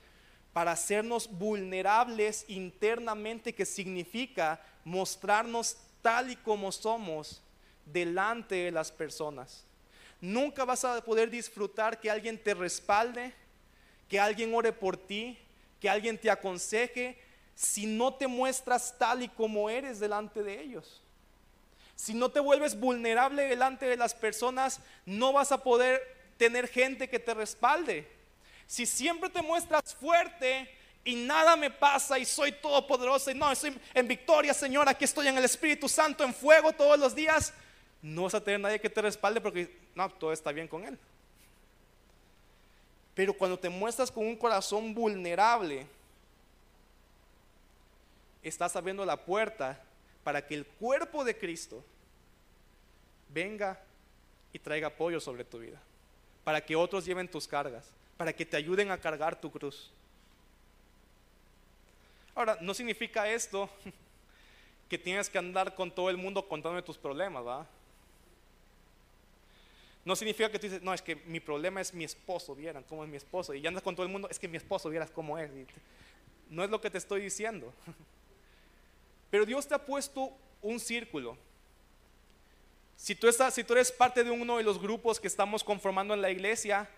para 0.53 0.73
hacernos 0.73 1.29
vulnerables 1.31 2.45
internamente, 2.49 3.55
que 3.55 3.65
significa 3.65 4.61
mostrarnos 4.85 5.77
tal 6.03 6.31
y 6.31 6.37
como 6.37 6.73
somos 6.73 7.43
delante 7.87 8.57
de 8.57 8.71
las 8.71 8.93
personas. 8.93 9.65
Nunca 10.21 10.65
vas 10.65 10.85
a 10.85 11.01
poder 11.03 11.31
disfrutar 11.31 12.01
que 12.01 12.11
alguien 12.11 12.43
te 12.43 12.55
respalde, 12.55 13.33
que 14.09 14.19
alguien 14.19 14.55
ore 14.55 14.73
por 14.73 14.97
ti, 14.97 15.39
que 15.81 15.89
alguien 15.89 16.19
te 16.19 16.31
aconseje, 16.31 17.19
si 17.55 17.87
no 17.87 18.15
te 18.15 18.27
muestras 18.27 18.97
tal 18.99 19.23
y 19.23 19.29
como 19.29 19.71
eres 19.71 20.01
delante 20.01 20.43
de 20.43 20.61
ellos. 20.61 21.03
Si 21.95 22.15
no 22.15 22.31
te 22.31 22.39
vuelves 22.39 22.79
vulnerable 22.79 23.49
delante 23.49 23.87
de 23.87 23.97
las 23.97 24.15
personas, 24.15 24.81
no 25.05 25.33
vas 25.33 25.51
a 25.51 25.63
poder 25.63 26.01
tener 26.37 26.69
gente 26.69 27.09
que 27.09 27.19
te 27.19 27.35
respalde. 27.35 28.09
Si 28.67 28.87
siempre 28.87 29.29
te 29.29 29.43
muestras 29.43 29.95
fuerte 29.95 30.71
y 31.05 31.17
nada 31.17 31.57
me 31.57 31.71
pasa 31.71 32.19
y 32.19 32.25
soy 32.25 32.53
todopoderoso 32.53 33.31
y 33.31 33.35
no, 33.35 33.51
estoy 33.51 33.77
en 33.95 34.07
victoria, 34.07 34.55
Señor, 34.55 34.89
aquí 34.89 35.05
estoy 35.05 35.27
en 35.27 35.39
el 35.39 35.45
Espíritu 35.45 35.89
Santo 35.89 36.23
en 36.23 36.35
fuego 36.35 36.73
todos 36.73 36.99
los 36.99 37.15
días, 37.15 37.53
no 38.03 38.25
vas 38.25 38.35
a 38.35 38.45
tener 38.45 38.61
nadie 38.61 38.81
que 38.81 38.91
te 38.91 39.03
respalde 39.03 39.41
porque 39.41 39.88
no, 39.99 40.09
todo 40.09 40.33
está 40.33 40.53
bien 40.53 40.69
con 40.69 40.85
él. 40.85 40.97
Pero 43.17 43.35
cuando 43.35 43.59
te 43.59 43.69
muestras 43.69 44.13
con 44.13 44.25
un 44.25 44.37
corazón 44.37 44.95
vulnerable, 44.95 45.89
estás 48.41 48.77
abriendo 48.77 49.05
la 49.05 49.17
puerta 49.17 49.83
para 50.23 50.47
que 50.47 50.55
el 50.55 50.65
cuerpo 50.65 51.25
de 51.25 51.37
Cristo 51.37 51.85
venga 53.29 53.77
y 54.53 54.61
traiga 54.61 54.87
apoyo 54.87 55.19
sobre 55.19 55.45
tu 55.45 55.59
vida, 55.59 55.81
para 56.45 56.65
que 56.65 56.77
otros 56.77 57.05
lleven 57.05 57.29
tus 57.29 57.49
cargas, 57.49 57.91
para 58.17 58.33
que 58.33 58.47
te 58.47 58.57
ayuden 58.57 58.93
a 58.93 58.99
cargar 58.99 59.41
tu 59.41 59.51
cruz. 59.51 59.91
Ahora, 62.37 62.57
no 62.61 62.73
significa 62.73 63.29
esto 63.29 63.69
que 64.89 64.97
tienes 64.97 65.29
que 65.29 65.39
andar 65.39 65.75
con 65.75 65.91
todo 65.91 66.09
el 66.09 66.17
mundo 66.17 66.47
contando 66.47 66.85
tus 66.85 66.97
problemas, 66.97 67.45
¿va? 67.45 67.67
No 70.05 70.17
significa 70.17 70.51
que 70.51 70.59
tú 70.59 70.67
dices, 70.67 70.83
no, 70.83 70.95
es 70.95 71.03
que 71.03 71.17
mi 71.17 71.41
problema 71.41 71.81
es 71.81 71.93
mi 71.93 72.05
esposo, 72.05 72.55
vieran 72.55 72.85
cómo 72.85 73.05
es 73.05 73.11
mi 73.11 73.17
esposo. 73.17 73.53
Y 73.55 73.61
ya 73.61 73.69
andas 73.69 73.83
con 73.83 73.95
todo 73.95 74.07
el 74.07 74.13
mundo, 74.13 74.29
es 74.31 74.39
que 74.39 74.49
mi 74.49 74.57
esposo, 74.57 74.89
vieras 74.89 75.11
cómo 75.11 75.39
es. 75.39 75.51
no 76.49 76.65
es 76.65 76.71
lo 76.71 76.81
que 76.81 76.91
te 76.91 76.99
estoy 76.99 77.23
diciendo. 77.23 77.73
Pero 79.31 79.45
Dios 79.45 79.67
te 79.67 79.75
ha 79.75 79.85
puesto 79.85 80.33
un 80.63 80.81
círculo. 80.81 81.37
Si 82.97 83.15
tú, 83.15 83.29
estás, 83.29 83.55
si 83.55 83.63
tú 83.63 83.75
eres 83.75 83.93
parte 83.93 84.25
de 84.25 84.31
uno 84.31 84.57
de 84.57 84.65
los 84.65 84.81
grupos 84.81 85.21
que 85.21 85.29
estamos 85.29 85.63
conformando 85.63 86.15
en 86.15 86.23
la 86.23 86.31
iglesia, 86.31 86.89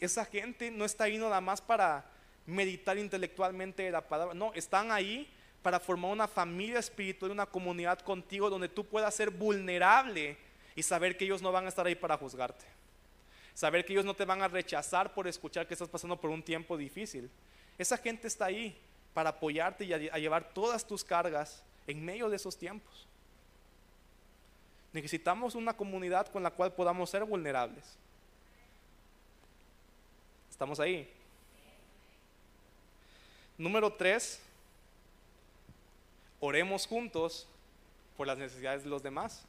esa 0.00 0.24
gente 0.24 0.70
no 0.70 0.84
está 0.84 1.04
ahí 1.04 1.18
nada 1.18 1.40
más 1.40 1.60
para 1.60 2.04
meditar 2.46 2.98
intelectualmente 2.98 3.90
la 3.90 4.08
palabra. 4.08 4.34
No, 4.34 4.52
están 4.54 4.90
ahí 4.90 5.30
para 5.62 5.78
formar 5.78 6.10
una 6.10 6.26
familia 6.26 6.78
espiritual, 6.78 7.30
una 7.30 7.46
comunidad 7.46 8.00
contigo 8.00 8.50
donde 8.50 8.68
tú 8.68 8.84
puedas 8.84 9.14
ser 9.14 9.30
vulnerable 9.30 10.36
y 10.74 10.82
saber 10.82 11.16
que 11.16 11.24
ellos 11.24 11.42
no 11.42 11.52
van 11.52 11.66
a 11.66 11.68
estar 11.68 11.86
ahí 11.86 11.94
para 11.94 12.16
juzgarte. 12.16 12.64
Saber 13.54 13.84
que 13.84 13.92
ellos 13.92 14.04
no 14.04 14.14
te 14.14 14.24
van 14.24 14.42
a 14.42 14.48
rechazar 14.48 15.12
por 15.12 15.26
escuchar 15.28 15.66
que 15.66 15.74
estás 15.74 15.88
pasando 15.88 16.20
por 16.20 16.30
un 16.30 16.42
tiempo 16.42 16.76
difícil. 16.76 17.30
Esa 17.76 17.96
gente 17.96 18.28
está 18.28 18.46
ahí 18.46 18.78
para 19.14 19.30
apoyarte 19.30 19.84
y 19.84 19.92
a, 19.92 20.18
llevar 20.18 20.52
todas 20.52 20.86
tus 20.86 21.04
cargas 21.04 21.62
en 21.86 22.04
medio 22.04 22.28
de 22.28 22.36
esos 22.36 22.56
tiempos. 22.56 23.06
Necesitamos 24.92 25.54
una 25.54 25.76
comunidad 25.76 26.28
con 26.28 26.42
la 26.42 26.50
cual 26.50 26.72
podamos 26.72 27.10
ser 27.10 27.24
vulnerables. 27.24 27.96
¿Estamos 30.50 30.80
ahí? 30.80 31.10
Número 33.56 33.92
tres, 33.92 34.40
oremos 36.40 36.86
juntos 36.86 37.46
por 38.16 38.26
las 38.26 38.38
necesidades 38.38 38.84
de 38.84 38.90
los 38.90 39.02
demás. 39.02 39.44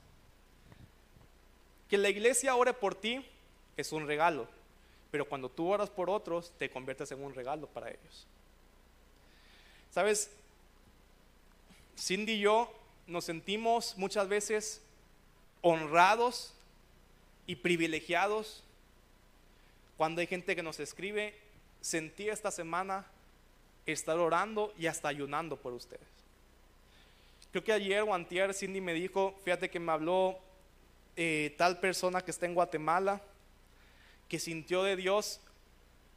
Que 1.91 1.97
la 1.97 2.09
iglesia 2.09 2.55
ore 2.55 2.73
por 2.73 2.95
ti 2.95 3.23
es 3.75 3.91
un 3.91 4.07
regalo, 4.07 4.47
pero 5.11 5.25
cuando 5.27 5.49
tú 5.49 5.67
oras 5.67 5.89
por 5.89 6.09
otros, 6.09 6.53
te 6.57 6.69
conviertes 6.69 7.11
en 7.11 7.21
un 7.21 7.35
regalo 7.35 7.67
para 7.67 7.89
ellos. 7.89 8.25
Sabes, 9.91 10.31
Cindy 11.99 12.31
y 12.31 12.39
yo 12.39 12.73
nos 13.07 13.25
sentimos 13.25 13.97
muchas 13.97 14.29
veces 14.29 14.81
honrados 15.61 16.53
y 17.45 17.57
privilegiados 17.57 18.63
cuando 19.97 20.21
hay 20.21 20.27
gente 20.27 20.55
que 20.55 20.63
nos 20.63 20.79
escribe, 20.79 21.37
sentí 21.81 22.29
esta 22.29 22.51
semana 22.51 23.05
estar 23.85 24.17
orando 24.17 24.73
y 24.79 24.87
hasta 24.87 25.09
ayunando 25.09 25.57
por 25.57 25.73
ustedes. 25.73 26.07
Creo 27.51 27.65
que 27.65 27.73
ayer 27.73 28.01
o 28.01 28.53
Cindy 28.53 28.79
me 28.79 28.93
dijo, 28.93 29.35
fíjate 29.43 29.69
que 29.69 29.79
me 29.79 29.91
habló 29.91 30.39
eh, 31.15 31.53
tal 31.57 31.79
persona 31.79 32.21
que 32.21 32.31
está 32.31 32.45
en 32.45 32.53
Guatemala, 32.53 33.21
que 34.27 34.39
sintió 34.39 34.83
de 34.83 34.95
Dios 34.95 35.39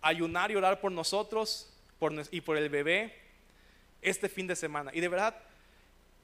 ayunar 0.01 0.51
y 0.51 0.57
orar 0.57 0.80
por 0.80 0.92
nosotros 0.92 1.70
y 2.30 2.40
por 2.42 2.57
el 2.57 2.68
bebé 2.68 3.14
este 4.03 4.28
fin 4.28 4.47
de 4.47 4.55
semana. 4.55 4.90
Y 4.95 5.01
de 5.01 5.09
verdad, 5.09 5.34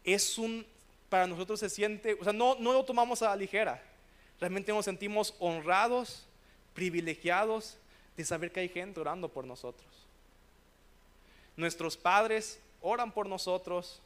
es 0.05 0.39
un, 0.39 0.67
para 1.09 1.27
nosotros 1.27 1.61
se 1.61 1.71
siente, 1.71 2.17
o 2.21 2.25
sea, 2.25 2.33
no, 2.33 2.57
no 2.57 2.73
lo 2.73 2.85
tomamos 2.85 3.23
a 3.23 3.29
la 3.29 3.37
ligera. 3.37 3.83
Realmente 4.39 4.73
nos 4.73 4.85
sentimos 4.85 5.35
honrados, 5.39 6.27
privilegiados 6.75 7.77
de 8.17 8.25
saber 8.25 8.53
que 8.53 8.61
hay 8.61 8.69
gente 8.69 9.01
orando 9.01 9.29
por 9.29 9.45
nosotros. 9.45 9.89
Nuestros 11.57 11.97
padres 11.97 12.61
oran 12.81 13.13
por 13.13 13.29
nosotros. 13.29 14.01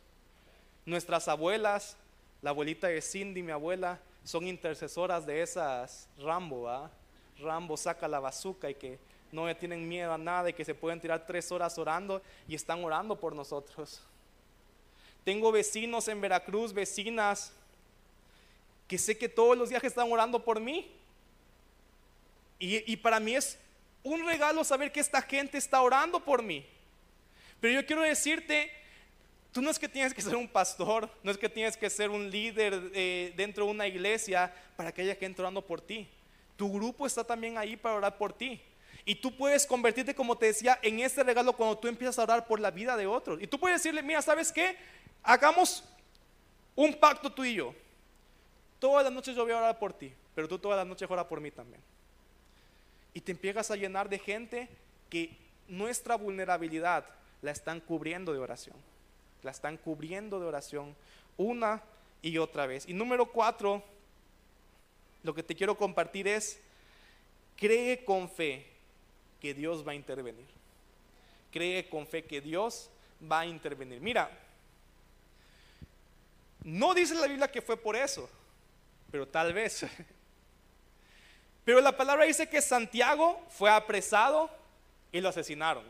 Nuestras 0.87 1.29
abuelas, 1.29 1.97
la 2.43 2.51
abuelita 2.51 2.89
de 2.89 3.01
Cindy, 3.01 3.43
mi 3.43 3.53
abuela, 3.53 4.01
son 4.25 4.47
intercesoras 4.47 5.27
de 5.27 5.43
esas 5.43 6.09
Rambo, 6.19 6.91
Rambo 7.39 7.77
saca 7.77 8.09
la 8.09 8.21
bazuca 8.21 8.71
y 8.71 8.75
que 8.75 8.99
no 9.31 9.55
tienen 9.57 9.87
miedo 9.87 10.13
a 10.13 10.19
nada 10.19 10.51
y 10.51 10.53
que 10.53 10.65
se 10.65 10.75
pueden 10.75 11.01
tirar 11.01 11.27
tres 11.27 11.51
horas 11.53 11.77
orando 11.77 12.23
y 12.49 12.55
están 12.55 12.83
orando 12.85 13.19
por 13.19 13.35
nosotros. 13.35 14.01
Tengo 15.25 15.51
vecinos 15.51 16.07
en 16.09 16.21
Veracruz, 16.21 16.73
vecinas, 16.73 17.53
que 18.87 18.99
sé 18.99 19.17
que 19.19 19.29
todos 19.29 19.57
los 19.57 19.71
días 19.71 19.83
están 19.83 20.11
orando 20.13 20.45
por 20.45 20.61
mí. 20.61 20.91
Y, 22.59 22.97
para 22.97 23.21
mí 23.21 23.35
es 23.35 23.59
un 24.03 24.25
regalo 24.25 24.65
saber 24.65 24.91
que 24.91 25.01
esta 25.01 25.21
gente 25.21 25.59
está 25.59 25.83
orando 25.83 26.21
por 26.21 26.43
mí. 26.43 26.65
Pero 27.61 27.75
yo 27.75 27.87
quiero 27.87 28.03
decirte, 28.03 28.71
tú 29.55 29.63
no 29.63 29.71
es 29.71 29.79
que 29.79 29.89
tienes 29.89 30.13
que 30.13 30.21
ser 30.21 30.35
un 30.35 30.49
pastor, 30.49 31.09
no 31.23 31.31
es 31.31 31.39
que 31.39 31.49
tienes 31.49 31.77
que 31.77 31.89
ser 31.89 32.11
un 32.11 32.29
líder 32.29 32.91
eh, 32.93 33.33
dentro 33.37 33.65
de 33.65 33.71
una 33.71 33.87
iglesia 33.87 34.53
para 34.77 34.93
que 34.93 35.03
haya 35.03 35.15
gente 35.15 35.41
orando 35.41 35.65
por 35.65 35.81
ti. 35.81 36.09
Tu 36.57 36.71
grupo 36.73 37.07
está 37.07 37.23
también 37.23 37.57
ahí 37.57 37.77
para 37.77 37.95
orar 37.95 38.19
por 38.19 38.33
ti. 38.33 38.61
Y 39.05 39.15
tú 39.15 39.37
puedes 39.37 39.65
convertirte, 39.65 40.13
como 40.13 40.37
te 40.37 40.47
decía, 40.47 40.81
en 40.83 40.99
este 40.99 41.23
regalo 41.23 41.53
cuando 41.53 41.79
tú 41.79 41.87
empiezas 41.87 42.19
a 42.19 42.25
orar 42.25 42.49
por 42.49 42.59
la 42.59 42.73
vida 42.73 42.97
de 42.97 43.07
otros. 43.07 43.41
Y 43.41 43.47
tú 43.47 43.61
puedes 43.61 43.81
decirle, 43.81 44.03
mira, 44.03 44.21
¿sabes 44.23 44.51
qué? 44.51 44.77
Hagamos 45.23 45.85
un 46.75 46.93
pacto 46.93 47.31
tú 47.31 47.45
y 47.45 47.55
yo. 47.55 47.77
Todas 48.81 49.05
las 49.05 49.13
noches 49.13 49.37
yo 49.37 49.45
voy 49.45 49.53
a 49.53 49.59
orar 49.59 49.79
por 49.79 49.93
ti, 49.93 50.13
pero 50.35 50.49
tú 50.49 50.59
todas 50.59 50.79
las 50.79 50.87
noches 50.87 51.09
ora 51.09 51.29
por 51.29 51.41
mí 51.41 51.53
también. 51.53 51.81
Y 53.13 53.21
te 53.21 53.31
empiezas 53.31 53.71
a 53.71 53.77
llenar 53.77 54.09
de 54.09 54.19
gente 54.19 54.69
que 55.09 55.31
nuestra 55.69 56.17
vulnerabilidad 56.17 57.05
la 57.41 57.53
están 57.53 57.79
cubriendo 57.79 58.33
de 58.33 58.41
oración. 58.41 58.94
La 59.45 59.51
están 59.51 59.77
cubriendo 59.77 60.41
de 60.41 60.47
oración 60.47 60.97
una 61.37 61.83
y 62.23 62.39
otra 62.39 62.67
vez. 62.67 62.89
Y 62.89 62.95
número 62.95 63.27
cuatro, 63.27 63.83
lo 65.23 65.35
que 65.35 65.43
te 65.43 65.55
quiero 65.55 65.77
compartir 65.77 66.27
es, 66.27 66.59
cree 67.57 68.05
con 68.05 68.29
fe 68.29 68.67
que 69.41 69.55
Dios 69.55 69.87
va 69.87 69.93
a 69.93 69.95
intervenir. 69.95 70.47
Cree 71.53 71.89
con 71.89 72.07
fe 72.07 72.25
que 72.25 72.41
Dios 72.41 72.91
va 73.31 73.41
a 73.41 73.47
intervenir. 73.47 74.01
Mira, 74.01 74.31
no 76.63 76.95
dice 76.95 77.15
la 77.15 77.27
Biblia 77.27 77.51
que 77.51 77.61
fue 77.61 77.77
por 77.77 77.95
eso, 77.95 78.29
pero 79.11 79.29
tal 79.29 79.53
vez. 79.53 79.87
Pero 81.65 81.81
la 81.81 81.97
palabra 81.97 82.27
dice 82.27 82.47
que 82.47 82.61
Santiago 82.61 83.43
fue 83.49 83.71
apresado 83.71 84.51
y 85.11 85.23
lo 85.23 85.31
asesinaron. 85.31 85.83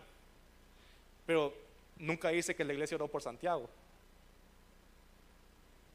Pero 1.27 1.53
nunca 2.05 2.29
dice 2.29 2.55
que 2.55 2.65
la 2.65 2.73
iglesia 2.73 2.97
oró 2.97 3.09
por 3.09 3.23
Santiago. 3.23 3.69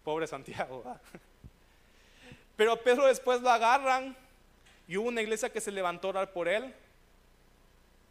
Pobre 0.04 0.28
Santiago. 0.28 0.84
Pero 2.56 2.82
Pedro 2.82 3.06
después 3.06 3.42
lo 3.42 3.50
agarran 3.50 4.16
y 4.88 4.98
hubo 4.98 5.08
una 5.08 5.22
iglesia 5.22 5.52
que 5.52 5.62
se 5.62 5.72
levantó 5.72 6.08
a 6.08 6.12
orar 6.12 6.34
por 6.34 6.48
él 6.48 6.74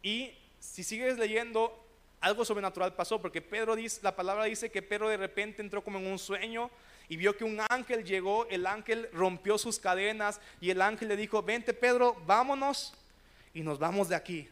y 0.01 0.31
si 0.59 0.83
sigues 0.83 1.17
leyendo, 1.17 1.77
algo 2.21 2.43
sobrenatural 2.43 2.95
pasó, 2.95 3.21
porque 3.21 3.41
Pedro 3.41 3.75
dice, 3.75 4.01
la 4.03 4.15
palabra 4.15 4.45
dice 4.45 4.71
que 4.71 4.81
Pedro 4.81 5.09
de 5.09 5.17
repente 5.17 5.61
entró 5.61 5.83
como 5.83 5.99
en 5.99 6.07
un 6.07 6.19
sueño 6.19 6.69
y 7.07 7.17
vio 7.17 7.35
que 7.35 7.43
un 7.43 7.61
ángel 7.69 8.03
llegó, 8.03 8.45
el 8.47 8.65
ángel 8.65 9.09
rompió 9.13 9.57
sus 9.57 9.79
cadenas 9.79 10.39
y 10.61 10.69
el 10.69 10.81
ángel 10.81 11.07
le 11.09 11.15
dijo, 11.15 11.41
vente 11.41 11.73
Pedro, 11.73 12.15
vámonos 12.25 12.93
y 13.53 13.61
nos 13.61 13.79
vamos 13.79 14.09
de 14.09 14.15
aquí, 14.15 14.49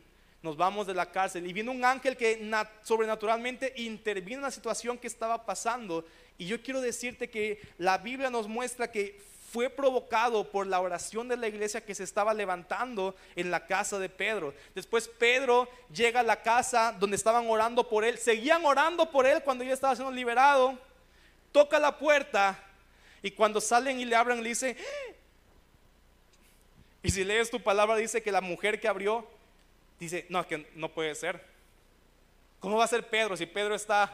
nos 0.47 0.55
vamos 0.55 0.87
de 0.87 0.93
la 0.93 1.11
cárcel. 1.11 1.45
Y 1.45 1.51
vino 1.51 1.73
un 1.73 1.83
ángel 1.83 2.15
que 2.15 2.49
sobrenaturalmente 2.81 3.73
intervino 3.75 4.37
en 4.37 4.43
la 4.43 4.51
situación 4.51 4.97
que 4.97 5.07
estaba 5.07 5.45
pasando. 5.45 6.05
Y 6.37 6.47
yo 6.47 6.61
quiero 6.63 6.79
decirte 6.79 7.29
que 7.29 7.61
la 7.77 7.97
Biblia 7.97 8.29
nos 8.29 8.47
muestra 8.47 8.89
que 8.89 9.19
fue 9.51 9.69
provocado 9.69 10.49
por 10.49 10.65
la 10.65 10.79
oración 10.79 11.27
de 11.27 11.35
la 11.35 11.49
iglesia 11.49 11.83
que 11.83 11.93
se 11.93 12.05
estaba 12.05 12.33
levantando 12.33 13.13
en 13.35 13.51
la 13.51 13.65
casa 13.65 13.99
de 13.99 14.07
Pedro. 14.07 14.53
Después 14.73 15.09
Pedro 15.09 15.67
llega 15.93 16.21
a 16.21 16.23
la 16.23 16.41
casa 16.41 16.95
donde 16.97 17.17
estaban 17.17 17.45
orando 17.49 17.89
por 17.89 18.05
él. 18.05 18.17
Seguían 18.17 18.63
orando 18.63 19.11
por 19.11 19.25
él 19.27 19.43
cuando 19.43 19.65
ya 19.65 19.73
estaba 19.73 19.97
siendo 19.97 20.13
liberado. 20.13 20.79
Toca 21.51 21.77
la 21.77 21.97
puerta 21.97 22.57
y 23.21 23.31
cuando 23.31 23.59
salen 23.59 23.99
y 23.99 24.05
le 24.05 24.15
abran 24.15 24.41
le 24.41 24.49
dice, 24.49 24.77
¡Ah!". 24.79 25.13
y 27.03 27.09
si 27.09 27.25
lees 27.25 27.51
tu 27.51 27.61
palabra 27.61 27.97
dice 27.97 28.23
que 28.23 28.31
la 28.31 28.41
mujer 28.41 28.79
que 28.79 28.87
abrió, 28.87 29.27
dice, 29.99 30.25
no, 30.29 30.45
que 30.47 30.67
no 30.75 30.89
puede 30.89 31.15
ser. 31.15 31.43
¿Cómo 32.59 32.77
va 32.77 32.85
a 32.85 32.87
ser 32.87 33.07
Pedro 33.07 33.37
si 33.37 33.45
Pedro 33.45 33.75
está 33.75 34.13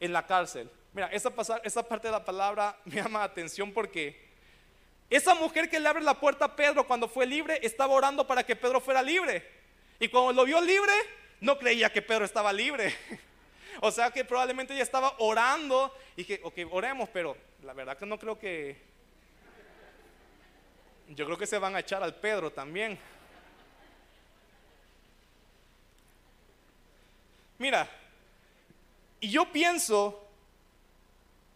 en 0.00 0.12
la 0.12 0.26
cárcel? 0.26 0.70
Mira, 0.92 1.08
esta, 1.08 1.32
esta 1.64 1.82
parte 1.82 2.08
de 2.08 2.12
la 2.12 2.24
palabra 2.24 2.76
me 2.84 2.96
llama 2.96 3.20
la 3.20 3.26
atención 3.26 3.72
porque 3.72 4.24
esa 5.10 5.34
mujer 5.34 5.68
que 5.68 5.80
le 5.80 5.88
abre 5.88 6.02
la 6.02 6.18
puerta 6.18 6.46
a 6.46 6.56
Pedro 6.56 6.86
cuando 6.86 7.08
fue 7.08 7.26
libre 7.26 7.58
estaba 7.62 7.92
orando 7.92 8.26
para 8.26 8.44
que 8.44 8.56
Pedro 8.56 8.80
fuera 8.80 9.02
libre. 9.02 9.46
Y 10.00 10.08
cuando 10.08 10.32
lo 10.32 10.44
vio 10.44 10.60
libre, 10.60 10.92
no 11.40 11.58
creía 11.58 11.92
que 11.92 12.02
Pedro 12.02 12.24
estaba 12.24 12.52
libre. 12.52 12.94
O 13.80 13.90
sea 13.90 14.12
que 14.12 14.24
probablemente 14.24 14.72
ella 14.72 14.84
estaba 14.84 15.16
orando 15.18 15.92
y 16.16 16.22
dije, 16.22 16.40
ok, 16.44 16.58
oremos, 16.70 17.08
pero 17.12 17.36
la 17.64 17.72
verdad 17.72 17.98
que 17.98 18.06
no 18.06 18.18
creo 18.18 18.38
que... 18.38 18.80
Yo 21.08 21.26
creo 21.26 21.36
que 21.36 21.46
se 21.46 21.58
van 21.58 21.74
a 21.74 21.80
echar 21.80 22.00
al 22.02 22.14
Pedro 22.14 22.52
también. 22.52 22.98
Mira, 27.58 27.88
y 29.20 29.30
yo 29.30 29.50
pienso, 29.50 30.22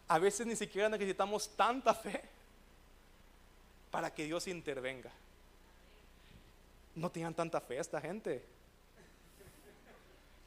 a 0.07 0.17
veces 0.17 0.47
ni 0.47 0.55
siquiera 0.55 0.89
necesitamos 0.89 1.49
tanta 1.55 1.93
fe 1.93 2.21
para 3.91 4.13
que 4.13 4.25
Dios 4.25 4.47
intervenga. 4.47 5.11
No 6.95 7.11
tenían 7.11 7.33
tanta 7.33 7.61
fe 7.61 7.77
esta 7.77 8.01
gente. 8.01 8.43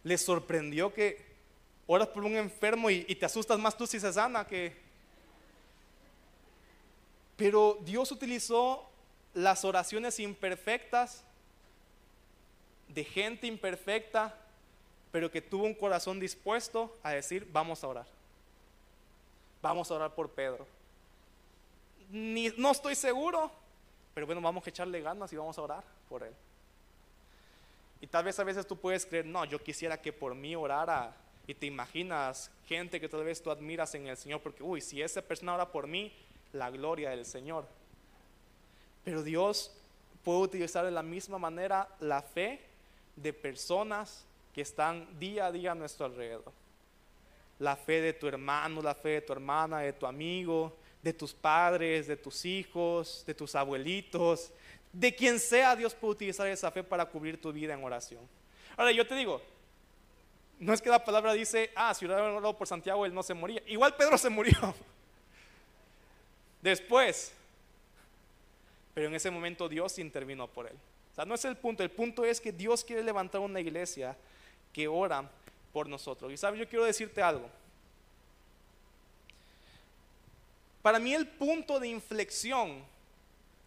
Les 0.04 0.24
sorprendió 0.24 0.92
que 0.92 1.32
oras 1.86 2.08
por 2.08 2.24
un 2.24 2.36
enfermo 2.36 2.90
y, 2.90 3.04
te 3.14 3.26
asustas 3.26 3.58
más 3.58 3.76
tú 3.76 3.86
si 3.86 4.00
se 4.00 4.12
sana 4.12 4.46
que... 4.46 4.80
Pero 7.36 7.78
Dios 7.82 8.10
utilizó 8.12 8.88
las 9.34 9.64
oraciones 9.64 10.18
imperfectas 10.20 11.24
de 12.88 13.04
gente 13.04 13.46
imperfecta 13.46 14.41
pero 15.12 15.30
que 15.30 15.42
tuvo 15.42 15.64
un 15.64 15.74
corazón 15.74 16.18
dispuesto 16.18 16.96
a 17.02 17.10
decir, 17.10 17.46
vamos 17.52 17.84
a 17.84 17.88
orar. 17.88 18.06
Vamos 19.60 19.90
a 19.90 19.94
orar 19.94 20.14
por 20.14 20.30
Pedro. 20.30 20.66
Ni, 22.10 22.48
no 22.56 22.72
estoy 22.72 22.94
seguro, 22.94 23.52
pero 24.14 24.26
bueno, 24.26 24.40
vamos 24.40 24.66
a 24.66 24.70
echarle 24.70 25.02
ganas 25.02 25.32
y 25.32 25.36
vamos 25.36 25.56
a 25.58 25.62
orar 25.62 25.84
por 26.08 26.22
él. 26.22 26.32
Y 28.00 28.06
tal 28.06 28.24
vez 28.24 28.38
a 28.40 28.44
veces 28.44 28.66
tú 28.66 28.76
puedes 28.76 29.06
creer, 29.06 29.26
no, 29.26 29.44
yo 29.44 29.62
quisiera 29.62 30.00
que 30.00 30.12
por 30.12 30.34
mí 30.34 30.56
orara. 30.56 31.14
Y 31.46 31.54
te 31.54 31.66
imaginas 31.66 32.50
gente 32.66 33.00
que 33.00 33.08
tal 33.08 33.24
vez 33.24 33.42
tú 33.42 33.50
admiras 33.50 33.94
en 33.94 34.06
el 34.06 34.16
Señor, 34.16 34.40
porque, 34.40 34.62
uy, 34.62 34.80
si 34.80 35.02
esa 35.02 35.22
persona 35.22 35.54
ora 35.54 35.70
por 35.70 35.86
mí, 35.86 36.12
la 36.52 36.70
gloria 36.70 37.10
del 37.10 37.26
Señor. 37.26 37.66
Pero 39.04 39.22
Dios 39.22 39.72
puede 40.24 40.40
utilizar 40.40 40.84
de 40.84 40.90
la 40.90 41.02
misma 41.02 41.38
manera 41.38 41.88
la 42.00 42.22
fe 42.22 42.60
de 43.16 43.32
personas 43.32 44.24
que 44.52 44.60
están 44.60 45.18
día 45.18 45.46
a 45.46 45.52
día 45.52 45.72
a 45.72 45.74
nuestro 45.74 46.06
alrededor. 46.06 46.52
La 47.58 47.76
fe 47.76 48.00
de 48.00 48.12
tu 48.12 48.26
hermano, 48.26 48.82
la 48.82 48.94
fe 48.94 49.10
de 49.10 49.20
tu 49.22 49.32
hermana, 49.32 49.80
de 49.80 49.92
tu 49.92 50.06
amigo, 50.06 50.76
de 51.02 51.12
tus 51.12 51.32
padres, 51.32 52.06
de 52.06 52.16
tus 52.16 52.44
hijos, 52.44 53.24
de 53.26 53.34
tus 53.34 53.54
abuelitos, 53.54 54.52
de 54.92 55.14
quien 55.14 55.40
sea, 55.40 55.74
Dios 55.74 55.94
puede 55.94 56.12
utilizar 56.12 56.46
esa 56.46 56.70
fe 56.70 56.84
para 56.84 57.06
cubrir 57.06 57.40
tu 57.40 57.52
vida 57.52 57.74
en 57.74 57.82
oración. 57.82 58.20
Ahora 58.76 58.92
yo 58.92 59.06
te 59.06 59.14
digo, 59.14 59.40
no 60.58 60.72
es 60.72 60.82
que 60.82 60.90
la 60.90 61.04
palabra 61.04 61.32
dice, 61.32 61.70
ah, 61.74 61.92
si 61.94 62.04
hubiera 62.04 62.22
orado 62.22 62.56
por 62.56 62.68
Santiago, 62.68 63.04
él 63.04 63.14
no 63.14 63.22
se 63.22 63.34
moría. 63.34 63.62
Igual 63.66 63.96
Pedro 63.96 64.16
se 64.18 64.28
murió. 64.28 64.74
Después. 66.62 67.32
Pero 68.94 69.08
en 69.08 69.14
ese 69.14 69.30
momento 69.30 69.68
Dios 69.68 69.98
intervino 69.98 70.46
por 70.46 70.66
él. 70.66 70.76
O 71.12 71.14
sea, 71.14 71.24
no 71.24 71.34
es 71.34 71.44
el 71.44 71.56
punto. 71.56 71.82
El 71.82 71.90
punto 71.90 72.24
es 72.24 72.40
que 72.40 72.52
Dios 72.52 72.84
quiere 72.84 73.02
levantar 73.02 73.40
una 73.40 73.60
iglesia 73.60 74.16
que 74.72 74.88
ora 74.88 75.30
por 75.72 75.88
nosotros. 75.88 76.32
Y 76.32 76.36
sabes, 76.36 76.60
yo 76.60 76.68
quiero 76.68 76.84
decirte 76.84 77.22
algo. 77.22 77.48
Para 80.82 80.98
mí 80.98 81.14
el 81.14 81.28
punto 81.28 81.78
de 81.78 81.88
inflexión 81.88 82.82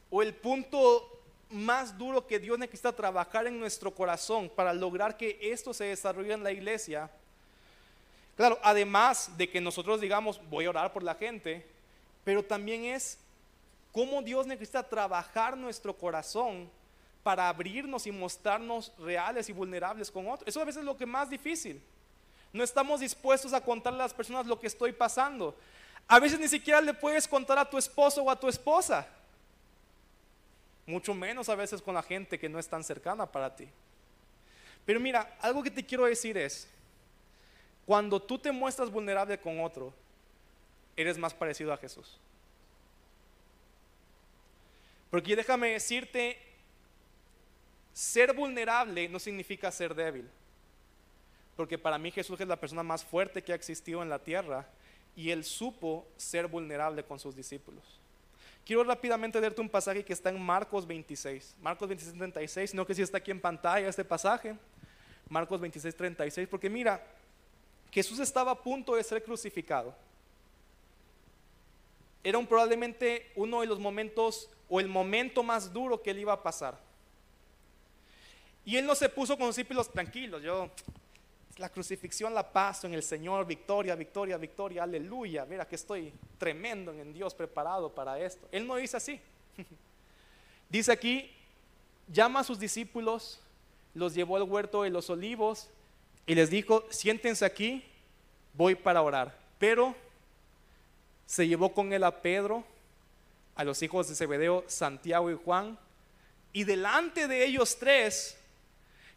o 0.10 0.22
el 0.22 0.34
punto 0.34 1.12
más 1.50 1.98
duro 1.98 2.28
que 2.28 2.40
Dios 2.40 2.60
necesita 2.60 2.94
trabajar 2.94 3.48
en 3.48 3.60
nuestro 3.60 3.92
corazón 3.92 4.50
para 4.50 4.74
lograr 4.74 5.16
que 5.16 5.38
esto 5.42 5.74
se 5.74 5.86
desarrolle 5.86 6.34
en 6.34 6.44
la 6.44 6.52
iglesia. 6.52 7.10
Claro, 8.36 8.60
además 8.62 9.32
de 9.38 9.50
que 9.50 9.62
nosotros 9.62 10.02
digamos, 10.02 10.42
voy 10.50 10.66
a 10.66 10.70
orar 10.70 10.92
por 10.92 11.04
la 11.04 11.16
gente, 11.16 11.66
pero 12.26 12.44
también 12.44 12.84
es 12.84 13.18
cómo 13.94 14.22
Dios 14.22 14.46
necesita 14.46 14.84
trabajar 14.84 15.56
nuestro 15.56 15.96
corazón 15.96 16.70
para 17.26 17.50
abrirnos 17.50 18.06
y 18.06 18.12
mostrarnos 18.12 18.92
reales 19.00 19.50
y 19.50 19.52
vulnerables 19.52 20.12
con 20.12 20.30
otros. 20.30 20.48
Eso 20.48 20.62
a 20.62 20.64
veces 20.64 20.82
es 20.82 20.86
lo 20.86 20.96
que 20.96 21.08
más 21.08 21.28
difícil. 21.28 21.82
No 22.54 22.64
estamos 22.64 23.00
dispuestos 23.00 23.52
a 23.52 23.62
contarle 23.62 24.00
a 24.00 24.04
las 24.04 24.14
personas 24.14 24.46
lo 24.46 24.60
que 24.60 24.68
estoy 24.68 24.92
pasando. 24.92 25.58
A 26.08 26.20
veces 26.20 26.40
ni 26.40 26.48
siquiera 26.48 26.80
le 26.82 26.94
puedes 26.94 27.28
contar 27.28 27.58
a 27.58 27.68
tu 27.68 27.80
esposo 27.80 28.22
o 28.22 28.30
a 28.30 28.40
tu 28.40 28.48
esposa. 28.48 29.08
Mucho 30.86 31.16
menos 31.16 31.50
a 31.50 31.56
veces 31.56 31.82
con 31.82 31.96
la 31.96 32.04
gente 32.04 32.38
que 32.38 32.48
no 32.48 32.60
es 32.60 32.68
tan 32.68 32.84
cercana 32.84 33.26
para 33.26 33.56
ti. 33.56 33.68
Pero 34.86 35.00
mira, 35.00 35.36
algo 35.42 35.64
que 35.64 35.72
te 35.72 35.84
quiero 35.84 36.06
decir 36.06 36.38
es, 36.38 36.68
cuando 37.88 38.22
tú 38.22 38.38
te 38.38 38.52
muestras 38.52 38.92
vulnerable 38.92 39.40
con 39.40 39.62
otro, 39.62 39.92
eres 40.96 41.18
más 41.18 41.34
parecido 41.34 41.74
a 41.74 41.78
Jesús. 41.78 42.20
Porque 45.10 45.36
déjame 45.36 45.72
decirte, 45.72 46.38
ser 47.96 48.34
vulnerable 48.34 49.08
no 49.08 49.20
significa 49.20 49.72
ser 49.72 49.96
débil. 49.96 50.30
Porque 51.56 51.78
para 51.78 51.98
mí 51.98 52.12
Jesús 52.12 52.38
es 52.42 52.48
la 52.48 52.60
persona 52.60 52.84
más 52.84 53.06
fuerte 53.06 53.42
que 53.42 53.54
ha 53.54 53.56
existido 53.56 54.04
en 54.04 54.10
la 54.10 54.20
tierra 54.20 54.68
y 55.16 55.32
él 55.32 55.46
supo 55.46 56.06
ser 56.18 56.48
vulnerable 56.48 57.06
con 57.06 57.18
sus 57.18 57.34
discípulos. 57.34 57.84
Quiero 58.66 58.84
rápidamente 58.84 59.40
leerte 59.40 59.62
un 59.62 59.70
pasaje 59.70 60.04
que 60.04 60.12
está 60.12 60.30
en 60.30 60.42
Marcos 60.42 60.86
26. 60.86 61.56
Marcos 61.62 61.88
26, 61.88 62.18
36. 62.18 62.74
No 62.74 62.86
que 62.86 62.94
si 62.94 63.02
está 63.02 63.20
aquí 63.20 63.32
en 63.32 63.40
pantalla 63.40 63.88
este 63.88 64.04
pasaje. 64.04 64.58
Marcos 65.30 65.62
26, 65.62 65.96
36. 65.96 66.50
Porque 66.50 66.70
mira, 66.70 67.02
Jesús 67.92 68.20
estaba 68.20 68.52
a 68.52 68.62
punto 68.62 68.96
de 68.96 69.04
ser 69.04 69.24
crucificado. 69.24 69.96
Era 72.22 72.38
un, 72.38 72.46
probablemente 72.46 73.32
uno 73.36 73.62
de 73.62 73.68
los 73.68 73.80
momentos 73.80 74.50
o 74.68 74.82
el 74.82 74.90
momento 74.90 75.44
más 75.44 75.72
duro 75.72 76.02
que 76.02 76.12
él 76.12 76.20
iba 76.20 76.34
a 76.34 76.44
pasar. 76.44 76.78
Y 78.66 78.78
él 78.78 78.86
no 78.86 78.96
se 78.96 79.10
puso 79.10 79.38
con 79.38 79.48
los 79.48 79.56
discípulos 79.56 79.92
tranquilos. 79.92 80.42
Yo, 80.42 80.72
la 81.58 81.70
crucifixión 81.70 82.34
la 82.34 82.52
paso 82.52 82.88
en 82.88 82.96
el 82.96 83.04
Señor, 83.04 83.46
victoria, 83.46 83.96
victoria, 83.96 84.38
victoria, 84.38 84.84
aleluya. 84.84 85.46
Mira 85.46 85.68
que 85.68 85.76
estoy 85.76 86.12
tremendo 86.38 86.92
en 86.92 87.14
Dios 87.14 87.34
preparado 87.36 87.94
para 87.94 88.20
esto. 88.20 88.48
Él 88.52 88.66
no 88.68 88.76
dice 88.76 88.98
así. 88.98 89.22
dice 90.70 90.92
aquí, 90.92 91.32
llama 92.08 92.42
a 92.42 92.44
sus 92.44 92.60
discípulos, 92.60 93.40
los 93.94 94.14
llevó 94.14 94.36
al 94.36 94.44
huerto 94.44 94.84
de 94.84 94.90
los 94.90 95.10
olivos 95.10 95.70
y 96.26 96.36
les 96.36 96.50
dijo, 96.50 96.86
siéntense 96.90 97.46
aquí, 97.46 97.86
voy 98.54 98.76
para 98.76 99.02
orar. 99.02 99.38
Pero 99.60 99.96
se 101.26 101.48
llevó 101.48 101.74
con 101.74 101.94
él 101.94 102.04
a 102.04 102.22
Pedro, 102.22 102.64
a 103.56 103.64
los 103.64 103.82
hijos 103.82 104.10
de 104.10 104.16
Zebedeo, 104.16 104.64
Santiago 104.68 105.32
y 105.32 105.36
Juan, 105.36 105.78
y 106.52 106.64
delante 106.64 107.28
de 107.28 107.46
ellos 107.46 107.78
tres, 107.78 108.38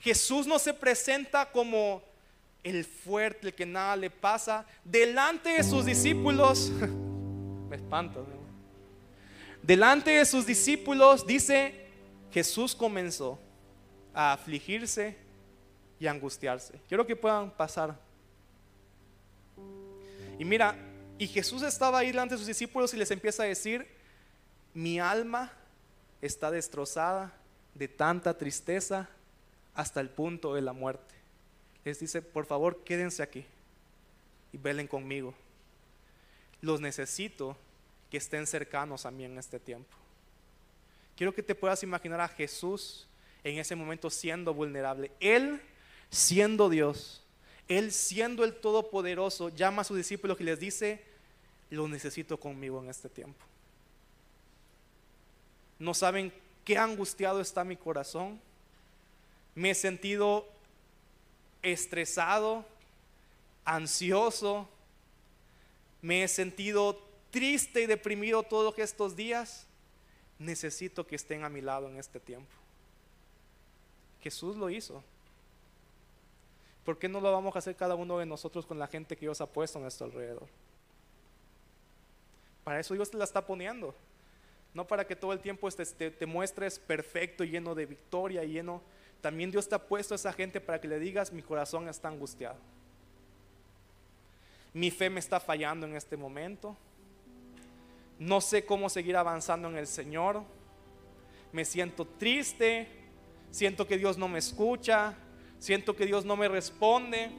Jesús 0.01 0.47
no 0.47 0.59
se 0.59 0.75
presenta 0.75 1.51
como 1.51 2.03
el 2.63 2.85
fuerte, 2.85 3.49
el 3.49 3.55
que 3.55 3.67
nada 3.67 3.97
le 3.97 4.11
pasa, 4.11 4.67
delante 4.85 5.51
de 5.51 5.65
sus 5.65 5.85
discípulos, 5.85 6.71
me 7.69 7.77
espanto, 7.77 8.27
delante 9.63 10.11
de 10.11 10.25
sus 10.25 10.47
discípulos 10.47 11.27
dice, 11.27 11.87
Jesús 12.31 12.75
comenzó 12.75 13.39
a 14.15 14.33
afligirse 14.33 15.17
y 15.99 16.07
a 16.07 16.11
angustiarse. 16.11 16.81
Quiero 16.89 17.07
que 17.07 17.17
puedan 17.17 17.51
pasar. 17.51 17.99
Y 20.39 20.45
mira, 20.45 20.77
y 21.19 21.27
Jesús 21.27 21.63
estaba 21.63 21.99
ahí 21.99 22.09
delante 22.09 22.35
de 22.35 22.39
sus 22.39 22.47
discípulos 22.47 22.95
y 22.95 22.97
les 22.97 23.11
empieza 23.11 23.43
a 23.43 23.47
decir, 23.47 23.87
mi 24.73 25.01
alma 25.01 25.53
está 26.23 26.51
destrozada 26.51 27.33
de 27.75 27.89
tanta 27.89 28.37
tristeza 28.37 29.09
hasta 29.79 30.01
el 30.01 30.11
punto 30.11 30.55
de 30.55 30.61
la 30.61 30.73
muerte 30.73 31.15
les 31.85 32.01
dice, 32.01 32.21
por 32.21 32.47
favor, 32.47 32.83
quédense 32.83 33.23
aquí 33.23 33.45
y 34.53 34.59
velen 34.59 34.89
conmigo. 34.89 35.33
Los 36.61 36.81
necesito 36.81 37.57
que 38.11 38.17
estén 38.17 38.49
cercanos 38.49 39.07
a 39.07 39.13
mí 39.13 39.25
en 39.25 39.39
este 39.39 39.61
tiempo. 39.61 39.97
Quiero 41.17 41.33
que 41.33 41.45
te 41.45 41.55
puedas 41.55 41.81
imaginar 41.85 42.21
a 42.21 42.27
Jesús 42.27 43.07
en 43.45 43.57
ese 43.61 43.77
momento 43.77 44.11
siendo 44.11 44.53
vulnerable. 44.53 45.13
Él 45.21 45.63
siendo 46.11 46.69
Dios, 46.69 47.23
Él 47.69 47.93
siendo 47.93 48.43
el 48.43 48.55
Todopoderoso, 48.55 49.49
llama 49.51 49.83
a 49.83 49.85
sus 49.85 49.97
discípulos 49.97 50.41
y 50.41 50.45
les 50.45 50.59
dice, 50.59 51.05
lo 51.71 51.87
necesito 51.87 52.41
conmigo 52.41 52.83
en 52.83 52.91
este 52.91 53.09
tiempo. 53.09 53.47
No 55.79 55.95
saben 55.95 56.33
qué 56.65 56.77
angustiado 56.77 57.41
está 57.41 57.63
mi 57.63 57.77
corazón. 57.77 58.41
Me 59.59 59.71
he 59.71 59.75
sentido 59.75 60.47
estresado, 61.65 62.65
ansioso, 63.65 64.69
me 66.01 66.23
he 66.23 66.29
sentido 66.29 67.03
triste 67.33 67.83
y 67.83 67.87
deprimido 67.87 68.45
todos 68.45 68.79
estos 68.79 69.17
días, 69.17 69.67
necesito 70.39 71.05
que 71.09 71.17
estén 71.17 71.43
a 71.43 71.49
mi 71.49 71.61
lado 71.61 71.89
en 71.89 71.97
este 71.97 72.21
tiempo. 72.21 72.53
Jesús 74.23 74.55
lo 74.55 74.71
hizo. 74.71 75.03
¿Por 76.85 76.97
qué 76.97 77.09
no 77.09 77.21
lo 77.21 77.33
vamos 77.33 77.57
a 77.57 77.59
hacer 77.59 77.75
cada 77.75 77.97
uno 77.97 78.17
de 78.19 78.27
nosotros 78.27 78.65
con 78.65 78.79
la 78.79 78.87
gente 78.87 79.17
que 79.17 79.27
Dios 79.27 79.41
ha 79.41 79.47
puesto 79.47 79.81
a 79.81 79.83
nuestro 79.83 80.07
alrededor? 80.07 80.47
Para 82.63 82.79
eso 82.79 82.95
Dios 82.95 83.11
te 83.11 83.17
la 83.17 83.25
está 83.25 83.45
poniendo. 83.45 83.93
No 84.73 84.87
para 84.87 85.05
que 85.05 85.17
todo 85.17 85.33
el 85.33 85.41
tiempo 85.41 85.69
te, 85.69 86.13
te 86.13 86.27
muestres 86.27 86.79
perfecto, 86.79 87.43
lleno 87.43 87.75
de 87.75 87.87
victoria, 87.87 88.45
lleno 88.45 88.83
también 89.21 89.51
Dios 89.51 89.69
te 89.69 89.75
ha 89.75 89.79
puesto 89.79 90.15
a 90.15 90.17
esa 90.17 90.33
gente 90.33 90.61
para 90.61 90.81
que 90.81 90.89
le 90.89 90.99
digas, 90.99 91.33
mi 91.33 91.43
corazón 91.43 91.89
está 91.89 92.09
angustiado. 92.09 92.57
Mi 94.73 94.91
fe 94.91 95.11
me 95.11 95.21
está 95.21 95.41
fallando 95.41 95.87
en 95.87 95.97
este 95.97 96.17
momento. 96.17 96.77
No 98.19 98.41
sé 98.41 98.65
cómo 98.65 98.89
seguir 98.89 99.17
avanzando 99.17 99.69
en 99.69 99.77
el 99.77 99.87
Señor. 99.87 100.43
Me 101.53 101.65
siento 101.65 102.07
triste. 102.07 102.89
Siento 103.51 103.87
que 103.87 103.99
Dios 103.99 104.19
no 104.19 104.29
me 104.29 104.39
escucha. 104.39 105.15
Siento 105.59 105.97
que 105.97 106.07
Dios 106.07 106.25
no 106.25 106.37
me 106.37 106.49
responde. 106.49 107.31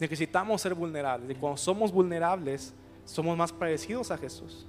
Necesitamos 0.00 0.62
ser 0.62 0.74
vulnerables. 0.74 1.30
Y 1.30 1.34
cuando 1.34 1.56
somos 1.56 1.92
vulnerables, 1.92 2.72
somos 3.04 3.36
más 3.36 3.52
parecidos 3.52 4.10
a 4.10 4.18
Jesús. 4.18 4.66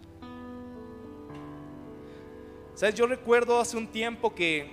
Yo 2.88 3.08
recuerdo 3.08 3.60
hace 3.60 3.76
un 3.76 3.88
tiempo 3.88 4.34
que, 4.34 4.72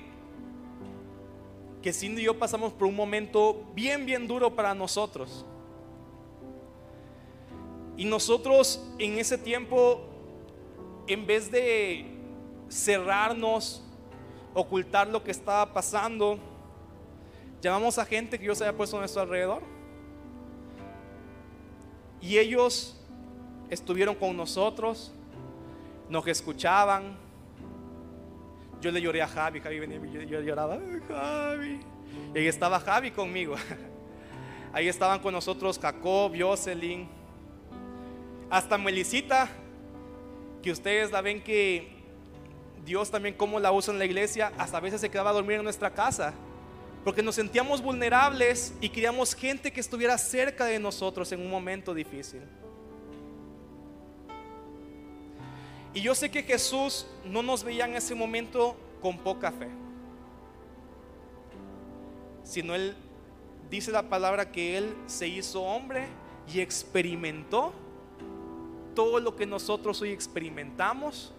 que 1.83 1.93
Cindy 1.93 2.23
y 2.23 2.27
yo 2.27 2.39
pasamos 2.39 2.73
por 2.73 2.87
un 2.87 2.95
momento 2.95 3.65
bien, 3.75 4.07
bien 4.07 4.29
duro 4.29 4.55
para 4.55 4.77
nosotros. 4.77 5.45
Y 7.97 8.05
nosotros 8.05 8.81
en 9.01 9.19
ese 9.19 9.37
tiempo, 9.37 10.03
en 11.09 11.27
vez 11.27 11.51
de 11.51 12.07
cerrarnos, 12.69 13.83
ocultar 14.55 15.09
lo 15.09 15.25
que 15.25 15.33
estaba 15.33 15.75
pasando, 15.75 16.39
llamamos 17.61 17.99
a 17.99 18.05
gente 18.05 18.39
que 18.39 18.45
Dios 18.45 18.61
había 18.61 18.77
puesto 18.77 18.97
a 18.97 19.01
nuestro 19.01 19.23
alrededor. 19.23 19.63
Y 22.21 22.39
ellos 22.39 22.97
estuvieron 23.69 24.15
con 24.15 24.37
nosotros, 24.37 25.13
nos 26.09 26.25
escuchaban. 26.29 27.26
Yo 28.87 28.93
le 28.93 29.03
lloré 29.03 29.21
a 29.21 29.27
Javi, 29.27 29.59
Javi 29.59 29.81
venía, 29.81 29.99
yo, 29.99 30.23
yo 30.23 30.41
lloraba, 30.43 30.79
Javi. 31.09 31.81
Y 32.33 32.39
ahí 32.39 32.47
estaba 32.47 32.79
Javi 32.79 33.11
conmigo. 33.11 33.57
Ahí 34.73 34.87
estaban 34.87 35.19
con 35.19 35.35
nosotros 35.35 35.77
Jacob, 35.77 36.33
Jocelyn, 36.39 37.09
hasta 38.49 38.79
Melicita, 38.79 39.49
que 40.63 40.71
ustedes 40.71 41.11
la 41.11 41.21
ven 41.21 41.43
que 41.43 41.97
Dios 42.85 43.11
también 43.11 43.35
como 43.35 43.59
la 43.59 43.73
usa 43.73 43.93
en 43.93 43.99
la 43.99 44.05
iglesia, 44.05 44.53
hasta 44.57 44.77
a 44.77 44.81
veces 44.81 45.01
se 45.01 45.11
quedaba 45.11 45.31
a 45.31 45.33
dormir 45.33 45.57
en 45.57 45.65
nuestra 45.65 45.91
casa, 45.91 46.33
porque 47.03 47.25
nos 47.25 47.35
sentíamos 47.35 47.83
vulnerables 47.83 48.73
y 48.81 48.89
queríamos 48.89 49.35
gente 49.35 49.73
que 49.73 49.81
estuviera 49.81 50.17
cerca 50.17 50.67
de 50.67 50.79
nosotros 50.79 51.33
en 51.33 51.41
un 51.41 51.51
momento 51.51 51.93
difícil. 51.93 52.43
Y 55.97 56.03
yo 56.03 56.15
sé 56.15 56.31
que 56.31 56.43
Jesús 56.43 57.07
no 57.25 57.43
nos 57.43 57.65
veía 57.65 57.87
en 57.87 57.97
ese 57.97 58.15
momento 58.15 58.77
con 59.01 59.17
poca 59.17 59.51
fe, 59.51 59.71
sino 62.45 62.75
Él 62.75 62.95
dice 63.71 63.91
la 63.91 64.03
palabra 64.03 64.53
que 64.53 64.77
Él 64.77 64.95
se 65.07 65.27
hizo 65.27 65.63
hombre 65.63 66.07
y 66.53 66.61
experimentó 66.61 67.73
todo 68.95 69.21
lo 69.21 69.37
que 69.37 69.47
nosotros 69.47 70.03
hoy 70.03 70.11
experimentamos. 70.11 71.33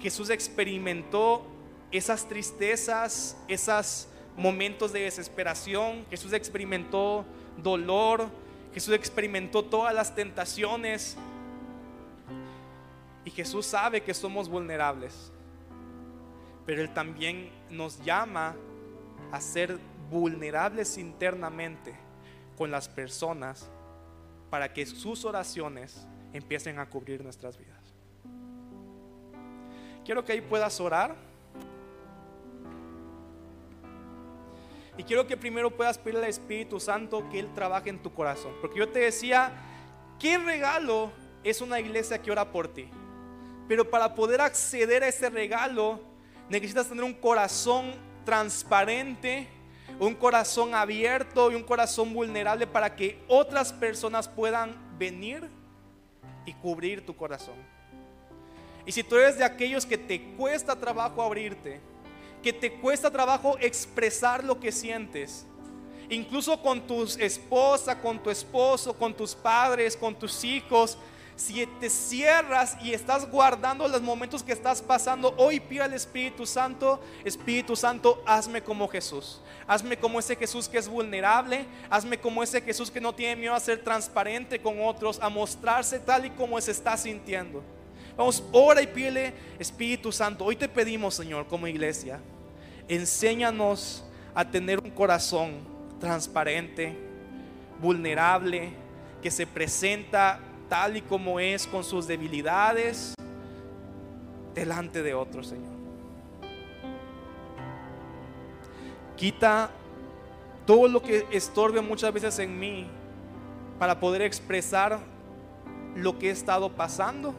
Jesús 0.00 0.28
experimentó 0.28 1.46
esas 1.92 2.26
tristezas, 2.28 3.36
esos 3.46 4.08
momentos 4.36 4.92
de 4.92 5.02
desesperación. 5.02 6.04
Jesús 6.10 6.32
experimentó 6.32 7.24
dolor. 7.58 8.26
Jesús 8.72 8.92
experimentó 8.92 9.64
todas 9.64 9.94
las 9.94 10.16
tentaciones. 10.16 11.16
Y 13.24 13.30
Jesús 13.30 13.66
sabe 13.66 14.02
que 14.02 14.12
somos 14.12 14.48
vulnerables. 14.48 15.32
Pero 16.66 16.82
Él 16.82 16.92
también 16.92 17.50
nos 17.70 18.02
llama 18.04 18.56
a 19.32 19.40
ser 19.40 19.78
vulnerables 20.10 20.98
internamente 20.98 21.94
con 22.56 22.70
las 22.70 22.88
personas 22.88 23.68
para 24.50 24.72
que 24.72 24.86
sus 24.86 25.24
oraciones 25.24 26.06
empiecen 26.32 26.78
a 26.78 26.88
cubrir 26.88 27.22
nuestras 27.22 27.58
vidas. 27.58 27.94
Quiero 30.04 30.24
que 30.24 30.32
ahí 30.32 30.40
puedas 30.40 30.78
orar. 30.80 31.16
Y 34.96 35.02
quiero 35.02 35.26
que 35.26 35.36
primero 35.36 35.70
puedas 35.70 35.98
pedirle 35.98 36.24
al 36.24 36.30
Espíritu 36.30 36.78
Santo 36.78 37.28
que 37.30 37.40
Él 37.40 37.52
trabaje 37.54 37.90
en 37.90 38.00
tu 38.00 38.12
corazón. 38.12 38.52
Porque 38.60 38.78
yo 38.78 38.88
te 38.88 39.00
decía, 39.00 39.52
¿qué 40.20 40.38
regalo 40.38 41.10
es 41.42 41.60
una 41.60 41.80
iglesia 41.80 42.22
que 42.22 42.30
ora 42.30 42.52
por 42.52 42.68
ti? 42.68 42.88
Pero 43.68 43.88
para 43.88 44.14
poder 44.14 44.40
acceder 44.40 45.02
a 45.02 45.08
ese 45.08 45.30
regalo, 45.30 46.00
necesitas 46.48 46.88
tener 46.88 47.04
un 47.04 47.14
corazón 47.14 47.92
transparente, 48.24 49.48
un 49.98 50.14
corazón 50.14 50.74
abierto 50.74 51.50
y 51.50 51.54
un 51.54 51.62
corazón 51.62 52.12
vulnerable 52.12 52.66
para 52.66 52.94
que 52.94 53.22
otras 53.28 53.72
personas 53.72 54.28
puedan 54.28 54.76
venir 54.98 55.48
y 56.46 56.52
cubrir 56.54 57.04
tu 57.04 57.16
corazón. 57.16 57.56
Y 58.86 58.92
si 58.92 59.02
tú 59.02 59.16
eres 59.16 59.38
de 59.38 59.44
aquellos 59.44 59.86
que 59.86 59.96
te 59.96 60.20
cuesta 60.36 60.76
trabajo 60.76 61.22
abrirte, 61.22 61.80
que 62.42 62.52
te 62.52 62.72
cuesta 62.74 63.10
trabajo 63.10 63.56
expresar 63.58 64.44
lo 64.44 64.60
que 64.60 64.70
sientes, 64.70 65.46
incluso 66.10 66.60
con 66.60 66.86
tu 66.86 67.02
esposa, 67.02 67.98
con 68.00 68.22
tu 68.22 68.28
esposo, 68.28 68.92
con 68.92 69.14
tus 69.14 69.34
padres, 69.34 69.96
con 69.96 70.14
tus 70.14 70.44
hijos, 70.44 70.98
si 71.36 71.66
te 71.80 71.90
cierras 71.90 72.76
y 72.80 72.92
estás 72.92 73.28
guardando 73.28 73.88
los 73.88 74.00
momentos 74.00 74.42
que 74.42 74.52
estás 74.52 74.80
pasando, 74.80 75.34
hoy 75.36 75.58
pide 75.58 75.82
al 75.82 75.92
Espíritu 75.92 76.46
Santo, 76.46 77.00
Espíritu 77.24 77.74
Santo, 77.74 78.22
hazme 78.24 78.62
como 78.62 78.86
Jesús. 78.88 79.40
Hazme 79.66 79.96
como 79.96 80.18
ese 80.18 80.36
Jesús 80.36 80.68
que 80.68 80.78
es 80.78 80.88
vulnerable. 80.88 81.66
Hazme 81.90 82.18
como 82.18 82.42
ese 82.42 82.60
Jesús 82.60 82.90
que 82.90 83.00
no 83.00 83.14
tiene 83.14 83.36
miedo 83.36 83.54
a 83.54 83.60
ser 83.60 83.82
transparente 83.82 84.60
con 84.60 84.80
otros, 84.80 85.18
a 85.20 85.28
mostrarse 85.28 85.98
tal 85.98 86.26
y 86.26 86.30
como 86.30 86.60
se 86.60 86.70
está 86.70 86.96
sintiendo. 86.96 87.62
Vamos, 88.16 88.44
ora 88.52 88.80
y 88.80 88.86
pídele, 88.86 89.34
Espíritu 89.58 90.12
Santo. 90.12 90.44
Hoy 90.44 90.54
te 90.54 90.68
pedimos, 90.68 91.14
Señor, 91.14 91.48
como 91.48 91.66
iglesia, 91.66 92.20
enséñanos 92.86 94.04
a 94.34 94.48
tener 94.48 94.78
un 94.78 94.90
corazón 94.90 95.66
transparente, 95.98 96.96
vulnerable, 97.80 98.72
que 99.20 99.30
se 99.30 99.46
presenta 99.46 100.38
tal 100.68 100.96
y 100.96 101.02
como 101.02 101.40
es 101.40 101.66
con 101.66 101.84
sus 101.84 102.06
debilidades 102.06 103.14
delante 104.54 105.02
de 105.02 105.14
otros, 105.14 105.48
Señor. 105.48 105.74
Quita 109.16 109.70
todo 110.66 110.88
lo 110.88 111.02
que 111.02 111.26
estorbe 111.30 111.80
muchas 111.80 112.12
veces 112.12 112.38
en 112.38 112.58
mí 112.58 112.86
para 113.78 114.00
poder 114.00 114.22
expresar 114.22 114.98
lo 115.94 116.18
que 116.18 116.28
he 116.28 116.30
estado 116.30 116.70
pasando. 116.70 117.34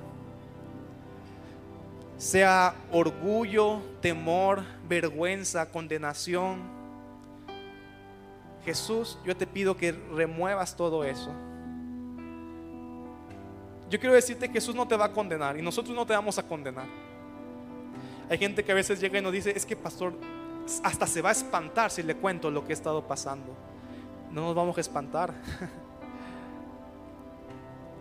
Sea 2.18 2.76
orgullo, 2.92 3.82
temor, 4.02 4.64
vergüenza, 4.88 5.70
condenación. 5.70 6.62
Jesús, 8.64 9.20
yo 9.26 9.36
te 9.36 9.46
pido 9.46 9.76
que 9.76 9.92
remuevas 9.92 10.76
todo 10.76 11.04
eso. 11.04 11.32
Yo 13.96 14.00
quiero 14.02 14.16
decirte 14.16 14.50
que 14.50 14.56
Jesús 14.56 14.76
no 14.76 14.86
te 14.86 14.98
va 14.98 15.06
a 15.06 15.12
condenar 15.14 15.58
y 15.58 15.62
nosotros 15.62 15.96
no 15.96 16.06
te 16.06 16.12
vamos 16.12 16.38
a 16.38 16.44
condenar. 16.44 16.86
Hay 18.30 18.38
gente 18.38 18.62
que 18.62 18.74
a 18.74 18.76
veces 18.76 19.00
llega 19.00 19.20
y 19.20 19.22
nos 19.22 19.32
dice, 19.32 19.54
es 19.56 19.66
que 19.66 19.78
pastor, 19.78 20.16
hasta 20.84 21.08
se 21.08 21.22
va 21.22 21.30
a 21.30 21.32
espantar 21.32 21.90
si 21.90 22.04
le 22.04 22.18
cuento 22.18 22.52
lo 22.52 22.66
que 22.66 22.72
he 22.72 22.74
estado 22.74 23.08
pasando. 23.08 23.56
No 24.34 24.42
nos 24.42 24.54
vamos 24.54 24.78
a 24.78 24.82
espantar. 24.82 25.34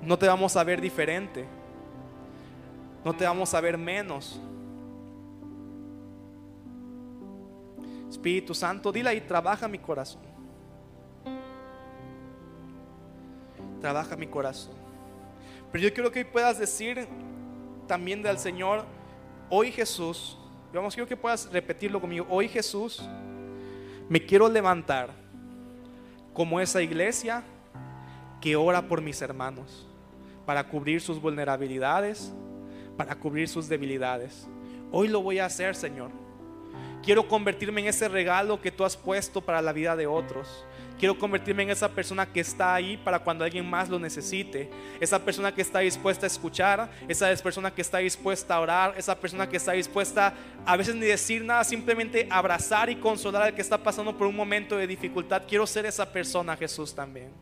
No 0.02 0.18
te 0.18 0.26
vamos 0.26 0.56
a 0.56 0.64
ver 0.64 0.80
diferente. 0.80 1.46
No 3.04 3.14
te 3.14 3.24
vamos 3.24 3.54
a 3.54 3.60
ver 3.60 3.78
menos. 3.78 4.40
Espíritu 8.10 8.52
Santo, 8.52 8.90
dile 8.90 9.10
ahí, 9.10 9.20
trabaja 9.20 9.68
mi 9.68 9.78
corazón. 9.78 10.22
Trabaja 13.80 14.16
mi 14.16 14.26
corazón. 14.26 14.83
Pero 15.74 15.88
yo 15.88 15.92
quiero 15.92 16.12
que 16.12 16.24
puedas 16.24 16.56
decir 16.56 17.08
también 17.88 18.22
del 18.22 18.38
Señor, 18.38 18.84
hoy 19.50 19.72
Jesús, 19.72 20.38
vamos, 20.72 20.94
quiero 20.94 21.08
que 21.08 21.16
puedas 21.16 21.50
repetirlo 21.50 22.00
conmigo, 22.00 22.24
hoy 22.30 22.48
Jesús, 22.48 23.02
me 24.08 24.24
quiero 24.24 24.48
levantar 24.48 25.10
como 26.32 26.60
esa 26.60 26.80
iglesia 26.80 27.42
que 28.40 28.54
ora 28.54 28.86
por 28.86 29.02
mis 29.02 29.20
hermanos, 29.20 29.88
para 30.46 30.62
cubrir 30.62 31.00
sus 31.00 31.20
vulnerabilidades, 31.20 32.32
para 32.96 33.16
cubrir 33.16 33.48
sus 33.48 33.68
debilidades. 33.68 34.46
Hoy 34.92 35.08
lo 35.08 35.22
voy 35.22 35.40
a 35.40 35.46
hacer, 35.46 35.74
Señor. 35.74 36.12
Quiero 37.04 37.28
convertirme 37.28 37.82
en 37.82 37.88
ese 37.88 38.08
regalo 38.08 38.62
que 38.62 38.72
tú 38.72 38.82
has 38.82 38.96
puesto 38.96 39.42
para 39.42 39.60
la 39.60 39.72
vida 39.72 39.94
de 39.94 40.06
otros. 40.06 40.64
Quiero 40.98 41.18
convertirme 41.18 41.64
en 41.64 41.70
esa 41.70 41.90
persona 41.90 42.24
que 42.24 42.40
está 42.40 42.74
ahí 42.74 42.96
para 42.96 43.18
cuando 43.18 43.44
alguien 43.44 43.68
más 43.68 43.90
lo 43.90 43.98
necesite. 43.98 44.70
Esa 45.00 45.22
persona 45.22 45.54
que 45.54 45.60
está 45.60 45.80
dispuesta 45.80 46.24
a 46.24 46.28
escuchar. 46.28 46.90
Esa 47.06 47.34
persona 47.42 47.74
que 47.74 47.82
está 47.82 47.98
dispuesta 47.98 48.54
a 48.54 48.60
orar. 48.60 48.94
Esa 48.96 49.18
persona 49.18 49.46
que 49.46 49.58
está 49.58 49.72
dispuesta 49.72 50.32
a 50.64 50.76
veces 50.78 50.94
ni 50.94 51.04
decir 51.04 51.44
nada, 51.44 51.62
simplemente 51.62 52.26
abrazar 52.30 52.88
y 52.88 52.96
consolar 52.96 53.42
al 53.42 53.54
que 53.54 53.60
está 53.60 53.76
pasando 53.76 54.16
por 54.16 54.26
un 54.26 54.36
momento 54.36 54.76
de 54.76 54.86
dificultad. 54.86 55.42
Quiero 55.46 55.66
ser 55.66 55.84
esa 55.84 56.10
persona, 56.10 56.56
Jesús, 56.56 56.94
también. 56.94 57.32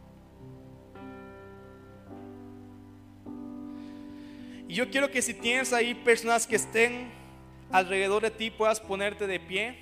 Y 4.66 4.74
yo 4.74 4.90
quiero 4.90 5.08
que 5.08 5.22
si 5.22 5.34
tienes 5.34 5.72
ahí 5.72 5.94
personas 5.94 6.48
que 6.48 6.56
estén 6.56 7.21
alrededor 7.72 8.22
de 8.22 8.30
ti 8.30 8.50
puedas 8.50 8.78
ponerte 8.78 9.26
de 9.26 9.40
pie. 9.40 9.76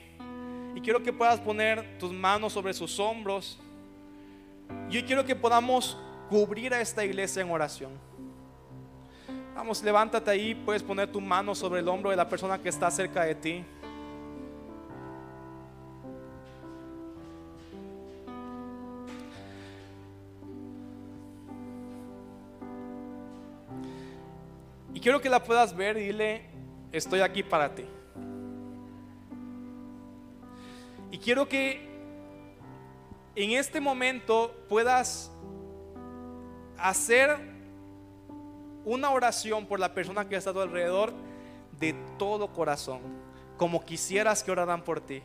Y 0.74 0.80
quiero 0.80 1.02
que 1.02 1.12
puedas 1.12 1.40
poner 1.40 1.98
tus 1.98 2.12
manos 2.12 2.52
sobre 2.52 2.72
sus 2.72 2.98
hombros. 3.00 3.58
Yo 4.88 5.04
quiero 5.04 5.24
que 5.24 5.34
podamos 5.34 5.98
cubrir 6.28 6.72
a 6.72 6.80
esta 6.80 7.04
iglesia 7.04 7.42
en 7.42 7.50
oración. 7.50 7.90
Vamos, 9.54 9.82
levántate 9.82 10.30
ahí, 10.30 10.54
puedes 10.54 10.82
poner 10.82 11.10
tu 11.10 11.20
mano 11.20 11.54
sobre 11.54 11.80
el 11.80 11.88
hombro 11.88 12.10
de 12.10 12.16
la 12.16 12.28
persona 12.28 12.62
que 12.62 12.68
está 12.68 12.90
cerca 12.90 13.24
de 13.24 13.34
ti. 13.34 13.64
Y 24.94 25.00
quiero 25.00 25.20
que 25.20 25.28
la 25.28 25.42
puedas 25.42 25.74
ver 25.74 25.96
y 25.96 26.06
dile, 26.06 26.49
estoy 26.92 27.20
aquí 27.20 27.42
para 27.42 27.74
ti. 27.74 27.84
Y 31.10 31.18
quiero 31.18 31.48
que 31.48 31.88
en 33.34 33.52
este 33.52 33.80
momento 33.80 34.54
puedas 34.68 35.30
hacer 36.78 37.36
una 38.84 39.10
oración 39.10 39.66
por 39.66 39.78
la 39.78 39.92
persona 39.92 40.28
que 40.28 40.36
está 40.36 40.50
a 40.50 40.52
tu 40.52 40.60
alrededor 40.60 41.12
de 41.78 41.94
todo 42.18 42.52
corazón, 42.52 43.00
como 43.56 43.84
quisieras 43.84 44.42
que 44.42 44.50
oraran 44.50 44.82
por 44.82 45.00
ti, 45.00 45.22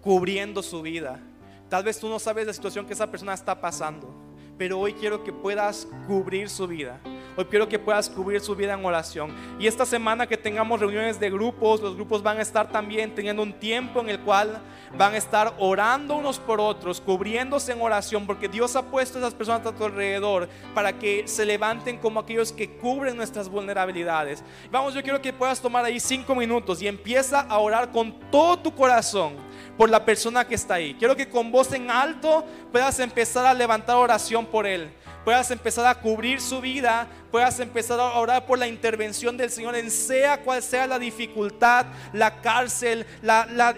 cubriendo 0.00 0.62
su 0.62 0.82
vida. 0.82 1.20
Tal 1.68 1.84
vez 1.84 1.98
tú 1.98 2.08
no 2.08 2.18
sabes 2.18 2.46
la 2.46 2.52
situación 2.52 2.86
que 2.86 2.92
esa 2.92 3.10
persona 3.10 3.34
está 3.34 3.60
pasando, 3.60 4.08
pero 4.56 4.78
hoy 4.78 4.92
quiero 4.92 5.24
que 5.24 5.32
puedas 5.32 5.88
cubrir 6.06 6.48
su 6.48 6.66
vida. 6.66 7.00
Hoy 7.38 7.44
quiero 7.44 7.68
que 7.68 7.78
puedas 7.78 8.08
cubrir 8.08 8.40
su 8.40 8.56
vida 8.56 8.72
en 8.72 8.82
oración. 8.82 9.30
Y 9.58 9.66
esta 9.66 9.84
semana 9.84 10.26
que 10.26 10.38
tengamos 10.38 10.80
reuniones 10.80 11.20
de 11.20 11.28
grupos, 11.28 11.82
los 11.82 11.94
grupos 11.94 12.22
van 12.22 12.38
a 12.38 12.42
estar 12.42 12.72
también 12.72 13.14
teniendo 13.14 13.42
un 13.42 13.52
tiempo 13.52 14.00
en 14.00 14.08
el 14.08 14.20
cual 14.20 14.62
van 14.96 15.12
a 15.12 15.18
estar 15.18 15.52
orando 15.58 16.16
unos 16.16 16.38
por 16.38 16.62
otros, 16.62 16.98
cubriéndose 16.98 17.72
en 17.72 17.82
oración, 17.82 18.26
porque 18.26 18.48
Dios 18.48 18.74
ha 18.74 18.90
puesto 18.90 19.18
a 19.18 19.20
esas 19.20 19.34
personas 19.34 19.66
a 19.66 19.72
tu 19.72 19.84
alrededor 19.84 20.48
para 20.74 20.98
que 20.98 21.28
se 21.28 21.44
levanten 21.44 21.98
como 21.98 22.20
aquellos 22.20 22.52
que 22.52 22.70
cubren 22.78 23.18
nuestras 23.18 23.50
vulnerabilidades. 23.50 24.42
Vamos, 24.70 24.94
yo 24.94 25.02
quiero 25.02 25.20
que 25.20 25.34
puedas 25.34 25.60
tomar 25.60 25.84
ahí 25.84 26.00
cinco 26.00 26.34
minutos 26.34 26.80
y 26.80 26.88
empieza 26.88 27.40
a 27.40 27.58
orar 27.58 27.92
con 27.92 28.18
todo 28.30 28.58
tu 28.60 28.74
corazón 28.74 29.34
por 29.76 29.90
la 29.90 30.02
persona 30.02 30.46
que 30.46 30.54
está 30.54 30.74
ahí. 30.74 30.94
Quiero 30.94 31.14
que 31.14 31.28
con 31.28 31.52
voz 31.52 31.70
en 31.74 31.90
alto 31.90 32.46
puedas 32.72 32.98
empezar 32.98 33.44
a 33.44 33.52
levantar 33.52 33.96
oración 33.96 34.46
por 34.46 34.66
él 34.66 34.90
puedas 35.26 35.50
empezar 35.50 35.84
a 35.86 35.94
cubrir 35.96 36.40
su 36.40 36.60
vida, 36.60 37.08
puedas 37.30 37.58
empezar 37.60 37.98
a 38.00 38.18
orar 38.18 38.46
por 38.46 38.58
la 38.58 38.66
intervención 38.66 39.36
del 39.36 39.50
Señor 39.50 39.76
en 39.76 39.90
sea 39.90 40.42
cual 40.42 40.62
sea 40.62 40.86
la 40.86 40.98
dificultad, 40.98 41.86
la 42.12 42.40
cárcel, 42.40 43.06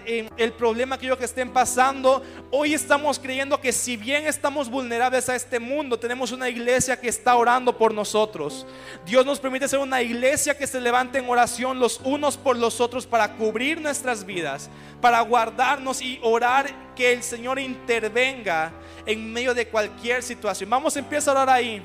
eh, 0.05 0.29
el 0.37 0.53
problema 0.53 0.97
que 0.97 1.05
ellos 1.05 1.17
que 1.17 1.25
estén 1.25 1.49
pasando. 1.51 2.23
Hoy 2.51 2.73
estamos 2.73 3.19
creyendo 3.19 3.59
que 3.59 3.71
si 3.71 3.97
bien 3.97 4.27
estamos 4.27 4.69
vulnerables 4.69 5.29
a 5.29 5.35
este 5.35 5.59
mundo, 5.59 5.99
tenemos 5.99 6.31
una 6.31 6.49
iglesia 6.49 6.99
que 6.99 7.09
está 7.09 7.35
orando 7.35 7.77
por 7.77 7.93
nosotros. 7.93 8.65
Dios 9.05 9.25
nos 9.25 9.39
permite 9.39 9.67
ser 9.67 9.79
una 9.79 10.01
iglesia 10.01 10.57
que 10.57 10.67
se 10.67 10.79
levante 10.79 11.19
en 11.19 11.29
oración 11.29 11.79
los 11.79 11.99
unos 12.03 12.37
por 12.37 12.57
los 12.57 12.79
otros 12.79 13.05
para 13.05 13.35
cubrir 13.35 13.81
nuestras 13.81 14.25
vidas, 14.25 14.69
para 15.01 15.21
guardarnos 15.21 16.01
y 16.01 16.19
orar 16.21 16.69
que 16.95 17.13
el 17.13 17.23
Señor 17.23 17.59
intervenga 17.59 18.71
en 19.05 19.31
medio 19.31 19.53
de 19.53 19.67
cualquier 19.67 20.21
situación. 20.23 20.69
Vamos 20.69 20.95
a 20.95 20.99
empezar 20.99 21.35
a 21.37 21.43
orar 21.43 21.55
ahí. 21.57 21.81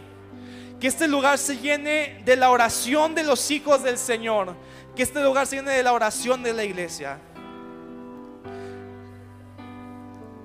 Que 0.84 0.88
este 0.88 1.08
lugar 1.08 1.38
se 1.38 1.56
llene 1.56 2.20
de 2.26 2.36
la 2.36 2.50
oración 2.50 3.14
de 3.14 3.22
los 3.22 3.50
hijos 3.50 3.82
del 3.82 3.96
Señor. 3.96 4.54
Que 4.94 5.02
este 5.02 5.24
lugar 5.24 5.46
se 5.46 5.56
llene 5.56 5.70
de 5.70 5.82
la 5.82 5.94
oración 5.94 6.42
de 6.42 6.52
la 6.52 6.62
iglesia. 6.62 7.18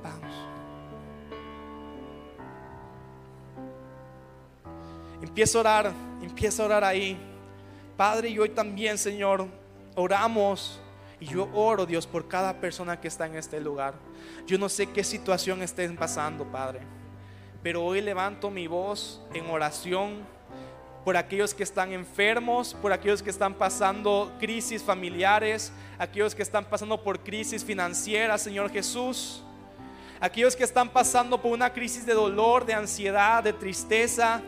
Vamos. 0.01 0.33
Empieza 5.21 5.57
a 5.57 5.59
orar, 5.59 5.91
empieza 6.21 6.63
a 6.63 6.67
orar 6.67 6.83
ahí. 6.85 7.17
Padre, 7.97 8.29
y 8.29 8.39
hoy 8.39 8.47
también, 8.47 8.97
Señor, 8.97 9.45
oramos. 9.93 10.79
Y 11.19 11.25
yo 11.25 11.49
oro, 11.53 11.85
Dios, 11.85 12.07
por 12.07 12.29
cada 12.29 12.61
persona 12.61 13.01
que 13.01 13.09
está 13.09 13.25
en 13.25 13.35
este 13.35 13.59
lugar. 13.59 13.93
Yo 14.47 14.57
no 14.57 14.69
sé 14.69 14.87
qué 14.87 15.03
situación 15.03 15.61
estén 15.61 15.97
pasando, 15.97 16.45
Padre. 16.45 16.79
Pero 17.61 17.83
hoy 17.83 18.01
levanto 18.01 18.49
mi 18.49 18.67
voz 18.67 19.21
en 19.33 19.49
oración 19.49 20.25
por 21.03 21.17
aquellos 21.17 21.53
que 21.53 21.63
están 21.63 21.91
enfermos, 21.91 22.73
por 22.73 22.93
aquellos 22.93 23.21
que 23.21 23.29
están 23.29 23.53
pasando 23.53 24.31
crisis 24.39 24.81
familiares, 24.81 25.71
aquellos 25.97 26.35
que 26.35 26.43
están 26.43 26.65
pasando 26.65 27.01
por 27.01 27.19
crisis 27.19 27.63
financieras, 27.63 28.41
Señor 28.41 28.69
Jesús. 28.69 29.43
Aquellos 30.21 30.55
que 30.55 30.63
están 30.63 30.89
pasando 30.89 31.41
por 31.41 31.51
una 31.51 31.71
crisis 31.71 32.05
de 32.05 32.13
dolor, 32.13 32.65
de 32.65 32.73
ansiedad, 32.73 33.43
de 33.43 33.53
tristeza. 33.53 34.41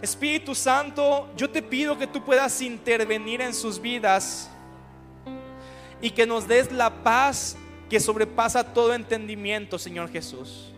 Espíritu 0.00 0.54
Santo, 0.54 1.28
yo 1.36 1.48
te 1.48 1.62
pido 1.62 1.96
que 1.96 2.08
tú 2.08 2.24
puedas 2.24 2.60
intervenir 2.60 3.40
en 3.40 3.54
sus 3.54 3.80
vidas 3.80 4.50
y 6.00 6.10
que 6.10 6.26
nos 6.26 6.48
des 6.48 6.72
la 6.72 6.90
paz 7.04 7.56
que 7.88 8.00
sobrepasa 8.00 8.64
todo 8.64 8.94
entendimiento, 8.94 9.78
Señor 9.78 10.10
Jesús. 10.10 10.71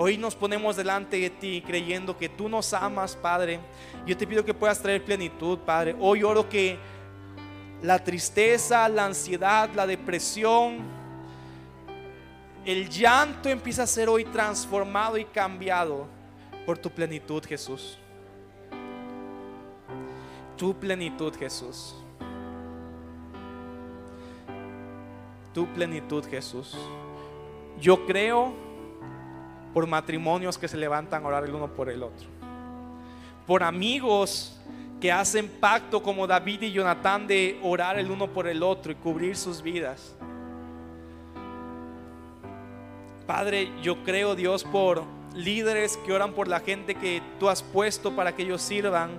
Hoy 0.00 0.16
nos 0.16 0.36
ponemos 0.36 0.76
delante 0.76 1.18
de 1.18 1.28
ti 1.28 1.60
creyendo 1.66 2.16
que 2.16 2.28
tú 2.28 2.48
nos 2.48 2.72
amas, 2.72 3.16
Padre. 3.16 3.58
Yo 4.06 4.16
te 4.16 4.28
pido 4.28 4.44
que 4.44 4.54
puedas 4.54 4.80
traer 4.80 5.04
plenitud, 5.04 5.58
Padre. 5.58 5.96
Hoy 5.98 6.22
oro 6.22 6.48
que 6.48 6.78
la 7.82 7.98
tristeza, 8.04 8.88
la 8.88 9.06
ansiedad, 9.06 9.68
la 9.74 9.88
depresión, 9.88 10.78
el 12.64 12.88
llanto 12.88 13.48
empieza 13.48 13.82
a 13.82 13.86
ser 13.88 14.08
hoy 14.08 14.24
transformado 14.26 15.18
y 15.18 15.24
cambiado 15.24 16.06
por 16.64 16.78
tu 16.78 16.90
plenitud, 16.90 17.44
Jesús. 17.44 17.98
Tu 20.56 20.72
plenitud, 20.78 21.34
Jesús. 21.34 21.96
Tu 25.52 25.66
plenitud, 25.74 26.24
Jesús. 26.24 26.78
Yo 27.80 28.06
creo 28.06 28.67
por 29.78 29.86
matrimonios 29.86 30.58
que 30.58 30.66
se 30.66 30.76
levantan 30.76 31.22
a 31.22 31.28
orar 31.28 31.44
el 31.44 31.54
uno 31.54 31.68
por 31.68 31.88
el 31.88 32.02
otro, 32.02 32.26
por 33.46 33.62
amigos 33.62 34.60
que 35.00 35.12
hacen 35.12 35.48
pacto 35.48 36.02
como 36.02 36.26
David 36.26 36.62
y 36.62 36.72
Jonatán 36.72 37.28
de 37.28 37.60
orar 37.62 37.96
el 37.96 38.10
uno 38.10 38.26
por 38.26 38.48
el 38.48 38.64
otro 38.64 38.90
y 38.90 38.96
cubrir 38.96 39.36
sus 39.36 39.62
vidas. 39.62 40.16
Padre, 43.24 43.70
yo 43.80 44.02
creo 44.02 44.34
Dios 44.34 44.64
por 44.64 45.04
líderes 45.36 45.96
que 45.98 46.12
oran 46.12 46.32
por 46.32 46.48
la 46.48 46.58
gente 46.58 46.96
que 46.96 47.22
tú 47.38 47.48
has 47.48 47.62
puesto 47.62 48.16
para 48.16 48.34
que 48.34 48.42
ellos 48.42 48.60
sirvan 48.60 49.10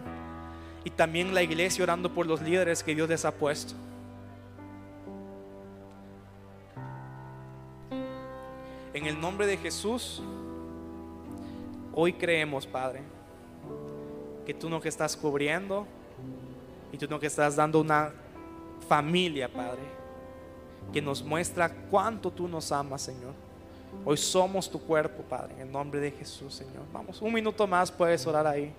y 0.84 0.90
también 0.90 1.34
la 1.34 1.42
iglesia 1.42 1.86
orando 1.86 2.14
por 2.14 2.28
los 2.28 2.42
líderes 2.42 2.84
que 2.84 2.96
Dios 2.96 3.08
les 3.08 3.24
ha 3.24 3.32
puesto. 3.32 3.76
En 8.94 9.06
el 9.06 9.22
nombre 9.22 9.48
de 9.48 9.56
Jesús. 9.56 10.22
Hoy 11.94 12.14
creemos, 12.14 12.66
Padre, 12.68 13.02
que 14.46 14.54
tú 14.54 14.70
no 14.70 14.80
que 14.80 14.90
estás 14.90 15.16
cubriendo 15.16 15.86
y 16.92 16.98
tú 16.98 17.08
no 17.10 17.20
que 17.20 17.28
estás 17.28 17.56
dando 17.56 17.80
una 17.82 18.14
familia, 18.88 19.52
Padre, 19.52 19.82
que 20.92 21.02
nos 21.02 21.24
muestra 21.24 21.70
cuánto 21.90 22.32
tú 22.32 22.48
nos 22.48 22.72
amas, 22.72 23.02
Señor. 23.02 23.34
Hoy 24.06 24.18
somos 24.18 24.70
tu 24.70 24.80
cuerpo, 24.80 25.24
Padre, 25.24 25.54
en 25.56 25.62
el 25.62 25.72
nombre 25.72 26.00
de 26.00 26.12
Jesús, 26.12 26.54
Señor. 26.54 26.84
Vamos, 26.94 27.22
un 27.22 27.34
minuto 27.34 27.66
más 27.68 27.92
puedes 27.92 28.26
orar 28.26 28.46
ahí. 28.48 28.74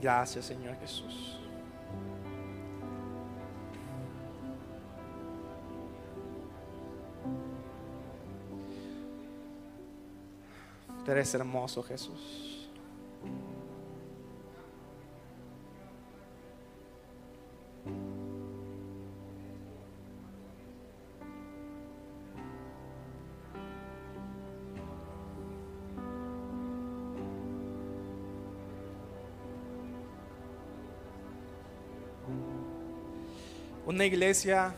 Gracias, 0.00 0.44
Señor 0.44 0.76
Jesús. 0.80 1.35
Eres 11.12 11.34
hermoso, 11.34 11.82
Jesús. 11.82 12.56
Una 33.86 34.04
iglesia 34.04 34.74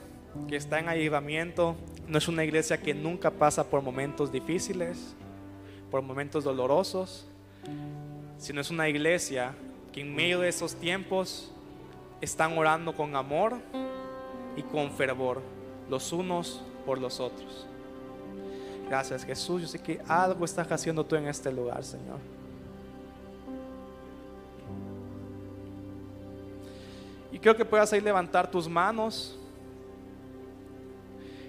que 0.47 0.57
está 0.57 0.79
en 0.79 0.89
ayudamiento 0.89 1.77
no 2.07 2.19
es 2.19 2.29
una 2.29 2.45
iglesia 2.45 2.81
que 2.81 2.95
nunca 2.95 3.31
pasa 3.31 3.69
por 3.69 3.83
momentos 3.83 4.31
difíciles, 4.31 5.17
por 5.91 6.03
momentos 6.03 6.45
dolorosos, 6.45 7.27
sino 8.37 8.61
es 8.61 8.71
una 8.71 8.89
iglesia 8.89 9.55
que 9.93 10.03
en 10.03 10.15
medio 10.15 10.41
de 10.41 10.49
esos 10.49 10.75
tiempos 10.75 11.51
están 12.21 12.57
orando 12.57 12.95
con 12.95 13.17
amor 13.17 13.57
y 14.57 14.63
con 14.63 14.91
fervor, 14.93 15.41
los 15.89 16.13
unos 16.13 16.61
por 16.85 16.99
los 16.99 17.21
otros. 17.21 17.67
Gracias 18.89 19.25
Jesús, 19.25 19.63
yo 19.63 19.69
sé 19.69 19.79
que 19.81 20.01
algo 20.07 20.45
estás 20.45 20.71
haciendo 20.71 21.05
tú 21.05 21.17
en 21.17 21.27
este 21.27 21.51
lugar, 21.53 21.83
Señor. 21.85 22.19
Y 27.33 27.39
creo 27.39 27.57
que 27.57 27.65
puedas 27.65 27.93
ahí 27.93 28.01
levantar 28.01 28.51
tus 28.51 28.69
manos. 28.69 29.39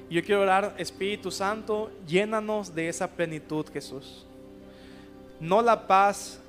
Yo 0.10 0.24
quiero 0.24 0.42
orar, 0.42 0.76
Espíritu 0.78 1.32
Santo, 1.32 1.92
llénanos 2.06 2.74
de 2.74 2.90
esa 2.90 3.08
plenitud, 3.08 3.66
Jesús 3.72 4.26
no 5.40 5.62
la 5.62 5.88
paz 5.88 6.40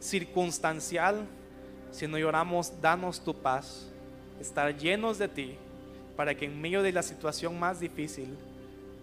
circunstancial, 0.00 1.26
sino 1.90 2.18
lloramos, 2.18 2.80
danos 2.80 3.20
tu 3.20 3.34
paz, 3.34 3.86
estar 4.40 4.76
llenos 4.76 5.18
de 5.18 5.28
ti, 5.28 5.56
para 6.16 6.34
que 6.34 6.46
en 6.46 6.60
medio 6.60 6.82
de 6.82 6.92
la 6.92 7.02
situación 7.02 7.58
más 7.58 7.80
difícil 7.80 8.36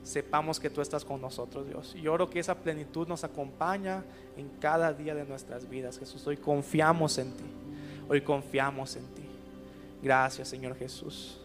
sepamos 0.03 0.59
que 0.59 0.69
tú 0.69 0.81
estás 0.81 1.05
con 1.05 1.21
nosotros, 1.21 1.67
Dios. 1.67 1.95
Y 1.95 2.07
oro 2.07 2.29
que 2.29 2.39
esa 2.39 2.55
plenitud 2.55 3.07
nos 3.07 3.23
acompaña 3.23 4.03
en 4.37 4.49
cada 4.59 4.93
día 4.93 5.15
de 5.15 5.25
nuestras 5.25 5.69
vidas, 5.69 5.99
Jesús. 5.99 6.25
Hoy 6.27 6.37
confiamos 6.37 7.17
en 7.17 7.31
ti, 7.35 7.45
hoy 8.07 8.21
confiamos 8.21 8.95
en 8.95 9.05
ti. 9.15 9.23
Gracias, 10.01 10.47
Señor 10.47 10.77
Jesús. 10.77 11.39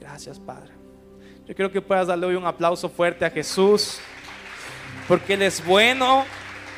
Gracias, 0.00 0.38
Padre. 0.38 0.72
Yo 1.46 1.54
quiero 1.54 1.70
que 1.70 1.82
puedas 1.82 2.06
darle 2.06 2.26
hoy 2.26 2.34
un 2.34 2.46
aplauso 2.46 2.88
fuerte 2.88 3.24
a 3.24 3.30
Jesús, 3.30 3.98
porque 5.08 5.34
Él 5.34 5.42
es 5.42 5.64
bueno, 5.64 6.24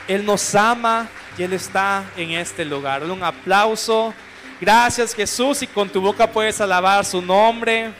Él 0.07 0.25
nos 0.25 0.55
ama 0.55 1.09
y 1.39 1.43
Él 1.43 1.53
está 1.53 2.05
en 2.17 2.33
este 2.33 2.65
lugar. 2.65 3.03
Un 3.05 3.23
aplauso. 3.23 4.15
Gracias, 4.61 5.15
Jesús, 5.15 5.63
y 5.63 5.67
con 5.67 5.89
tu 5.89 6.01
boca 6.01 6.31
puedes 6.31 6.61
alabar 6.61 7.05
su 7.05 7.21
nombre. 7.21 7.93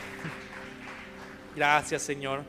Gracias, 1.57 2.03
Señor. 2.03 2.45